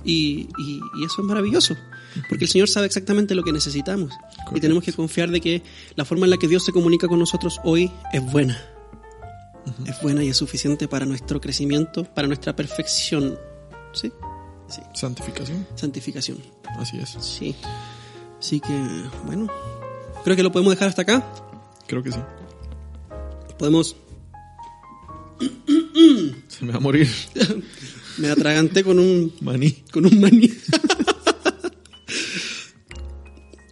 Y, 0.04 0.12
y- 0.58 0.80
y 1.00 1.04
eso 1.06 1.22
es 1.22 1.24
maravilloso, 1.24 1.74
porque 2.28 2.44
el 2.44 2.50
Señor 2.50 2.68
sabe 2.68 2.86
exactamente 2.86 3.34
lo 3.34 3.42
que 3.42 3.52
necesitamos. 3.52 4.12
Y 4.12 4.36
Correcto. 4.44 4.60
tenemos 4.60 4.84
que 4.84 4.92
confiar 4.92 5.30
de 5.30 5.40
que 5.40 5.62
la 5.96 6.04
forma 6.04 6.26
en 6.26 6.30
la 6.30 6.36
que 6.36 6.48
Dios 6.48 6.64
se 6.64 6.72
comunica 6.72 7.08
con 7.08 7.18
nosotros 7.18 7.60
hoy 7.64 7.90
es 8.12 8.22
buena. 8.32 8.60
Es 9.86 10.00
buena 10.02 10.24
y 10.24 10.28
es 10.28 10.36
suficiente 10.36 10.88
para 10.88 11.06
nuestro 11.06 11.40
crecimiento, 11.40 12.04
para 12.04 12.26
nuestra 12.26 12.54
perfección. 12.56 13.38
¿Sí? 13.92 14.10
Sí. 14.68 14.80
Santificación. 14.94 15.66
Santificación. 15.76 16.38
Así 16.78 16.98
es. 16.98 17.10
Sí. 17.20 17.54
Así 18.40 18.58
que, 18.60 18.72
bueno, 19.26 19.48
creo 20.24 20.34
que 20.36 20.42
lo 20.42 20.50
podemos 20.50 20.72
dejar 20.72 20.88
hasta 20.88 21.02
acá. 21.02 21.24
Creo 21.86 22.02
que 22.02 22.10
sí. 22.10 22.18
Podemos... 23.58 23.94
Se 26.48 26.64
me 26.64 26.72
va 26.72 26.78
a 26.78 26.80
morir. 26.80 27.08
Me 28.18 28.28
atraganté 28.30 28.84
con 28.84 28.98
un 28.98 29.32
Maní. 29.40 29.70
con 29.90 30.04
un 30.06 30.20
maní. 30.20 30.50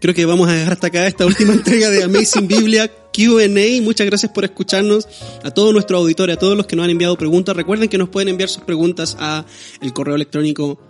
creo 0.01 0.15
que 0.15 0.25
vamos 0.25 0.49
a 0.49 0.53
dejar 0.53 0.73
hasta 0.73 0.87
acá 0.89 1.07
esta 1.07 1.27
última 1.27 1.53
entrega 1.53 1.91
de 1.91 2.03
Amazing 2.03 2.49
Biblia 2.49 2.91
Q&A. 3.15 3.83
Muchas 3.83 4.07
gracias 4.07 4.33
por 4.33 4.45
escucharnos, 4.45 5.07
a 5.43 5.51
todos 5.51 5.73
nuestros 5.73 6.01
auditores, 6.01 6.37
a 6.37 6.39
todos 6.39 6.57
los 6.57 6.67
que 6.67 6.77
nos 6.77 6.85
han 6.85 6.91
enviado 6.91 7.17
preguntas. 7.17 7.55
Recuerden 7.57 7.89
que 7.89 7.99
nos 7.99 8.09
pueden 8.09 8.29
enviar 8.29 8.49
sus 8.49 8.63
preguntas 8.63 9.17
a 9.19 9.45
el 9.83 9.93
correo 9.93 10.15
electrónico 10.15 10.81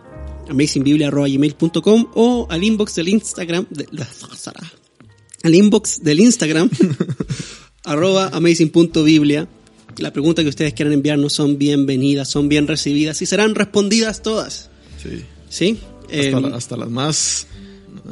amazingbiblia.gmail.com 0.49 2.07
o 2.15 2.47
al 2.51 2.65
inbox 2.65 2.95
del 2.95 3.09
Instagram 3.09 3.67
de, 3.71 3.87
al 5.43 5.55
inbox 5.55 6.03
del 6.03 6.21
Instagram 6.21 6.71
arroba 7.85 8.29
amazing.biblia. 8.29 9.49
La 9.99 10.13
pregunta 10.13 10.43
que 10.43 10.49
ustedes 10.49 10.73
quieran 10.73 10.95
enviarnos 10.95 11.33
son 11.33 11.59
bienvenidas, 11.59 12.29
son 12.29 12.49
bien 12.49 12.67
recibidas 12.67 13.21
y 13.23 13.27
serán 13.27 13.55
respondidas 13.55 14.23
todas. 14.23 14.71
Sí. 15.03 15.25
¿Sí? 15.49 15.79
Hasta, 16.13 16.41
la- 16.41 16.57
hasta 16.57 16.77
las 16.77 16.91
más. 16.91 17.47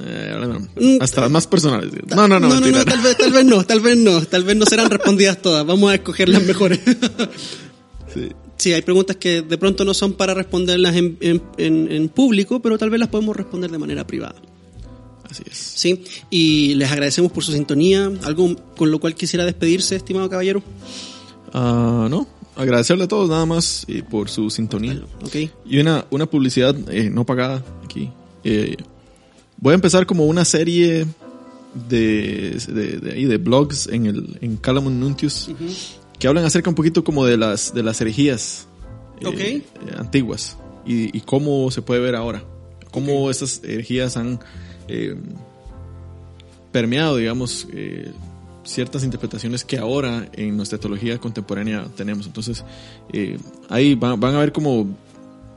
eh, 0.01 0.99
hasta 1.01 1.21
las 1.23 1.31
más 1.31 1.47
personales. 1.47 1.91
No, 2.09 2.29
no, 2.29 2.39
no, 2.41 2.49
no, 2.49 2.61
no, 2.61 2.67
no, 2.71 2.85
tal 2.85 3.01
vez, 3.01 3.17
tal 3.17 3.33
vez 3.33 3.45
no, 3.45 3.65
tal 3.65 3.81
vez 3.81 3.97
no, 3.97 4.23
tal 4.25 4.45
vez 4.45 4.57
no 4.57 4.67
serán 4.67 4.91
respondidas 4.91 5.41
todas. 5.43 5.65
Vamos 5.67 5.91
a 5.91 5.95
escoger 5.95 6.29
las 6.29 6.43
mejores. 6.45 6.81
Sí. 8.15 8.29
Sí, 8.57 8.73
hay 8.73 8.81
preguntas 8.83 9.17
que 9.17 9.43
de 9.43 9.59
pronto 9.59 9.85
no 9.85 9.93
son 9.95 10.15
para 10.15 10.33
responderlas 10.35 10.97
en, 10.97 11.17
en- 11.21 11.43
en- 11.59 11.93
en 11.93 12.09
público, 12.09 12.61
pero 12.61 12.77
tal 12.79 12.91
vez 12.91 12.99
las 12.99 13.09
podemos 13.11 13.37
responder 13.37 13.71
de 13.71 13.79
manera 13.79 14.07
privada. 14.07 14.35
Así 15.31 15.43
es. 15.49 15.57
Sí, 15.57 16.03
y 16.31 16.75
les 16.75 16.91
agradecemos 16.91 17.31
por 17.31 17.45
su 17.45 17.53
sintonía. 17.53 18.11
¿Algo 18.25 18.57
con 18.77 18.91
lo 18.91 18.99
cual 18.99 19.15
quisiera 19.15 19.45
despedirse, 19.45 19.95
estimado 19.95 20.29
caballero? 20.31 20.63
Ah, 21.53 22.09
no, 22.11 22.27
agradecerle 22.59 23.05
a 23.05 23.09
todos 23.09 23.31
nada 23.31 23.47
más 23.47 23.87
eh, 23.89 24.03
por 24.03 24.29
su 24.29 24.51
sintonía. 24.51 25.01
Ok. 25.25 25.37
Y 25.65 25.79
una, 25.79 26.05
una 26.11 26.27
publicidad 26.27 26.75
eh, 26.93 27.09
no 27.09 27.25
pagada 27.25 27.65
aquí. 27.85 28.11
Eh, 28.45 28.77
voy 29.57 29.73
a 29.73 29.75
empezar 29.75 30.05
como 30.07 30.27
una 30.27 30.45
serie 30.45 31.07
de, 31.89 32.61
de, 32.69 32.99
de, 32.99 33.27
de 33.27 33.37
blogs 33.39 33.87
en, 33.87 34.07
el, 34.07 34.39
en 34.41 34.57
Calamon 34.57 34.99
Nuntius 34.99 35.51
que 36.19 36.27
hablan 36.27 36.45
acerca 36.45 36.69
un 36.69 36.75
poquito 36.75 37.05
como 37.05 37.25
de 37.25 37.37
las, 37.37 37.73
de 37.73 37.83
las 37.83 38.01
herejías 38.01 38.67
Ok. 39.25 39.39
eh, 39.39 39.63
antiguas 39.97 40.57
y, 40.85 41.17
y 41.17 41.21
cómo 41.23 41.71
se 41.71 41.81
puede 41.83 42.01
ver 42.01 42.17
ahora. 42.17 42.43
Cómo 42.91 43.31
estas 43.31 43.63
herejías 43.65 44.17
han 44.17 44.41
permeado, 46.73 47.17
digamos, 47.17 47.67
ciertas 48.69 49.03
interpretaciones 49.03 49.65
que 49.65 49.79
ahora 49.79 50.29
en 50.35 50.57
nuestra 50.57 50.79
teología 50.79 51.19
contemporánea 51.19 51.87
tenemos. 51.97 52.27
Entonces, 52.27 52.65
eh, 53.13 53.39
ahí 53.69 53.95
van, 53.95 54.21
van 54.21 54.35
a 54.35 54.39
ver 54.41 54.53
como 54.53 54.87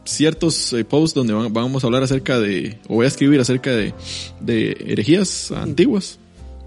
ciertos 0.05 0.73
eh, 0.73 0.83
posts 0.83 1.13
donde 1.13 1.33
van- 1.33 1.53
vamos 1.53 1.83
a 1.83 1.87
hablar 1.87 2.03
acerca 2.03 2.39
de, 2.39 2.79
o 2.87 2.95
voy 2.95 3.05
a 3.05 3.07
escribir 3.07 3.39
acerca 3.39 3.71
de, 3.71 3.93
de 4.39 4.71
herejías 4.87 5.51
antiguas 5.51 6.17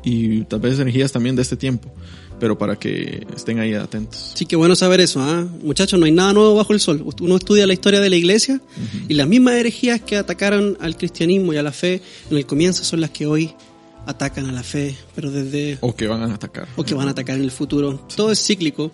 y 0.05 0.43
tal 0.45 0.61
vez 0.61 0.79
herejías 0.79 1.11
también 1.13 1.35
de 1.35 1.43
este 1.43 1.57
tiempo, 1.57 1.91
pero 2.39 2.57
para 2.59 2.77
que 2.77 3.27
estén 3.35 3.59
ahí 3.59 3.75
atentos. 3.75 4.33
Sí, 4.35 4.45
qué 4.47 4.55
bueno 4.55 4.77
saber 4.77 5.01
eso, 5.01 5.21
¿ah? 5.21 5.47
Muchachos, 5.63 5.99
no 5.99 6.05
hay 6.07 6.13
nada 6.13 6.33
nuevo 6.33 6.55
bajo 6.55 6.73
el 6.75 6.81
sol. 6.81 7.05
Uno 7.21 7.37
estudia 7.37 7.67
la 7.67 7.73
historia 7.73 8.01
de 8.01 8.11
la 8.11 8.17
iglesia 8.17 8.61
y 9.09 9.15
las 9.15 9.27
mismas 9.27 9.55
herejías 9.55 10.01
que 10.03 10.17
atacaron 10.17 10.77
al 10.81 10.97
cristianismo 10.97 11.55
y 11.55 11.57
a 11.57 11.63
la 11.63 11.73
fe 11.73 12.03
en 12.31 12.37
el 12.37 12.45
comienzo 12.47 12.85
son 12.85 13.01
las 13.01 13.11
que 13.11 13.27
hoy 13.27 13.55
atacan 14.07 14.47
a 14.47 14.53
la 14.53 14.63
fe, 14.63 14.95
pero 15.15 15.31
desde 15.31 15.79
O 15.81 15.95
que 15.95 16.07
van 16.07 16.23
a 16.23 16.35
atacar. 16.35 16.69
o 16.77 16.85
que 16.85 16.95
van 16.95 17.09
a 17.09 17.13
atacar 17.13 17.37
en 17.37 17.45
el 17.45 17.51
futuro. 17.51 18.07
Todo 18.15 18.31
es 18.33 18.45
cíclico, 18.45 18.93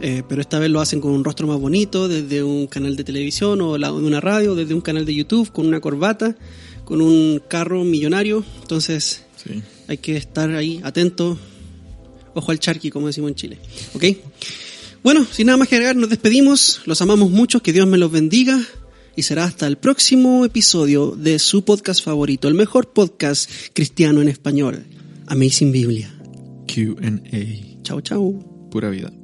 eh, 0.00 0.22
pero 0.28 0.40
esta 0.40 0.58
vez 0.58 0.70
lo 0.70 0.80
hacen 0.80 1.00
con 1.00 1.12
un 1.12 1.24
rostro 1.24 1.46
más 1.46 1.58
bonito, 1.58 2.08
desde 2.08 2.42
un 2.42 2.66
canal 2.66 2.96
de 2.96 3.04
televisión 3.04 3.60
o 3.60 3.78
la- 3.78 3.88
de 3.88 3.94
una 3.94 4.20
radio, 4.20 4.54
desde 4.54 4.74
un 4.74 4.80
canal 4.80 5.04
de 5.06 5.14
YouTube, 5.14 5.50
con 5.52 5.66
una 5.66 5.80
corbata, 5.80 6.36
con 6.84 7.00
un 7.00 7.40
carro 7.48 7.84
millonario. 7.84 8.44
Entonces 8.62 9.24
Sí. 9.42 9.62
hay 9.88 9.98
que 9.98 10.16
estar 10.16 10.50
ahí 10.54 10.80
atento, 10.84 11.38
ojo 12.34 12.50
al 12.52 12.58
charqui, 12.58 12.90
como 12.90 13.06
decimos 13.06 13.30
en 13.30 13.34
Chile. 13.34 13.58
¿Ok? 13.94 14.04
Bueno, 15.02 15.26
sin 15.30 15.46
nada 15.46 15.56
más 15.56 15.66
que 15.68 15.74
agregar, 15.76 15.96
nos 15.96 16.10
despedimos, 16.10 16.80
los 16.86 17.00
amamos 17.02 17.30
mucho, 17.30 17.60
que 17.60 17.72
Dios 17.72 17.86
me 17.88 17.98
los 17.98 18.10
bendiga. 18.12 18.60
Y 19.16 19.22
será 19.22 19.44
hasta 19.44 19.66
el 19.66 19.76
próximo 19.76 20.44
episodio 20.44 21.14
de 21.16 21.38
su 21.38 21.64
podcast 21.64 22.02
favorito, 22.04 22.48
el 22.48 22.54
mejor 22.54 22.92
podcast 22.92 23.50
cristiano 23.72 24.22
en 24.22 24.28
español, 24.28 24.84
Amazing 25.26 25.72
Biblia. 25.72 26.14
QA. 26.66 27.82
Chao, 27.82 28.00
chao. 28.00 28.68
Pura 28.70 28.88
vida. 28.88 29.21